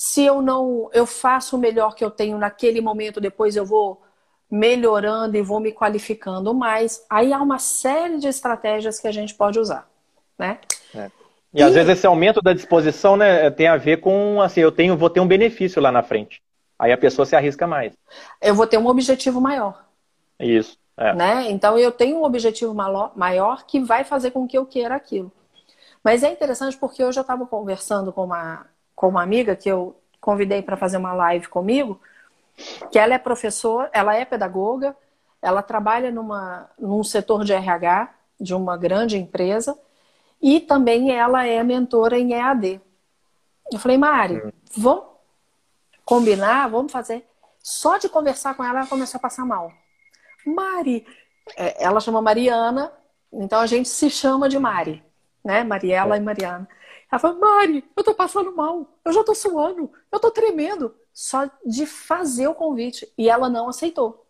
Se 0.03 0.25
eu 0.25 0.41
não, 0.41 0.89
eu 0.93 1.05
faço 1.05 1.55
o 1.55 1.59
melhor 1.59 1.93
que 1.93 2.03
eu 2.03 2.09
tenho 2.09 2.35
naquele 2.35 2.81
momento, 2.81 3.21
depois 3.21 3.55
eu 3.55 3.63
vou 3.63 4.01
melhorando 4.49 5.37
e 5.37 5.43
vou 5.43 5.59
me 5.59 5.71
qualificando 5.71 6.55
mais. 6.55 7.05
Aí 7.07 7.31
há 7.31 7.39
uma 7.39 7.59
série 7.59 8.17
de 8.17 8.27
estratégias 8.27 8.99
que 8.99 9.07
a 9.07 9.11
gente 9.11 9.35
pode 9.35 9.59
usar, 9.59 9.87
né? 10.39 10.57
É. 10.95 11.11
E, 11.53 11.59
e, 11.59 11.61
às 11.61 11.75
vezes 11.75 11.89
esse 11.91 12.07
aumento 12.07 12.41
da 12.41 12.51
disposição, 12.51 13.15
né, 13.15 13.51
tem 13.51 13.67
a 13.67 13.77
ver 13.77 13.97
com 13.97 14.41
assim, 14.41 14.61
eu 14.61 14.71
tenho, 14.71 14.97
vou 14.97 15.07
ter 15.07 15.19
um 15.19 15.27
benefício 15.27 15.79
lá 15.79 15.91
na 15.91 16.01
frente. 16.01 16.41
Aí 16.79 16.91
a 16.91 16.97
pessoa 16.97 17.23
se 17.23 17.35
arrisca 17.35 17.67
mais. 17.67 17.93
Eu 18.41 18.55
vou 18.55 18.65
ter 18.65 18.79
um 18.79 18.87
objetivo 18.87 19.39
maior. 19.39 19.85
Isso. 20.39 20.79
É. 20.97 21.13
Né? 21.13 21.51
Então 21.51 21.77
eu 21.77 21.91
tenho 21.91 22.17
um 22.17 22.23
objetivo 22.23 22.73
maior 22.73 23.67
que 23.67 23.79
vai 23.79 24.03
fazer 24.03 24.31
com 24.31 24.47
que 24.47 24.57
eu 24.57 24.65
queira 24.65 24.95
aquilo. 24.95 25.31
Mas 26.03 26.23
é 26.23 26.31
interessante 26.31 26.75
porque 26.75 27.03
hoje 27.03 27.19
eu 27.19 27.21
estava 27.21 27.45
conversando 27.45 28.11
com 28.11 28.23
uma, 28.23 28.65
com 29.01 29.07
uma 29.07 29.23
amiga 29.23 29.55
que 29.55 29.67
eu 29.67 29.99
convidei 30.19 30.61
para 30.61 30.77
fazer 30.77 30.97
uma 30.97 31.11
live 31.11 31.47
comigo, 31.47 31.99
que 32.91 32.99
ela 32.99 33.15
é 33.15 33.17
professora, 33.17 33.89
ela 33.91 34.15
é 34.15 34.23
pedagoga, 34.23 34.95
ela 35.41 35.63
trabalha 35.63 36.11
numa, 36.11 36.69
num 36.77 37.03
setor 37.03 37.43
de 37.43 37.51
RH 37.51 38.13
de 38.39 38.53
uma 38.53 38.77
grande 38.77 39.17
empresa 39.17 39.75
e 40.39 40.59
também 40.59 41.09
ela 41.09 41.47
é 41.47 41.63
mentora 41.63 42.19
em 42.19 42.33
EAD. 42.33 42.79
Eu 43.73 43.79
falei, 43.79 43.97
Mari, 43.97 44.37
hum. 44.37 44.51
vamos 44.77 45.05
combinar, 46.05 46.69
vamos 46.69 46.91
fazer. 46.91 47.27
Só 47.57 47.97
de 47.97 48.07
conversar 48.07 48.53
com 48.53 48.63
ela, 48.63 48.81
ela 48.81 48.87
começou 48.87 49.17
a 49.17 49.21
passar 49.21 49.43
mal. 49.43 49.73
Mari. 50.45 51.07
É, 51.57 51.83
ela 51.83 51.99
chama 51.99 52.21
Mariana, 52.21 52.93
então 53.33 53.61
a 53.61 53.65
gente 53.65 53.89
se 53.89 54.11
chama 54.11 54.47
de 54.47 54.59
Mari, 54.59 55.03
né? 55.43 55.63
Mariela 55.63 56.15
é. 56.15 56.19
e 56.19 56.21
Mariana. 56.21 56.69
Ela 57.11 57.19
falou, 57.19 57.39
Mari, 57.39 57.83
eu 57.95 58.03
tô 58.03 58.15
passando 58.15 58.55
mal, 58.55 58.87
eu 59.03 59.11
já 59.11 59.21
tô 59.23 59.35
suando, 59.35 59.91
eu 60.09 60.19
tô 60.19 60.31
tremendo. 60.31 60.95
Só 61.13 61.49
de 61.65 61.85
fazer 61.85 62.47
o 62.47 62.55
convite. 62.55 63.11
E 63.17 63.29
ela 63.29 63.49
não 63.49 63.67
aceitou. 63.67 64.25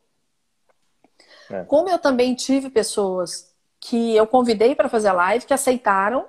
É. 1.49 1.63
Como 1.65 1.89
eu 1.89 1.99
também 1.99 2.33
tive 2.33 2.71
pessoas 2.71 3.55
que 3.79 4.15
eu 4.15 4.25
convidei 4.25 4.73
para 4.73 4.89
fazer 4.89 5.09
a 5.09 5.13
live, 5.13 5.45
que 5.45 5.53
aceitaram 5.53 6.27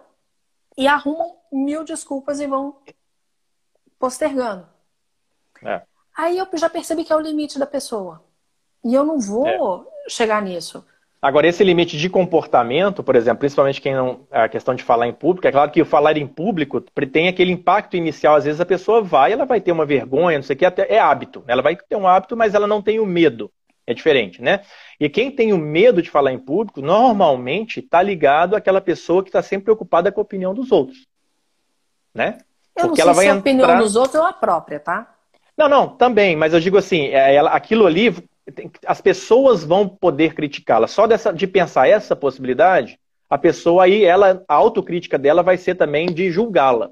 e 0.77 0.87
arrumam 0.87 1.37
mil 1.51 1.85
desculpas 1.85 2.39
e 2.39 2.47
vão 2.47 2.77
postergando. 3.99 4.69
É. 5.65 5.83
Aí 6.15 6.37
eu 6.37 6.47
já 6.55 6.69
percebi 6.69 7.05
que 7.05 7.13
é 7.13 7.17
o 7.17 7.21
limite 7.21 7.59
da 7.59 7.67
pessoa. 7.67 8.23
E 8.85 8.93
eu 8.93 9.05
não 9.05 9.19
vou 9.19 9.47
é. 10.07 10.11
chegar 10.11 10.43
nisso. 10.43 10.85
Agora, 11.23 11.47
esse 11.47 11.63
limite 11.63 11.97
de 11.97 12.11
comportamento, 12.11 13.01
por 13.01 13.15
exemplo, 13.15 13.39
principalmente 13.39 13.81
quem 13.81 13.95
não. 13.95 14.27
A 14.29 14.49
questão 14.49 14.75
de 14.75 14.83
falar 14.83 15.07
em 15.07 15.13
público, 15.13 15.47
é 15.47 15.53
claro 15.53 15.71
que 15.71 15.81
o 15.81 15.87
falar 15.87 16.17
em 16.17 16.27
público 16.27 16.81
tem 17.13 17.29
aquele 17.29 17.53
impacto 17.53 17.97
inicial. 17.97 18.35
Às 18.35 18.45
vezes 18.45 18.61
a 18.61 18.67
pessoa 18.67 19.01
vai, 19.01 19.33
ela 19.33 19.45
vai 19.45 19.61
ter 19.61 19.71
uma 19.71 19.87
vergonha, 19.87 20.39
não 20.39 20.43
sei 20.43 20.57
o 20.57 20.59
que, 20.59 20.67
até, 20.67 20.93
é 20.93 20.99
hábito. 20.99 21.45
Ela 21.47 21.63
vai 21.63 21.77
ter 21.77 21.95
um 21.95 22.09
hábito, 22.09 22.37
mas 22.37 22.55
ela 22.55 22.67
não 22.67 22.83
tem 22.83 22.99
o 22.99 23.07
medo. 23.07 23.53
É 23.87 23.95
diferente, 23.95 24.43
né? 24.43 24.63
E 24.99 25.09
quem 25.09 25.31
tem 25.31 25.53
o 25.53 25.59
medo 25.59 26.03
de 26.03 26.11
falar 26.11 26.33
em 26.33 26.39
público, 26.39 26.83
normalmente 26.83 27.79
está 27.79 28.03
ligado 28.03 28.57
àquela 28.57 28.81
pessoa 28.81 29.23
que 29.23 29.29
está 29.29 29.43
sempre 29.43 29.67
preocupada 29.67 30.11
com 30.11 30.21
a 30.21 30.23
opinião 30.25 30.53
dos 30.53 30.73
outros. 30.73 31.07
Né? 32.13 32.39
Eu 32.77 32.89
Porque 32.89 32.89
não 32.89 32.95
sei 32.97 33.03
ela 33.03 33.13
vai 33.13 33.25
se 33.27 33.31
a 33.31 33.35
opinião 33.37 33.65
entrar... 33.65 33.81
dos 33.81 33.95
outros 33.95 34.17
ou 34.17 34.27
a 34.27 34.33
própria, 34.33 34.81
tá? 34.81 35.15
Não, 35.57 35.69
não, 35.69 35.89
também, 35.89 36.35
mas 36.35 36.53
eu 36.53 36.61
digo 36.61 36.79
assim, 36.79 37.07
é, 37.09 37.35
ela, 37.35 37.51
aquilo 37.51 37.87
ali 37.87 38.15
as 38.87 39.01
pessoas 39.01 39.65
vão 39.65 39.89
poder 39.89 40.35
criticá-la. 40.35 40.87
Só 40.87 41.07
dessa, 41.07 41.33
de 41.33 41.47
pensar 41.47 41.89
essa 41.89 42.17
possibilidade, 42.17 42.99
a 43.31 43.39
pessoa 43.39 43.85
aí, 43.85 44.05
ela, 44.05 44.43
a 44.47 44.55
autocrítica 44.55 45.19
dela 45.19 45.43
vai 45.43 45.57
ser 45.57 45.75
também 45.75 46.07
de 46.07 46.31
julgá-la, 46.31 46.91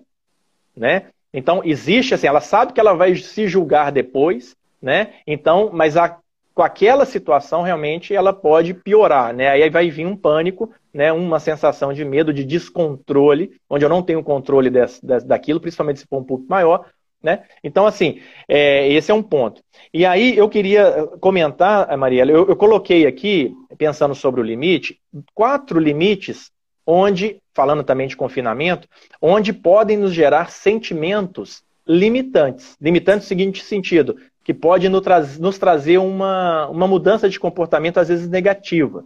né? 0.76 1.06
Então 1.32 1.60
existe 1.64 2.14
assim, 2.14 2.26
ela 2.26 2.40
sabe 2.40 2.72
que 2.72 2.80
ela 2.80 2.94
vai 2.94 3.14
se 3.14 3.46
julgar 3.46 3.92
depois, 3.92 4.56
né? 4.80 5.14
Então, 5.26 5.70
mas 5.72 5.96
a, 5.96 6.18
com 6.54 6.62
aquela 6.62 7.04
situação 7.04 7.62
realmente 7.62 8.14
ela 8.14 8.32
pode 8.32 8.74
piorar, 8.74 9.34
né? 9.34 9.48
Aí 9.48 9.68
vai 9.70 9.90
vir 9.90 10.06
um 10.06 10.16
pânico, 10.16 10.72
né? 10.94 11.12
Uma 11.12 11.38
sensação 11.38 11.92
de 11.92 12.04
medo, 12.04 12.32
de 12.32 12.44
descontrole, 12.44 13.52
onde 13.68 13.84
eu 13.84 13.88
não 13.88 14.02
tenho 14.02 14.22
controle 14.24 14.70
desse, 14.70 15.04
desse, 15.04 15.26
daquilo, 15.26 15.60
principalmente 15.60 16.00
se 16.00 16.06
for 16.06 16.18
um 16.18 16.24
público 16.24 16.50
maior, 16.50 16.86
né? 17.22 17.44
Então, 17.62 17.86
assim, 17.86 18.20
é, 18.48 18.90
esse 18.92 19.10
é 19.10 19.14
um 19.14 19.22
ponto. 19.22 19.62
E 19.92 20.06
aí 20.06 20.36
eu 20.36 20.48
queria 20.48 21.06
comentar, 21.20 21.96
Mariela, 21.96 22.30
eu, 22.30 22.48
eu 22.48 22.56
coloquei 22.56 23.06
aqui, 23.06 23.54
pensando 23.76 24.14
sobre 24.14 24.40
o 24.40 24.44
limite, 24.44 25.00
quatro 25.34 25.78
limites 25.78 26.50
onde, 26.86 27.40
falando 27.54 27.84
também 27.84 28.08
de 28.08 28.16
confinamento, 28.16 28.88
onde 29.20 29.52
podem 29.52 29.96
nos 29.96 30.12
gerar 30.12 30.50
sentimentos 30.50 31.62
limitantes. 31.86 32.76
Limitantes 32.80 33.24
no 33.24 33.28
seguinte 33.28 33.64
sentido, 33.64 34.16
que 34.44 34.54
pode 34.54 34.88
nos, 34.88 35.02
tra 35.02 35.20
nos 35.20 35.58
trazer 35.58 35.98
uma, 35.98 36.68
uma 36.68 36.88
mudança 36.88 37.28
de 37.28 37.38
comportamento, 37.38 37.98
às 37.98 38.08
vezes 38.08 38.28
negativa. 38.28 39.04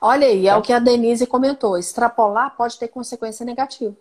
Olha 0.00 0.26
aí, 0.26 0.46
é 0.46 0.56
o 0.56 0.62
que 0.62 0.72
a 0.72 0.78
Denise 0.78 1.26
comentou. 1.26 1.76
Extrapolar 1.76 2.56
pode 2.56 2.78
ter 2.78 2.88
consequência 2.88 3.44
negativa. 3.44 3.94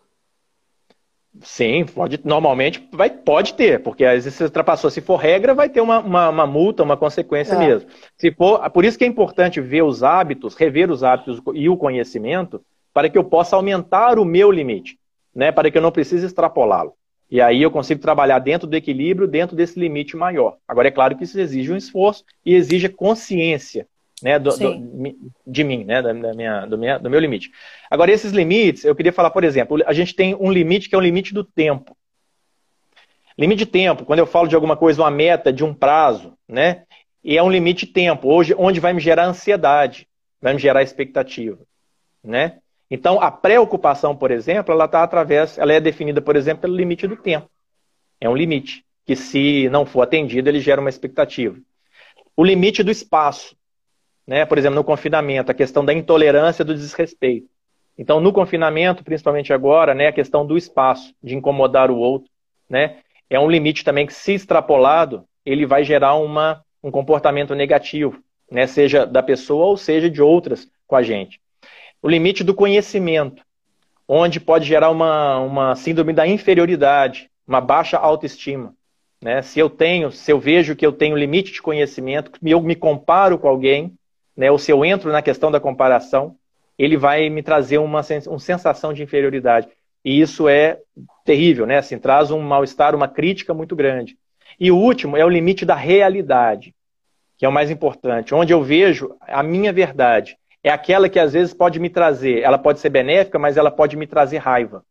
Sim, 1.41 1.85
pode, 1.85 2.19
normalmente 2.23 2.87
vai, 2.91 3.09
pode 3.09 3.53
ter, 3.53 3.81
porque 3.81 4.03
às 4.05 4.23
vezes 4.23 4.33
você 4.33 4.43
ultrapassou. 4.45 4.89
Se 4.89 5.01
for 5.01 5.17
regra, 5.17 5.53
vai 5.53 5.69
ter 5.69 5.81
uma, 5.81 5.99
uma, 5.99 6.29
uma 6.29 6.47
multa, 6.47 6.83
uma 6.83 6.97
consequência 6.97 7.53
é. 7.53 7.59
mesmo. 7.59 7.89
Se 8.17 8.31
for, 8.31 8.69
por 8.71 8.85
isso 8.85 8.97
que 8.97 9.03
é 9.03 9.07
importante 9.07 9.61
ver 9.61 9.83
os 9.83 10.03
hábitos, 10.03 10.55
rever 10.55 10.89
os 10.89 11.03
hábitos 11.03 11.41
e 11.53 11.69
o 11.69 11.77
conhecimento, 11.77 12.61
para 12.93 13.09
que 13.09 13.17
eu 13.17 13.23
possa 13.23 13.55
aumentar 13.55 14.17
o 14.17 14.25
meu 14.25 14.51
limite, 14.51 14.97
né? 15.35 15.51
para 15.51 15.69
que 15.69 15.77
eu 15.77 15.81
não 15.81 15.91
precise 15.91 16.25
extrapolá-lo. 16.25 16.93
E 17.29 17.41
aí 17.41 17.61
eu 17.61 17.69
consigo 17.69 18.01
trabalhar 18.01 18.39
dentro 18.39 18.67
do 18.67 18.75
equilíbrio, 18.75 19.27
dentro 19.27 19.55
desse 19.55 19.79
limite 19.79 20.15
maior. 20.15 20.55
Agora, 20.67 20.87
é 20.87 20.91
claro 20.91 21.15
que 21.15 21.25
isso 21.25 21.39
exige 21.39 21.71
um 21.71 21.75
esforço 21.75 22.23
e 22.45 22.55
exige 22.55 22.87
consciência 22.87 23.85
né, 24.21 24.39
do, 24.39 24.49
do, 24.49 25.31
de 25.45 25.63
mim, 25.63 25.83
né, 25.83 26.01
da, 26.01 26.13
da 26.13 26.33
minha, 26.33 26.65
do, 26.65 26.77
minha, 26.77 26.97
do 26.97 27.09
meu 27.09 27.19
limite. 27.19 27.51
Agora, 27.89 28.11
esses 28.11 28.31
limites, 28.31 28.83
eu 28.83 28.95
queria 28.95 29.13
falar, 29.13 29.29
por 29.29 29.43
exemplo, 29.43 29.77
a 29.85 29.93
gente 29.93 30.15
tem 30.15 30.35
um 30.35 30.51
limite 30.51 30.89
que 30.89 30.95
é 30.95 30.97
o 30.97 31.01
limite 31.01 31.33
do 31.33 31.43
tempo. 31.43 31.95
Limite 33.37 33.59
de 33.59 33.65
tempo, 33.67 34.05
quando 34.05 34.19
eu 34.19 34.25
falo 34.25 34.47
de 34.47 34.55
alguma 34.55 34.75
coisa, 34.75 35.03
uma 35.03 35.11
meta, 35.11 35.53
de 35.53 35.63
um 35.63 35.73
prazo, 35.73 36.33
né, 36.47 36.83
e 37.23 37.37
é 37.37 37.43
um 37.43 37.51
limite 37.51 37.85
de 37.85 37.93
tempo, 37.93 38.29
hoje, 38.29 38.55
onde 38.57 38.79
vai 38.79 38.93
me 38.93 38.99
gerar 38.99 39.25
ansiedade, 39.25 40.07
vai 40.41 40.53
me 40.53 40.59
gerar 40.59 40.81
expectativa, 40.81 41.59
né? 42.23 42.59
Então, 42.89 43.19
a 43.21 43.29
preocupação, 43.29 44.15
por 44.15 44.31
exemplo, 44.31 44.73
ela 44.73 44.85
está 44.85 45.03
através, 45.03 45.57
ela 45.57 45.73
é 45.73 45.79
definida, 45.79 46.21
por 46.21 46.37
exemplo, 46.37 46.61
pelo 46.61 46.75
limite 46.75 47.05
do 47.05 47.17
tempo. 47.17 47.49
É 48.19 48.29
um 48.29 48.35
limite 48.35 48.85
que, 49.05 49.13
se 49.13 49.67
não 49.69 49.85
for 49.85 50.03
atendido, 50.03 50.47
ele 50.47 50.61
gera 50.61 50.79
uma 50.79 50.89
expectativa. 50.89 51.57
O 52.35 52.45
limite 52.45 52.83
do 52.83 52.91
espaço 52.91 53.56
né? 54.27 54.45
Por 54.45 54.57
exemplo, 54.57 54.75
no 54.75 54.83
confinamento, 54.83 55.51
a 55.51 55.55
questão 55.55 55.85
da 55.85 55.93
intolerância 55.93 56.65
do 56.65 56.73
desrespeito. 56.73 57.47
Então, 57.97 58.19
no 58.19 58.33
confinamento, 58.33 59.03
principalmente 59.03 59.51
agora, 59.53 59.95
né, 59.95 60.07
a 60.07 60.13
questão 60.13 60.45
do 60.45 60.57
espaço, 60.57 61.15
de 61.23 61.35
incomodar 61.35 61.89
o 61.89 61.97
outro, 61.97 62.29
né? 62.69 62.97
É 63.29 63.39
um 63.39 63.49
limite 63.49 63.83
também 63.83 64.05
que, 64.05 64.13
se 64.13 64.33
extrapolado, 64.33 65.25
ele 65.45 65.65
vai 65.65 65.83
gerar 65.83 66.15
uma, 66.15 66.61
um 66.83 66.91
comportamento 66.91 67.55
negativo, 67.55 68.21
né? 68.51 68.67
Seja 68.67 69.05
da 69.05 69.23
pessoa 69.23 69.65
ou 69.67 69.77
seja 69.77 70.09
de 70.09 70.21
outras 70.21 70.67
com 70.85 70.95
a 70.95 71.01
gente. 71.01 71.39
O 72.01 72.07
limite 72.07 72.43
do 72.43 72.53
conhecimento, 72.53 73.41
onde 74.07 74.39
pode 74.39 74.65
gerar 74.65 74.89
uma, 74.89 75.39
uma 75.39 75.75
síndrome 75.75 76.13
da 76.13 76.27
inferioridade, 76.27 77.29
uma 77.47 77.59
baixa 77.59 77.97
autoestima. 77.97 78.73
Né? 79.21 79.41
Se 79.41 79.59
eu 79.59 79.69
tenho, 79.69 80.11
se 80.11 80.31
eu 80.31 80.39
vejo 80.39 80.75
que 80.75 80.85
eu 80.85 80.91
tenho 80.91 81.17
limite 81.17 81.51
de 81.51 81.61
conhecimento, 81.61 82.31
eu 82.43 82.61
me 82.61 82.75
comparo 82.75 83.37
com 83.37 83.47
alguém, 83.47 83.97
né, 84.37 84.51
ou 84.51 84.59
se 84.59 84.71
eu 84.71 84.85
entro 84.85 85.11
na 85.11 85.21
questão 85.21 85.49
da 85.51 85.59
comparação, 85.59 86.35
ele 86.77 86.95
vai 86.95 87.27
me 87.29 87.41
trazer 87.41 87.79
uma, 87.79 88.01
uma 88.27 88.39
sensação 88.39 88.93
de 88.93 89.01
inferioridade. 89.01 89.67
E 90.05 90.21
isso 90.21 90.47
é 90.47 90.77
terrível, 91.25 91.65
né? 91.65 91.77
Assim, 91.77 91.97
traz 91.97 92.29
um 92.29 92.39
mal-estar, 92.39 92.95
uma 92.95 93.07
crítica 93.07 93.53
muito 93.53 93.75
grande. 93.75 94.15
E 94.59 94.71
o 94.71 94.77
último 94.77 95.17
é 95.17 95.25
o 95.25 95.29
limite 95.29 95.65
da 95.65 95.75
realidade. 95.75 96.73
que 97.37 97.45
é 97.45 97.49
o 97.49 97.51
mais 97.51 97.69
importante, 97.69 98.33
onde 98.33 98.51
eu 98.51 98.63
vejo 98.63 99.15
a 99.21 99.43
minha 99.43 99.71
verdade. 99.71 100.37
É 100.63 100.71
aquela 100.71 101.07
que 101.07 101.19
às 101.19 101.33
vezes 101.33 101.53
pode 101.53 101.79
me 101.79 101.89
trazer, 101.89 102.41
ela 102.41 102.57
pode 102.57 102.79
ser 102.79 102.89
benéfica, 102.89 103.37
mas 103.37 103.57
ela 103.57 103.69
pode 103.69 103.95
me 103.95 104.07
trazer 104.07 104.37
raiva. 104.37 104.83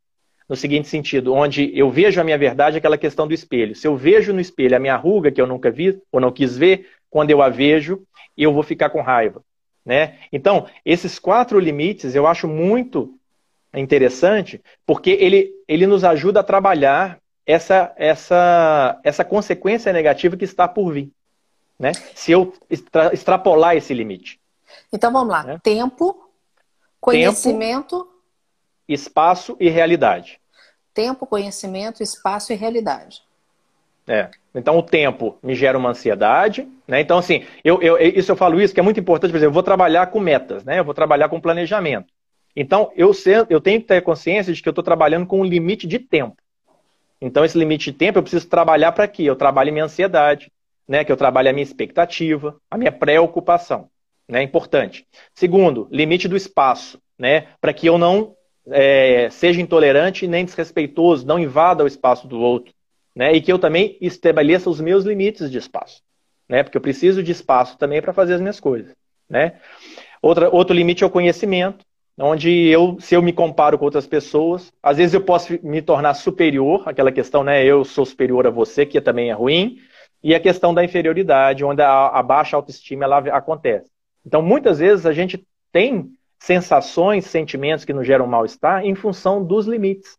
No 0.49 0.55
seguinte 0.55 0.86
sentido, 0.86 1.34
onde 1.34 1.76
eu 1.76 1.90
vejo 1.90 2.20
a 2.20 2.24
minha 2.24 2.38
verdade, 2.38 2.78
aquela 2.78 2.97
questão 2.97 3.26
do 3.26 3.34
espelho. 3.34 3.74
Se 3.74 3.88
eu 3.88 3.97
vejo 3.97 4.32
no 4.32 4.40
espelho 4.40 4.76
a 4.76 4.78
minha 4.78 4.94
ruga 4.94 5.32
que 5.32 5.40
eu 5.40 5.47
nunca 5.47 5.72
vi 5.72 6.01
ou 6.12 6.20
não 6.20 6.30
quis 6.30 6.57
ver, 6.57 6.86
quando 7.11 7.31
eu 7.31 7.43
a 7.43 7.49
vejo, 7.49 8.07
eu 8.37 8.53
vou 8.53 8.63
ficar 8.63 8.91
com 8.91 9.01
raiva. 9.01 9.43
Né? 9.85 10.19
Então, 10.33 10.67
esses 10.85 11.19
quatro 11.19 11.59
limites 11.61 12.15
eu 12.15 12.27
acho 12.27 12.49
muito 12.49 13.17
interessante, 13.75 14.63
porque 14.85 15.11
ele, 15.11 15.53
ele 15.69 15.87
nos 15.87 16.03
ajuda 16.03 16.41
a 16.41 16.45
trabalhar 16.45 17.21
essa, 17.47 17.93
essa, 17.97 19.01
essa 19.05 19.25
consequência 19.25 19.93
negativa 19.93 20.37
que 20.37 20.45
está 20.45 20.67
por 20.67 20.93
vir. 20.93 21.13
Né? 21.79 21.93
Se 22.15 22.33
eu 22.33 22.53
extra, 22.69 23.13
extrapolar 23.13 23.77
esse 23.77 23.95
limite. 23.95 24.41
Então 24.93 25.13
vamos 25.13 25.29
lá. 25.29 25.45
Né? 25.45 25.61
Tempo, 25.63 26.31
conhecimento. 27.01 27.99
Tempo, 27.99 28.17
espaço 28.89 29.57
e 29.61 29.69
realidade. 29.69 30.41
Tempo, 30.93 31.27
conhecimento, 31.27 32.03
espaço 32.03 32.53
e 32.53 32.57
realidade. 32.57 33.23
É. 34.09 34.31
Então 34.55 34.79
o 34.79 34.83
tempo 34.83 35.37
me 35.43 35.55
gera 35.55 35.77
uma 35.77 35.91
ansiedade, 35.91 36.67
né? 36.87 37.01
Então 37.01 37.19
assim, 37.19 37.45
eu, 37.65 37.83
eu, 37.83 37.99
isso 37.99 38.31
eu 38.31 38.37
falo 38.37 38.61
isso 38.61 38.73
que 38.73 38.79
é 38.79 38.83
muito 38.83 39.01
importante, 39.01 39.33
por 39.33 39.37
exemplo, 39.37 39.51
eu 39.51 39.55
vou 39.55 39.63
trabalhar 39.63 40.07
com 40.07 40.21
metas, 40.21 40.65
né? 40.65 40.79
Eu 40.79 40.85
vou 40.85 40.95
trabalhar 40.95 41.29
com 41.29 41.41
planejamento. 41.41 42.07
Então 42.55 42.91
eu, 42.97 43.11
eu 43.51 43.61
tenho 43.61 43.81
que 43.81 43.87
ter 43.87 44.01
consciência 44.03 44.53
de 44.53 44.63
que 44.63 44.69
eu 44.69 44.71
estou 44.71 44.85
trabalhando 44.85 45.27
com 45.27 45.41
um 45.41 45.45
limite 45.45 45.87
de 45.87 45.99
tempo. 45.99 46.37
Então 47.21 47.45
esse 47.45 47.59
limite 47.59 47.91
de 47.91 47.99
tempo 47.99 48.19
eu 48.19 48.23
preciso 48.23 48.49
trabalhar 48.49 48.93
para 48.93 49.09
quê? 49.09 49.25
Eu 49.25 49.37
trabalho 49.37 49.73
minha 49.73 49.85
ansiedade, 49.85 50.53
né? 50.89 51.05
Que 51.05 51.11
eu 51.11 51.17
trabalhe 51.17 51.49
a 51.49 51.53
minha 51.53 51.65
expectativa, 51.65 52.57
a 52.71 52.79
minha 52.79 52.93
preocupação, 52.93 53.89
né? 54.29 54.41
Importante. 54.41 55.05
Segundo, 55.35 55.89
limite 55.91 56.29
do 56.29 56.37
espaço, 56.37 57.01
né? 57.19 57.49
Para 57.61 57.73
que 57.73 57.89
eu 57.89 57.99
não 57.99 58.37
é, 58.69 59.29
seja 59.31 59.61
intolerante 59.61 60.29
nem 60.29 60.45
desrespeitoso, 60.45 61.27
não 61.27 61.41
invada 61.41 61.83
o 61.83 61.89
espaço 61.89 62.29
do 62.29 62.39
outro 62.41 62.76
né? 63.17 63.33
E 63.33 63.41
que 63.41 63.51
eu 63.51 63.59
também 63.59 63.97
estabeleça 63.99 64.69
os 64.69 64.79
meus 64.79 65.05
limites 65.05 65.51
de 65.51 65.57
espaço, 65.57 66.03
né? 66.47 66.62
Porque 66.62 66.77
eu 66.77 66.83
preciso 66.83 67.23
de 67.23 67.33
espaço 67.33 67.79
também 67.79 68.03
para 68.03 68.12
fazer 68.12 68.35
as 68.35 68.41
minhas 68.43 68.61
coisas, 68.61 68.95
né? 69.29 69.55
Outra, 70.21 70.51
outro 70.51 70.77
limite 70.77 71.03
é 71.03 71.07
o 71.07 71.11
conhecimento, 71.11 71.83
onde 72.19 72.51
eu, 72.69 72.99
se 73.01 73.14
eu 73.14 73.23
me 73.23 73.33
comparo 73.33 73.79
com 73.79 73.87
outras 73.87 74.07
pessoas, 74.07 74.71
às 74.83 74.99
vezes 74.99 75.14
eu 75.14 75.23
posso 75.23 75.59
me 75.62 75.81
tornar 75.81 76.12
superior, 76.14 76.83
aquela 76.87 77.11
questão, 77.11 77.43
né? 77.43 77.64
Eu 77.64 77.85
sou 77.85 78.05
superior 78.05 78.47
a 78.47 78.51
você, 78.51 78.85
que 78.85 79.01
também 79.01 79.31
é 79.31 79.33
ruim, 79.33 79.79
e 80.23 80.35
a 80.35 80.41
questão 80.41 80.75
da 80.75 80.85
inferioridade, 80.85 81.64
onde 81.64 81.81
a, 81.81 82.09
a 82.09 82.23
baixa 82.23 82.57
autoestima 82.57 83.05
ela 83.05 83.19
acontece. 83.19 83.91
Então, 84.27 84.43
muitas 84.43 84.79
vezes 84.79 85.07
a 85.07 85.12
gente 85.12 85.47
tem 85.73 86.11
sensações, 86.39 87.25
sentimentos 87.25 87.85
que 87.85 87.93
nos 87.93 88.07
geram 88.07 88.27
mal-estar 88.27 88.85
em 88.85 88.95
função 88.95 89.43
dos 89.43 89.67
limites. 89.67 90.19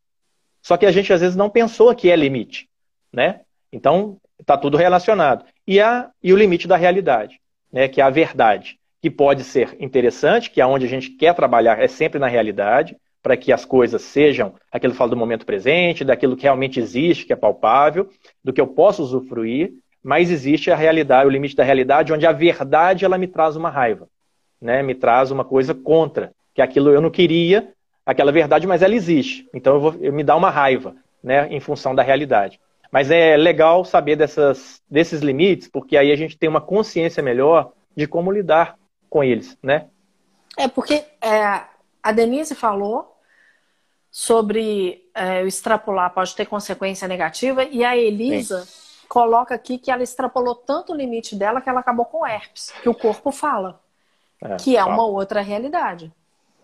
Só 0.61 0.77
que 0.77 0.85
a 0.85 0.91
gente 0.91 1.11
às 1.13 1.21
vezes 1.21 1.35
não 1.35 1.49
pensou 1.49 1.93
que 1.93 2.09
é 2.09 2.15
limite 2.15 2.67
né? 3.11 3.41
Então, 3.71 4.17
está 4.39 4.57
tudo 4.57 4.77
relacionado. 4.77 5.45
E, 5.67 5.79
a, 5.79 6.09
e 6.23 6.31
o 6.31 6.37
limite 6.37 6.67
da 6.67 6.77
realidade, 6.77 7.39
né? 7.71 7.87
que 7.87 8.01
é 8.01 8.03
a 8.03 8.09
verdade, 8.09 8.79
que 9.01 9.09
pode 9.09 9.43
ser 9.43 9.75
interessante, 9.79 10.49
que 10.49 10.61
é 10.61 10.65
onde 10.65 10.85
a 10.85 10.89
gente 10.89 11.11
quer 11.11 11.33
trabalhar 11.33 11.79
é 11.79 11.87
sempre 11.87 12.19
na 12.19 12.27
realidade, 12.27 12.95
para 13.21 13.35
que 13.35 13.51
as 13.51 13.65
coisas 13.65 14.01
sejam 14.01 14.55
aquilo 14.71 14.93
que 14.93 14.97
fala 14.97 15.09
do 15.09 15.17
momento 15.17 15.45
presente, 15.45 16.05
daquilo 16.05 16.37
que 16.37 16.43
realmente 16.43 16.79
existe, 16.79 17.25
que 17.25 17.33
é 17.33 17.35
palpável, 17.35 18.09
do 18.43 18.53
que 18.53 18.61
eu 18.61 18.67
posso 18.67 19.03
usufruir, 19.03 19.73
mas 20.01 20.31
existe 20.31 20.71
a 20.71 20.75
realidade, 20.75 21.27
o 21.27 21.31
limite 21.31 21.55
da 21.55 21.63
realidade, 21.63 22.13
onde 22.13 22.25
a 22.25 22.31
verdade 22.31 23.03
ela 23.03 23.17
me 23.17 23.27
traz 23.27 23.55
uma 23.55 23.69
raiva, 23.69 24.07
né? 24.61 24.81
me 24.81 24.95
traz 24.95 25.31
uma 25.31 25.43
coisa 25.43 25.73
contra, 25.73 26.31
que 26.53 26.61
aquilo 26.61 26.89
eu 26.89 27.01
não 27.01 27.09
queria, 27.09 27.73
aquela 28.05 28.31
verdade, 28.31 28.65
mas 28.65 28.81
ela 28.81 28.95
existe. 28.95 29.45
Então 29.53 29.75
eu 29.75 29.79
vou 29.81 29.95
eu 29.99 30.13
me 30.13 30.23
dá 30.23 30.35
uma 30.35 30.49
raiva, 30.49 30.95
né, 31.21 31.47
em 31.51 31.59
função 31.59 31.93
da 31.93 32.01
realidade. 32.01 32.59
Mas 32.91 33.11
é 33.11 33.35
legal 33.35 33.83
saber 33.83 34.15
dessas, 34.15 34.81
desses 34.89 35.21
limites, 35.21 35.67
porque 35.67 35.97
aí 35.97 36.11
a 36.11 36.15
gente 36.15 36.37
tem 36.37 36.47
uma 36.47 36.61
consciência 36.61 37.21
melhor 37.21 37.71
de 37.95 38.07
como 38.07 38.31
lidar 38.31 38.77
com 39.09 39.23
eles, 39.23 39.57
né? 39.61 39.87
É, 40.57 40.67
porque 40.67 41.05
é, 41.21 41.61
a 42.01 42.11
Denise 42.11 42.55
falou 42.55 43.15
sobre 44.09 45.09
é, 45.13 45.43
o 45.43 45.47
extrapolar 45.47 46.13
pode 46.13 46.35
ter 46.35 46.45
consequência 46.45 47.07
negativa, 47.07 47.63
e 47.63 47.83
a 47.83 47.95
Elisa 47.95 48.61
Sim. 48.61 49.07
coloca 49.07 49.53
aqui 49.53 49.77
que 49.77 49.91
ela 49.91 50.03
extrapolou 50.03 50.55
tanto 50.55 50.93
o 50.93 50.95
limite 50.95 51.35
dela 51.35 51.61
que 51.61 51.69
ela 51.69 51.81
acabou 51.81 52.05
com 52.05 52.25
herpes, 52.25 52.73
que 52.81 52.89
o 52.89 52.95
corpo 52.95 53.31
fala, 53.31 53.79
é, 54.41 54.55
que 54.55 54.75
é 54.75 54.83
uma 54.83 55.05
outra 55.05 55.41
realidade. 55.41 56.11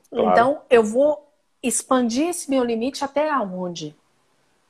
Claro. 0.10 0.30
Então, 0.32 0.62
eu 0.70 0.84
vou 0.84 1.30
expandir 1.62 2.30
esse 2.30 2.50
meu 2.50 2.64
limite 2.64 3.04
até 3.04 3.30
aonde? 3.30 3.96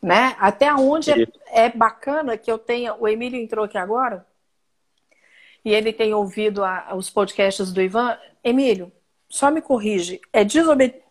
Né? 0.04 0.36
Até 0.38 0.74
onde 0.74 1.12
é, 1.12 1.26
é, 1.47 1.70
bacana 1.70 2.38
que 2.38 2.51
eu 2.51 2.58
tenha. 2.60 2.93
O 2.93 3.08
Emílio 3.08 3.39
entrou 3.39 3.64
aqui 3.64 3.78
agora 3.78 4.28
e 5.64 5.74
ele 5.74 5.93
tem 5.93 6.14
ouvido 6.14 6.62
a, 6.62 6.93
os 6.93 7.10
podcasts 7.10 7.72
do 7.72 7.82
Ivan. 7.82 8.18
Emílio, 8.43 8.91
só 9.30 9.49
me 9.49 9.62
corrige. 9.62 10.20
É, 10.34 10.43
desobedi... 10.43 11.01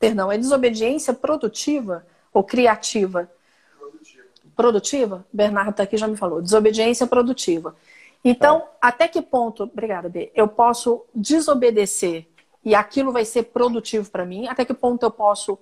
Perdão, 0.00 0.32
é 0.32 0.36
desobediência 0.36 1.14
produtiva 1.14 2.04
ou 2.32 2.42
criativa? 2.42 3.30
Produtiva. 3.78 4.24
Produtiva? 4.56 5.26
Bernardo 5.32 5.70
está 5.70 5.84
aqui 5.84 5.96
já 5.96 6.08
me 6.08 6.16
falou. 6.16 6.42
Desobediência 6.42 7.06
produtiva. 7.06 7.76
Então, 8.24 8.60
tá. 8.60 8.66
até 8.82 9.06
que 9.06 9.22
ponto, 9.22 9.62
obrigada, 9.62 10.08
B, 10.08 10.32
eu 10.34 10.48
posso 10.48 11.04
desobedecer 11.14 12.26
e 12.64 12.74
aquilo 12.74 13.12
vai 13.12 13.24
ser 13.24 13.44
produtivo 13.44 14.10
para 14.10 14.24
mim? 14.24 14.48
Até 14.48 14.64
que 14.64 14.74
ponto 14.74 15.04
eu 15.04 15.10
posso 15.10 15.56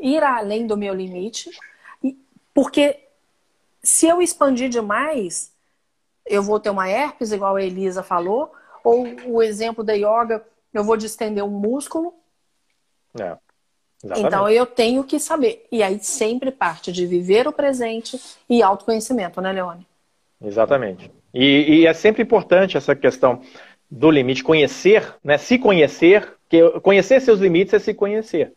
ir 0.00 0.22
além 0.22 0.66
do 0.66 0.76
meu 0.76 0.94
limite? 0.94 1.50
Porque 2.54 3.00
se 3.82 4.06
eu 4.06 4.22
expandir 4.22 4.68
demais, 4.68 5.52
eu 6.24 6.42
vou 6.42 6.58
ter 6.58 6.70
uma 6.70 6.88
herpes, 6.88 7.32
igual 7.32 7.56
a 7.56 7.62
Elisa 7.62 8.02
falou, 8.02 8.52
ou 8.82 9.06
o 9.26 9.42
exemplo 9.42 9.82
da 9.84 9.92
yoga, 9.92 10.42
eu 10.72 10.84
vou 10.84 10.96
distender 10.96 11.42
um 11.42 11.50
músculo. 11.50 12.14
É, 13.20 13.36
então 14.16 14.48
eu 14.48 14.66
tenho 14.66 15.02
que 15.04 15.18
saber. 15.18 15.66
E 15.70 15.82
aí 15.82 15.98
sempre 15.98 16.50
parte 16.50 16.92
de 16.92 17.06
viver 17.06 17.48
o 17.48 17.52
presente 17.52 18.20
e 18.48 18.62
autoconhecimento, 18.62 19.40
né, 19.40 19.52
Leone? 19.52 19.86
Exatamente. 20.42 21.10
E, 21.32 21.80
e 21.80 21.86
é 21.86 21.92
sempre 21.92 22.22
importante 22.22 22.76
essa 22.76 22.94
questão 22.94 23.40
do 23.90 24.10
limite, 24.10 24.42
conhecer, 24.42 25.14
né? 25.22 25.38
Se 25.38 25.58
conhecer, 25.58 26.34
que 26.48 26.80
conhecer 26.80 27.20
seus 27.20 27.40
limites 27.40 27.74
é 27.74 27.78
se 27.78 27.94
conhecer. 27.94 28.52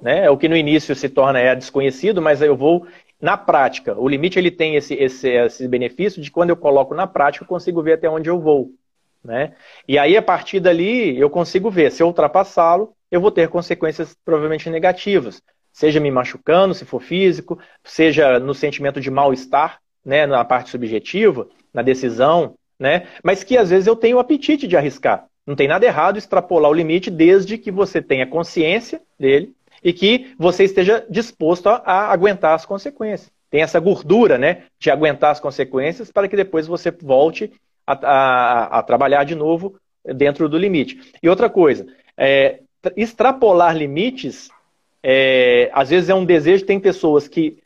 Né? 0.00 0.24
É 0.24 0.30
o 0.30 0.36
que 0.36 0.48
no 0.48 0.56
início 0.56 0.94
se 0.94 1.08
torna 1.08 1.38
é 1.38 1.54
desconhecido, 1.54 2.20
mas 2.20 2.42
eu 2.42 2.56
vou 2.56 2.86
na 3.22 3.36
prática. 3.36 3.96
O 3.96 4.08
limite 4.08 4.36
ele 4.36 4.50
tem 4.50 4.74
esse, 4.74 4.94
esse, 4.94 5.28
esse 5.28 5.68
benefício 5.68 6.20
de 6.20 6.28
quando 6.28 6.50
eu 6.50 6.56
coloco 6.56 6.92
na 6.92 7.06
prática, 7.06 7.44
eu 7.44 7.48
consigo 7.48 7.80
ver 7.80 7.92
até 7.92 8.10
onde 8.10 8.28
eu 8.28 8.40
vou. 8.40 8.72
Né? 9.22 9.52
E 9.86 9.96
aí, 9.96 10.16
a 10.16 10.22
partir 10.22 10.58
dali, 10.58 11.16
eu 11.16 11.30
consigo 11.30 11.70
ver. 11.70 11.92
Se 11.92 12.02
eu 12.02 12.08
ultrapassá-lo, 12.08 12.92
eu 13.08 13.20
vou 13.20 13.30
ter 13.30 13.48
consequências 13.48 14.16
provavelmente 14.24 14.68
negativas. 14.68 15.40
Seja 15.72 16.00
me 16.00 16.10
machucando, 16.10 16.74
se 16.74 16.84
for 16.84 17.00
físico, 17.00 17.56
seja 17.84 18.40
no 18.40 18.52
sentimento 18.52 19.00
de 19.00 19.10
mal-estar, 19.10 19.78
né, 20.04 20.26
na 20.26 20.44
parte 20.44 20.70
subjetiva, 20.70 21.46
na 21.72 21.80
decisão, 21.80 22.56
né? 22.76 23.06
Mas 23.22 23.44
que 23.44 23.56
às 23.56 23.70
vezes 23.70 23.86
eu 23.86 23.94
tenho 23.94 24.16
o 24.16 24.20
apetite 24.20 24.66
de 24.66 24.76
arriscar. 24.76 25.26
Não 25.46 25.54
tem 25.54 25.68
nada 25.68 25.86
errado 25.86 26.18
extrapolar 26.18 26.70
o 26.70 26.74
limite 26.74 27.08
desde 27.08 27.56
que 27.56 27.70
você 27.70 28.02
tenha 28.02 28.26
consciência 28.26 29.00
dele 29.18 29.54
e 29.82 29.92
que 29.92 30.34
você 30.38 30.64
esteja 30.64 31.04
disposto 31.08 31.68
a, 31.68 31.82
a 31.84 32.12
aguentar 32.12 32.54
as 32.54 32.64
consequências. 32.64 33.30
Tem 33.50 33.62
essa 33.62 33.78
gordura 33.80 34.38
né, 34.38 34.64
de 34.78 34.90
aguentar 34.90 35.30
as 35.30 35.40
consequências 35.40 36.10
para 36.10 36.28
que 36.28 36.36
depois 36.36 36.66
você 36.66 36.90
volte 36.90 37.52
a, 37.86 37.92
a, 37.92 38.78
a 38.78 38.82
trabalhar 38.82 39.24
de 39.24 39.34
novo 39.34 39.76
dentro 40.04 40.48
do 40.48 40.58
limite. 40.58 41.12
E 41.22 41.28
outra 41.28 41.50
coisa, 41.50 41.86
é, 42.16 42.60
extrapolar 42.96 43.76
limites, 43.76 44.48
é, 45.02 45.70
às 45.72 45.90
vezes 45.90 46.08
é 46.08 46.14
um 46.14 46.24
desejo, 46.24 46.64
tem 46.64 46.80
pessoas 46.80 47.28
que 47.28 47.58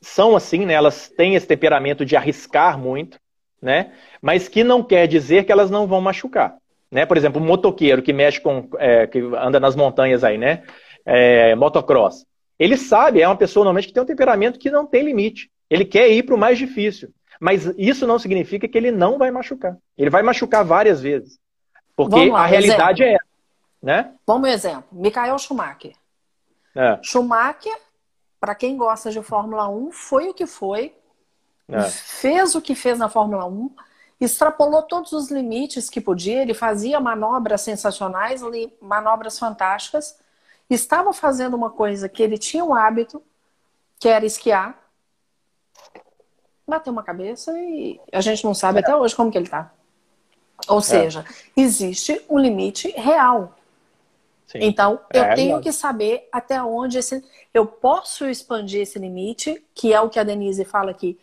são 0.00 0.36
assim, 0.36 0.64
né, 0.64 0.74
elas 0.74 1.08
têm 1.08 1.34
esse 1.34 1.46
temperamento 1.46 2.04
de 2.04 2.16
arriscar 2.16 2.78
muito, 2.78 3.18
né, 3.60 3.92
mas 4.22 4.48
que 4.48 4.62
não 4.62 4.82
quer 4.82 5.06
dizer 5.06 5.44
que 5.44 5.52
elas 5.52 5.70
não 5.70 5.86
vão 5.86 6.00
machucar. 6.00 6.56
Né? 6.90 7.04
Por 7.04 7.16
exemplo, 7.16 7.42
um 7.42 7.44
motoqueiro 7.44 8.02
que 8.02 8.12
mexe 8.12 8.40
com, 8.40 8.68
é, 8.78 9.06
que 9.06 9.18
anda 9.18 9.58
nas 9.58 9.74
montanhas 9.74 10.22
aí, 10.22 10.38
né? 10.38 10.62
É, 11.06 11.54
motocross. 11.54 12.26
Ele 12.58 12.76
sabe, 12.76 13.20
é 13.20 13.28
uma 13.28 13.36
pessoa 13.36 13.64
normalmente 13.64 13.88
que 13.88 13.94
tem 13.94 14.02
um 14.02 14.06
temperamento 14.06 14.58
que 14.58 14.70
não 14.70 14.86
tem 14.86 15.04
limite. 15.04 15.50
Ele 15.70 15.84
quer 15.84 16.10
ir 16.10 16.24
para 16.24 16.34
o 16.34 16.38
mais 16.38 16.58
difícil. 16.58 17.10
Mas 17.40 17.66
isso 17.76 18.06
não 18.06 18.18
significa 18.18 18.66
que 18.66 18.76
ele 18.76 18.90
não 18.90 19.18
vai 19.18 19.30
machucar. 19.30 19.76
Ele 19.96 20.10
vai 20.10 20.22
machucar 20.22 20.64
várias 20.64 21.00
vezes. 21.00 21.38
Porque 21.94 22.30
lá, 22.30 22.40
a 22.40 22.46
realidade 22.46 23.02
exemplo. 23.02 23.04
é 23.04 23.14
essa. 23.14 23.26
Né? 23.82 24.14
Vamos 24.26 24.50
exemplo. 24.50 24.84
Michael 24.90 25.38
Schumacher. 25.38 25.92
É. 26.74 26.98
Schumacher, 27.02 27.76
para 28.40 28.54
quem 28.54 28.76
gosta 28.76 29.10
de 29.10 29.22
Fórmula 29.22 29.68
1, 29.68 29.92
foi 29.92 30.28
o 30.28 30.34
que 30.34 30.46
foi. 30.46 30.94
É. 31.68 31.82
Fez 31.82 32.54
o 32.54 32.62
que 32.62 32.74
fez 32.74 32.98
na 32.98 33.08
Fórmula 33.08 33.44
1. 33.46 33.70
extrapolou 34.20 34.82
todos 34.82 35.12
os 35.12 35.30
limites 35.30 35.90
que 35.90 36.00
podia, 36.00 36.42
ele 36.42 36.54
fazia 36.54 37.00
manobras 37.00 37.60
sensacionais, 37.60 38.40
manobras 38.80 39.38
fantásticas, 39.38 40.18
estava 40.68 41.12
fazendo 41.12 41.54
uma 41.54 41.70
coisa 41.70 42.08
que 42.08 42.22
ele 42.22 42.38
tinha 42.38 42.64
um 42.64 42.74
hábito, 42.74 43.22
que 43.98 44.08
era 44.08 44.26
esquiar, 44.26 44.78
bateu 46.66 46.92
uma 46.92 47.02
cabeça 47.02 47.52
e 47.58 48.00
a 48.12 48.20
gente 48.20 48.44
não 48.44 48.54
sabe 48.54 48.80
até 48.80 48.94
hoje 48.94 49.14
como 49.14 49.30
que 49.30 49.38
ele 49.38 49.46
está. 49.46 49.72
Ou 50.68 50.78
é. 50.78 50.82
seja, 50.82 51.24
é. 51.56 51.60
existe 51.60 52.20
um 52.28 52.38
limite 52.38 52.88
real. 52.90 53.54
Sim. 54.46 54.58
Então, 54.62 55.00
eu 55.12 55.24
é, 55.24 55.34
tenho 55.34 55.60
que 55.60 55.72
saber 55.72 56.28
até 56.30 56.62
onde 56.62 56.98
esse, 56.98 57.22
eu 57.52 57.66
posso 57.66 58.26
expandir 58.26 58.82
esse 58.82 58.98
limite, 58.98 59.62
que 59.74 59.92
é 59.92 60.00
o 60.00 60.08
que 60.08 60.18
a 60.18 60.24
Denise 60.24 60.64
fala 60.64 60.90
aqui, 60.92 61.18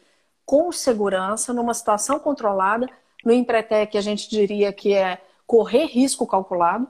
com 0.45 0.71
segurança, 0.71 1.53
numa 1.53 1.73
situação 1.73 2.19
controlada. 2.19 2.87
No 3.23 3.31
Empretec, 3.31 3.97
a 3.97 4.01
gente 4.01 4.29
diria 4.29 4.73
que 4.73 4.93
é 4.93 5.21
correr 5.47 5.85
risco 5.85 6.27
calculado. 6.27 6.87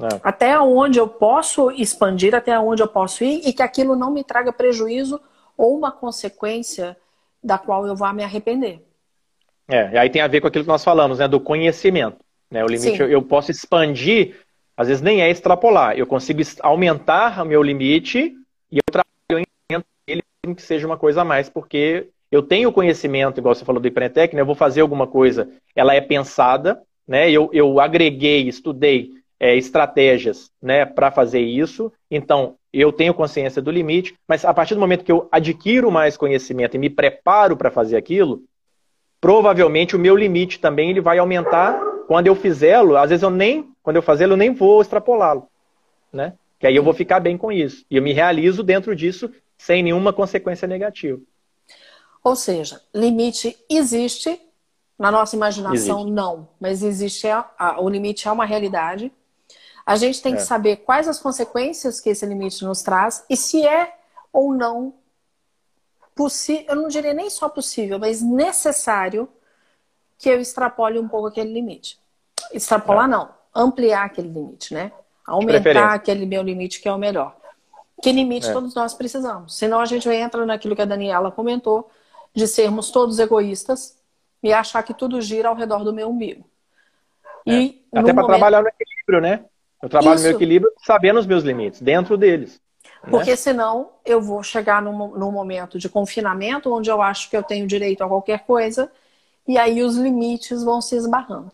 É. 0.00 0.20
Até 0.22 0.60
onde 0.60 0.98
eu 0.98 1.08
posso 1.08 1.70
expandir, 1.70 2.34
até 2.34 2.58
onde 2.58 2.82
eu 2.82 2.88
posso 2.88 3.24
ir, 3.24 3.46
e 3.46 3.52
que 3.52 3.62
aquilo 3.62 3.96
não 3.96 4.10
me 4.10 4.22
traga 4.22 4.52
prejuízo 4.52 5.20
ou 5.56 5.76
uma 5.76 5.90
consequência 5.90 6.96
da 7.42 7.56
qual 7.56 7.86
eu 7.86 7.96
vá 7.96 8.12
me 8.12 8.22
arrepender. 8.22 8.84
É, 9.68 9.92
e 9.92 9.98
aí 9.98 10.10
tem 10.10 10.22
a 10.22 10.26
ver 10.26 10.40
com 10.40 10.46
aquilo 10.48 10.64
que 10.64 10.70
nós 10.70 10.84
falamos, 10.84 11.18
né, 11.18 11.26
do 11.26 11.40
conhecimento. 11.40 12.18
Né? 12.50 12.62
O 12.62 12.68
limite 12.68 13.00
eu, 13.00 13.08
eu, 13.08 13.22
posso 13.22 13.50
expandir, 13.50 14.36
às 14.76 14.88
vezes 14.88 15.02
nem 15.02 15.22
é 15.22 15.30
extrapolar, 15.30 15.96
eu 15.96 16.06
consigo 16.06 16.40
aumentar 16.60 17.42
o 17.42 17.46
meu 17.46 17.62
limite 17.62 18.34
e 18.70 18.76
eu 18.76 18.82
trabalho 18.90 19.46
ele 20.06 20.22
que 20.54 20.62
seja 20.62 20.86
uma 20.86 20.96
coisa 20.96 21.22
a 21.22 21.24
mais, 21.24 21.48
porque 21.48 22.08
eu 22.30 22.42
tenho 22.42 22.70
conhecimento, 22.70 23.38
igual 23.38 23.54
você 23.54 23.64
falou 23.64 23.80
do 23.80 23.88
Empretec, 23.88 24.34
né, 24.34 24.42
eu 24.42 24.46
vou 24.46 24.54
fazer 24.54 24.82
alguma 24.82 25.06
coisa, 25.06 25.48
ela 25.74 25.94
é 25.94 26.00
pensada, 26.00 26.80
né, 27.08 27.28
eu, 27.30 27.50
eu 27.52 27.80
agreguei, 27.80 28.46
estudei 28.46 29.10
é, 29.38 29.56
estratégias 29.56 30.50
né, 30.62 30.84
para 30.84 31.10
fazer 31.10 31.40
isso, 31.40 31.92
então 32.10 32.56
eu 32.72 32.92
tenho 32.92 33.14
consciência 33.14 33.62
do 33.62 33.70
limite, 33.70 34.14
mas 34.28 34.44
a 34.44 34.52
partir 34.52 34.74
do 34.74 34.80
momento 34.80 35.04
que 35.04 35.12
eu 35.12 35.28
adquiro 35.30 35.90
mais 35.90 36.16
conhecimento 36.16 36.74
e 36.74 36.78
me 36.78 36.90
preparo 36.90 37.56
para 37.56 37.70
fazer 37.70 37.96
aquilo, 37.96 38.42
provavelmente 39.20 39.96
o 39.96 39.98
meu 39.98 40.16
limite 40.16 40.60
também 40.60 40.90
ele 40.90 41.00
vai 41.00 41.18
aumentar 41.18 41.80
quando 42.06 42.26
eu 42.26 42.34
fizê-lo. 42.34 42.96
Às 42.96 43.10
vezes 43.10 43.22
eu 43.22 43.30
nem, 43.30 43.70
quando 43.82 43.96
eu 43.96 44.02
fazê-lo, 44.02 44.34
eu 44.34 44.36
nem 44.36 44.52
vou 44.52 44.80
extrapolá-lo, 44.80 45.48
né? 46.12 46.34
Que 46.58 46.66
aí 46.66 46.76
eu 46.76 46.82
vou 46.82 46.94
ficar 46.94 47.20
bem 47.20 47.36
com 47.36 47.52
isso. 47.52 47.84
E 47.90 47.96
eu 47.96 48.02
me 48.02 48.12
realizo 48.12 48.62
dentro 48.62 48.94
disso 48.96 49.30
sem 49.58 49.82
nenhuma 49.82 50.12
consequência 50.12 50.66
negativa. 50.66 51.20
Ou 52.22 52.34
seja, 52.34 52.80
limite 52.94 53.56
existe, 53.70 54.40
na 54.98 55.10
nossa 55.10 55.36
imaginação 55.36 56.00
existe. 56.00 56.12
não, 56.12 56.48
mas 56.60 56.82
existe 56.82 57.28
a, 57.28 57.48
a, 57.58 57.80
o 57.80 57.88
limite 57.88 58.26
é 58.26 58.32
uma 58.32 58.44
realidade. 58.44 59.12
A 59.86 59.94
gente 59.94 60.20
tem 60.20 60.34
é. 60.34 60.36
que 60.36 60.42
saber 60.42 60.78
quais 60.78 61.06
as 61.06 61.20
consequências 61.20 62.00
que 62.00 62.10
esse 62.10 62.26
limite 62.26 62.64
nos 62.64 62.82
traz 62.82 63.24
e 63.30 63.36
se 63.36 63.64
é 63.64 63.96
ou 64.32 64.52
não 64.52 64.94
possível, 66.12 66.64
eu 66.68 66.76
não 66.76 66.88
diria 66.88 67.14
nem 67.14 67.30
só 67.30 67.48
possível, 67.48 67.98
mas 67.98 68.20
necessário 68.20 69.28
que 70.18 70.28
eu 70.28 70.40
extrapole 70.40 70.98
um 70.98 71.06
pouco 71.06 71.28
aquele 71.28 71.52
limite. 71.52 72.00
Extrapolar 72.52 73.04
é. 73.04 73.08
não, 73.08 73.28
ampliar 73.54 74.06
aquele 74.06 74.28
limite, 74.28 74.74
né? 74.74 74.90
Aumentar 75.24 75.94
aquele 75.94 76.26
meu 76.26 76.42
limite 76.42 76.80
que 76.80 76.88
é 76.88 76.92
o 76.92 76.98
melhor. 76.98 77.36
Que 78.02 78.12
limite 78.12 78.48
é. 78.48 78.52
todos 78.52 78.74
nós 78.74 78.92
precisamos. 78.92 79.56
Senão 79.56 79.80
a 79.80 79.86
gente 79.86 80.08
entra 80.08 80.44
naquilo 80.44 80.74
que 80.74 80.82
a 80.82 80.86
Daniela 80.86 81.30
comentou, 81.30 81.90
de 82.34 82.46
sermos 82.46 82.90
todos 82.90 83.18
egoístas 83.18 83.98
e 84.42 84.52
achar 84.52 84.82
que 84.82 84.92
tudo 84.92 85.20
gira 85.20 85.48
ao 85.48 85.54
redor 85.54 85.84
do 85.84 85.92
meu 85.92 86.08
umbigo. 86.08 86.44
É. 87.46 87.52
E 87.52 87.86
Até 87.92 88.12
para 88.12 88.14
momento... 88.14 88.26
trabalhar 88.26 88.62
no 88.62 88.68
equilíbrio, 88.68 89.20
né? 89.20 89.44
Eu 89.82 89.88
trabalho 89.88 90.16
Isso. 90.16 90.24
meu 90.24 90.32
equilíbrio 90.34 90.72
sabendo 90.78 91.18
os 91.18 91.26
meus 91.26 91.44
limites, 91.44 91.80
dentro 91.80 92.16
deles. 92.16 92.60
Né? 93.02 93.10
Porque 93.10 93.30
né? 93.30 93.36
senão 93.36 93.90
eu 94.04 94.20
vou 94.20 94.42
chegar 94.42 94.82
num, 94.82 95.16
num 95.16 95.30
momento 95.30 95.78
de 95.78 95.88
confinamento 95.88 96.72
onde 96.72 96.90
eu 96.90 97.02
acho 97.02 97.28
que 97.30 97.36
eu 97.36 97.42
tenho 97.42 97.66
direito 97.66 98.02
a 98.02 98.08
qualquer 98.08 98.40
coisa 98.40 98.90
e 99.46 99.58
aí 99.58 99.82
os 99.82 99.96
limites 99.96 100.62
vão 100.62 100.80
se 100.80 100.96
esbarrando. 100.96 101.52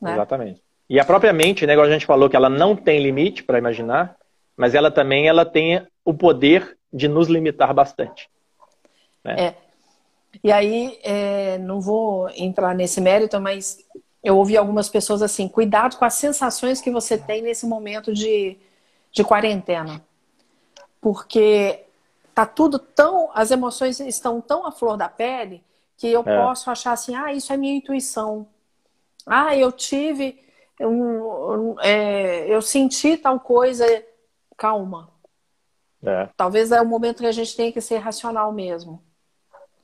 Né? 0.00 0.12
Exatamente. 0.12 0.62
E 0.90 1.00
a 1.00 1.04
própria 1.04 1.32
mente, 1.32 1.66
né, 1.66 1.72
igual 1.72 1.86
a 1.86 1.90
gente 1.90 2.04
falou 2.04 2.28
que 2.28 2.36
ela 2.36 2.50
não 2.50 2.76
tem 2.76 3.02
limite 3.02 3.42
para 3.42 3.58
imaginar, 3.58 4.16
mas 4.56 4.74
ela 4.74 4.90
também 4.90 5.26
ela 5.26 5.46
tem 5.46 5.86
o 6.04 6.12
poder 6.12 6.76
de 6.92 7.08
nos 7.08 7.28
limitar 7.28 7.72
bastante. 7.72 8.28
Né? 9.24 9.36
É. 9.38 9.54
E 10.42 10.50
aí, 10.50 10.98
é, 11.02 11.58
não 11.58 11.80
vou 11.80 12.28
entrar 12.36 12.74
nesse 12.74 13.00
mérito, 13.00 13.40
mas 13.40 13.78
eu 14.22 14.36
ouvi 14.36 14.56
algumas 14.56 14.88
pessoas 14.88 15.22
assim: 15.22 15.48
cuidado 15.48 15.96
com 15.96 16.04
as 16.04 16.14
sensações 16.14 16.80
que 16.80 16.90
você 16.90 17.16
tem 17.18 17.42
nesse 17.42 17.66
momento 17.66 18.12
de, 18.12 18.56
de 19.10 19.24
quarentena 19.24 20.02
porque 21.02 21.84
tá 22.32 22.46
tudo 22.46 22.78
tão, 22.78 23.28
as 23.34 23.50
emoções 23.50 23.98
estão 23.98 24.40
tão 24.40 24.64
à 24.64 24.70
flor 24.70 24.96
da 24.96 25.08
pele 25.08 25.62
que 25.98 26.06
eu 26.06 26.22
é. 26.24 26.38
posso 26.38 26.70
achar 26.70 26.92
assim, 26.92 27.14
ah, 27.16 27.32
isso 27.32 27.52
é 27.52 27.56
minha 27.56 27.74
intuição. 27.74 28.46
Ah, 29.26 29.54
eu 29.56 29.72
tive, 29.72 30.40
um, 30.80 31.72
um, 31.72 31.80
é, 31.80 32.46
eu 32.48 32.62
senti 32.62 33.16
tal 33.16 33.38
coisa. 33.40 33.84
Calma. 34.56 35.10
É. 36.04 36.28
Talvez 36.36 36.70
é 36.70 36.80
o 36.80 36.86
momento 36.86 37.18
que 37.18 37.26
a 37.26 37.32
gente 37.32 37.54
tenha 37.56 37.72
que 37.72 37.80
ser 37.80 37.98
racional 37.98 38.52
mesmo. 38.52 39.02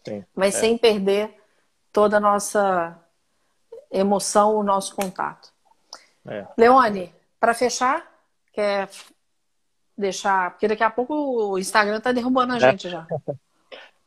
Sim. 0.06 0.24
Mas 0.34 0.54
é. 0.54 0.60
sem 0.60 0.78
perder 0.78 1.34
toda 1.92 2.18
a 2.18 2.20
nossa 2.20 2.96
emoção, 3.90 4.56
o 4.56 4.62
nosso 4.62 4.94
contato. 4.94 5.50
É. 6.26 6.46
Leone, 6.56 7.12
para 7.40 7.54
fechar, 7.54 8.06
quer 8.52 8.88
deixar. 9.96 10.50
Porque 10.52 10.68
daqui 10.68 10.82
a 10.82 10.90
pouco 10.90 11.14
o 11.14 11.58
Instagram 11.58 12.00
tá 12.00 12.12
derrubando 12.12 12.54
a 12.54 12.56
é. 12.56 12.60
gente 12.60 12.88
já. 12.88 13.06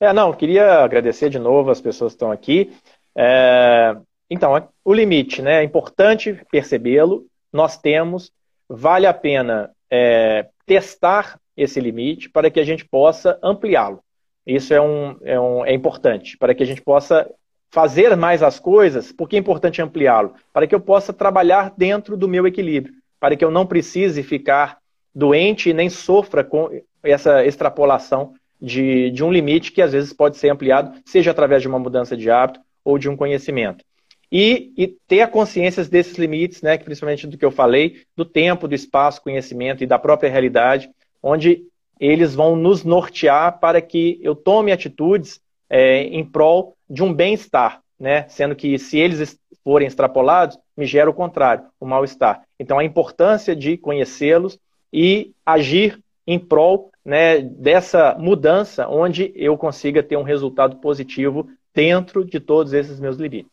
É, 0.04 0.12
não, 0.12 0.34
queria 0.34 0.80
agradecer 0.80 1.30
de 1.30 1.38
novo 1.38 1.70
as 1.70 1.80
pessoas 1.80 2.14
que 2.14 2.16
estão 2.16 2.32
aqui. 2.32 2.76
É, 3.16 3.96
então, 4.28 4.68
o 4.84 4.94
limite, 4.96 5.44
né? 5.44 5.60
É 5.60 5.64
importante 5.64 6.42
percebê-lo. 6.52 7.28
Nós 7.54 7.78
temos, 7.78 8.32
vale 8.68 9.06
a 9.06 9.14
pena 9.14 9.70
é, 9.92 10.48
testar 10.66 11.40
esse 11.56 11.80
limite 11.80 12.32
para 12.32 12.50
que 12.50 12.60
a 12.60 12.64
gente 12.64 12.84
possa 12.84 13.38
ampliá-lo. 13.44 14.04
Isso 14.44 14.74
é, 14.74 14.82
um, 14.82 15.18
é, 15.22 15.40
um, 15.40 15.66
é 15.66 15.74
importante, 15.74 16.36
para 16.36 16.56
que 16.56 16.64
a 16.64 16.66
gente 16.66 16.82
possa 16.82 17.30
fazer 17.72 18.16
mais 18.18 18.44
as 18.44 18.60
coisas, 18.60 19.12
porque 19.12 19.38
é 19.38 19.40
importante 19.40 19.82
ampliá-lo, 19.82 20.34
para 20.52 20.68
que 20.68 20.76
eu 20.76 20.80
possa 20.80 21.14
trabalhar 21.14 21.74
dentro 21.76 22.18
do 22.18 22.28
meu 22.28 22.46
equilíbrio, 22.46 22.94
para 23.20 23.36
que 23.36 23.44
eu 23.44 23.50
não 23.50 23.66
precise 23.66 24.22
ficar 24.22 24.78
doente 25.16 25.70
e 25.70 25.74
nem 25.74 25.90
sofra 25.90 26.44
com 26.44 26.70
essa 27.02 27.46
extrapolação 27.46 28.34
de, 28.62 29.10
de 29.12 29.24
um 29.24 29.32
limite 29.32 29.72
que 29.72 29.82
às 29.82 29.94
vezes 29.94 30.14
pode 30.14 30.38
ser 30.38 30.50
ampliado, 30.50 31.00
seja 31.06 31.32
através 31.32 31.62
de 31.62 31.68
uma 31.68 31.80
mudança 31.80 32.16
de 32.16 32.30
hábito 32.30 32.60
ou 32.84 32.98
de 32.98 33.10
um 33.10 33.16
conhecimento. 33.16 33.84
E, 34.32 34.72
e, 34.78 34.88
ter 35.08 35.22
a 35.22 35.28
consciência 35.28 35.84
desses 35.84 36.18
limites, 36.18 36.62
né, 36.62 36.78
principalmente 36.78 37.28
do 37.28 37.38
que 37.38 37.44
eu 37.44 37.52
falei, 37.52 38.04
do 38.16 38.24
tempo, 38.24 38.68
do 38.68 38.76
espaço, 38.76 39.22
conhecimento 39.22 39.84
e 39.84 39.88
da 39.88 40.00
própria 40.00 40.30
realidade, 40.30 40.90
onde 41.22 41.66
eles 42.00 42.34
vão 42.34 42.56
nos 42.56 42.84
nortear 42.84 43.60
para 43.60 43.82
que 43.82 44.20
eu 44.22 44.34
tome 44.34 44.72
atitudes 44.72 45.42
é, 45.72 46.04
em 46.04 46.26
prol 46.26 46.76
de 46.90 47.02
um 47.02 47.14
bem-estar, 47.14 47.82
né, 47.98 48.28
sendo 48.28 48.54
que 48.54 48.78
se 48.78 49.00
eles 49.00 49.40
forem 49.64 49.88
extrapolados, 49.88 50.58
me 50.76 50.86
gera 50.86 51.10
o 51.10 51.14
contrário, 51.14 51.64
o 51.80 51.86
mal-estar. 51.86 52.44
Então, 52.60 52.78
a 52.78 52.84
importância 52.84 53.56
de 53.56 53.78
conhecê-los 53.78 54.60
e 54.92 55.32
agir 55.46 55.98
em 56.28 56.38
prol 56.38 56.92
né, 57.06 57.40
dessa 57.40 58.16
mudança, 58.20 58.88
onde 58.90 59.32
eu 59.34 59.58
consiga 59.58 60.04
ter 60.04 60.18
um 60.18 60.24
resultado 60.24 60.76
positivo 60.78 61.48
dentro 61.74 62.26
de 62.26 62.40
todos 62.40 62.74
esses 62.74 63.00
meus 63.00 63.16
limites. 63.16 63.52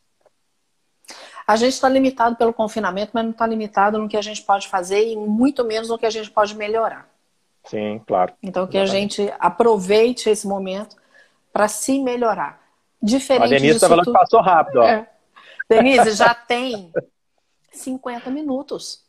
A 1.47 1.55
gente 1.55 1.73
está 1.73 1.87
limitado 1.87 2.35
pelo 2.35 2.53
confinamento, 2.53 3.11
mas 3.13 3.23
não 3.23 3.31
está 3.31 3.47
limitado 3.47 3.97
no 3.97 4.09
que 4.09 4.17
a 4.17 4.21
gente 4.21 4.41
pode 4.43 4.67
fazer 4.67 5.07
e 5.07 5.15
muito 5.15 5.63
menos 5.63 5.89
no 5.89 5.97
que 5.97 6.05
a 6.05 6.09
gente 6.09 6.29
pode 6.29 6.55
melhorar. 6.55 7.09
Sim, 7.63 8.01
claro. 8.05 8.33
Então 8.43 8.67
que 8.67 8.77
Exatamente. 8.77 9.21
a 9.21 9.25
gente 9.25 9.33
aproveite 9.39 10.29
esse 10.29 10.47
momento 10.47 10.95
para 11.51 11.67
se 11.67 11.99
melhorar. 11.99 12.61
Diferente 13.01 13.53
a 13.53 13.57
Denise 13.57 13.79
falando 13.79 14.05
que 14.05 14.11
passou 14.11 14.41
rápido. 14.41 14.81
Ó. 14.81 14.83
É. 14.83 15.09
Denise, 15.69 16.11
já 16.11 16.33
tem 16.33 16.91
50 17.71 18.29
minutos. 18.29 19.03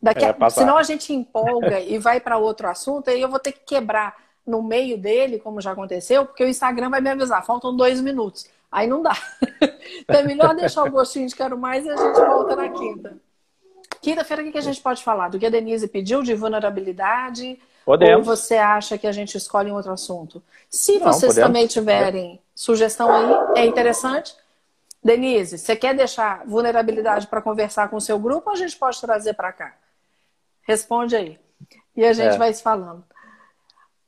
Daqui 0.00 0.24
a... 0.24 0.36
é, 0.38 0.50
senão 0.50 0.76
a 0.76 0.82
gente 0.82 1.12
empolga 1.12 1.80
e 1.80 1.98
vai 1.98 2.20
para 2.20 2.36
outro 2.36 2.68
assunto, 2.68 3.08
aí 3.08 3.20
eu 3.20 3.28
vou 3.28 3.38
ter 3.38 3.52
que 3.52 3.60
quebrar 3.60 4.14
no 4.46 4.62
meio 4.62 4.98
dele, 4.98 5.38
como 5.38 5.60
já 5.60 5.72
aconteceu, 5.72 6.26
porque 6.26 6.44
o 6.44 6.48
Instagram 6.48 6.90
vai 6.90 7.00
me 7.00 7.08
avisar, 7.08 7.44
faltam 7.44 7.74
dois 7.74 8.00
minutos. 8.00 8.46
Aí 8.70 8.86
não 8.86 9.00
dá. 9.00 9.16
então 10.00 10.20
é 10.20 10.22
melhor 10.22 10.54
deixar 10.54 10.84
o 10.84 10.90
gostinho 10.90 11.26
de 11.26 11.34
quero 11.34 11.56
mais 11.56 11.86
e 11.86 11.90
a 11.90 11.96
gente 11.96 12.20
volta 12.20 12.56
na 12.56 12.68
quinta. 12.68 13.16
Quinta-feira, 14.02 14.42
o 14.42 14.52
que 14.52 14.58
a 14.58 14.62
gente 14.62 14.82
pode 14.82 15.02
falar? 15.02 15.28
Do 15.28 15.38
que 15.38 15.46
a 15.46 15.50
Denise 15.50 15.88
pediu 15.88 16.22
de 16.22 16.34
vulnerabilidade? 16.34 17.58
Podemos. 17.84 18.26
Ou 18.26 18.36
você 18.36 18.56
acha 18.56 18.96
que 18.96 19.06
a 19.06 19.12
gente 19.12 19.36
escolhe 19.36 19.70
um 19.70 19.74
outro 19.74 19.92
assunto? 19.92 20.42
Se 20.70 20.98
não, 20.98 21.12
vocês 21.12 21.34
podemos. 21.34 21.46
também 21.48 21.66
tiverem 21.66 22.40
sugestão 22.54 23.10
aí, 23.12 23.62
é 23.62 23.66
interessante. 23.66 24.34
Denise, 25.02 25.58
você 25.58 25.76
quer 25.76 25.94
deixar 25.94 26.46
vulnerabilidade 26.46 27.26
para 27.26 27.42
conversar 27.42 27.88
com 27.88 27.96
o 27.96 28.00
seu 28.00 28.18
grupo 28.18 28.48
ou 28.48 28.54
a 28.54 28.58
gente 28.58 28.76
pode 28.76 28.98
trazer 29.00 29.34
para 29.34 29.52
cá? 29.52 29.76
Responde 30.62 31.14
aí. 31.14 31.38
E 31.94 32.04
a 32.04 32.12
gente 32.14 32.34
é. 32.34 32.38
vai 32.38 32.52
se 32.52 32.62
falando. 32.62 33.04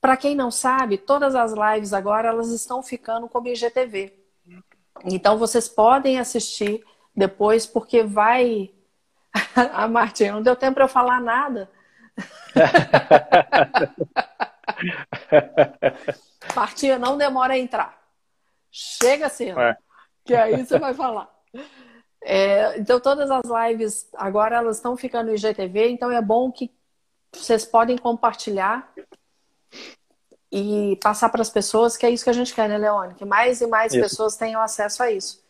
Para 0.00 0.16
quem 0.16 0.34
não 0.34 0.50
sabe, 0.50 0.96
todas 0.96 1.34
as 1.34 1.52
lives 1.52 1.92
agora 1.92 2.28
elas 2.28 2.48
estão 2.48 2.82
ficando 2.82 3.28
como 3.28 3.48
IGTV. 3.48 4.14
Então 5.04 5.36
vocês 5.36 5.68
podem 5.68 6.18
assistir 6.18 6.82
depois, 7.14 7.66
porque 7.66 8.02
vai. 8.02 8.70
a 9.54 9.86
Martinha, 9.88 10.32
não 10.32 10.42
deu 10.42 10.56
tempo 10.56 10.74
para 10.74 10.84
eu 10.84 10.88
falar 10.88 11.20
nada. 11.20 11.68
Martinha, 16.54 16.98
não 16.98 17.16
demora 17.16 17.54
a 17.54 17.58
entrar. 17.58 17.98
Chega 18.70 19.28
cedo. 19.28 19.60
É. 19.60 19.76
Que 20.24 20.34
aí 20.34 20.64
você 20.64 20.78
vai 20.78 20.94
falar. 20.94 21.28
É, 22.22 22.78
então, 22.78 22.98
todas 22.98 23.30
as 23.30 23.42
lives 23.44 24.08
agora 24.14 24.56
elas 24.56 24.76
estão 24.76 24.96
ficando 24.96 25.28
no 25.28 25.34
IGTV, 25.34 25.90
então 25.90 26.10
é 26.10 26.20
bom 26.20 26.50
que 26.50 26.72
vocês 27.32 27.64
podem 27.64 27.96
compartilhar 27.96 28.92
e 30.50 30.98
passar 31.02 31.28
para 31.28 31.42
as 31.42 31.50
pessoas, 31.50 31.96
que 31.96 32.06
é 32.06 32.10
isso 32.10 32.24
que 32.24 32.30
a 32.30 32.34
gente 32.34 32.54
quer, 32.54 32.68
né, 32.68 32.78
Leone? 32.78 33.14
Que 33.14 33.24
mais 33.24 33.60
e 33.60 33.66
mais 33.66 33.92
isso. 33.92 34.02
pessoas 34.02 34.36
tenham 34.36 34.60
acesso 34.60 35.02
a 35.02 35.10
isso. 35.10 35.44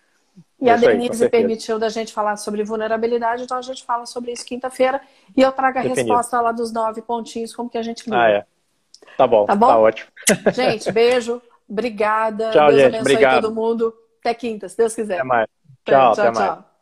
E 0.60 0.70
a 0.70 0.76
Denise 0.76 1.24
aí, 1.24 1.30
permitiu 1.30 1.78
da 1.78 1.88
gente 1.88 2.12
falar 2.12 2.36
sobre 2.36 2.64
vulnerabilidade, 2.64 3.42
então 3.42 3.58
a 3.58 3.62
gente 3.62 3.84
fala 3.84 4.06
sobre 4.06 4.32
isso 4.32 4.44
quinta-feira 4.44 5.00
e 5.36 5.42
eu 5.42 5.52
trago 5.52 5.78
a 5.78 5.82
Definido. 5.82 6.00
resposta 6.00 6.40
lá 6.40 6.50
dos 6.50 6.72
nove 6.72 7.02
pontinhos, 7.02 7.54
como 7.54 7.68
que 7.68 7.76
a 7.76 7.82
gente 7.82 8.04
viu. 8.04 8.14
Ah, 8.14 8.28
é. 8.30 8.46
Tá 9.16 9.26
bom, 9.26 9.44
tá, 9.44 9.54
bom? 9.54 9.66
tá 9.66 9.78
ótimo. 9.78 10.10
Gente, 10.52 10.90
beijo, 10.90 11.40
obrigada. 11.68 12.50
Tchau, 12.50 12.68
Deus 12.68 12.80
gente, 12.80 12.94
abençoe 12.94 13.14
obrigado. 13.14 13.42
todo 13.42 13.54
mundo. 13.54 13.94
Até 14.20 14.34
quinta, 14.34 14.68
se 14.68 14.76
Deus 14.76 14.94
quiser. 14.94 15.14
Até 15.14 15.24
mais. 15.24 15.46
Tchau, 15.84 16.14
tchau, 16.14 16.32
tchau. 16.32 16.75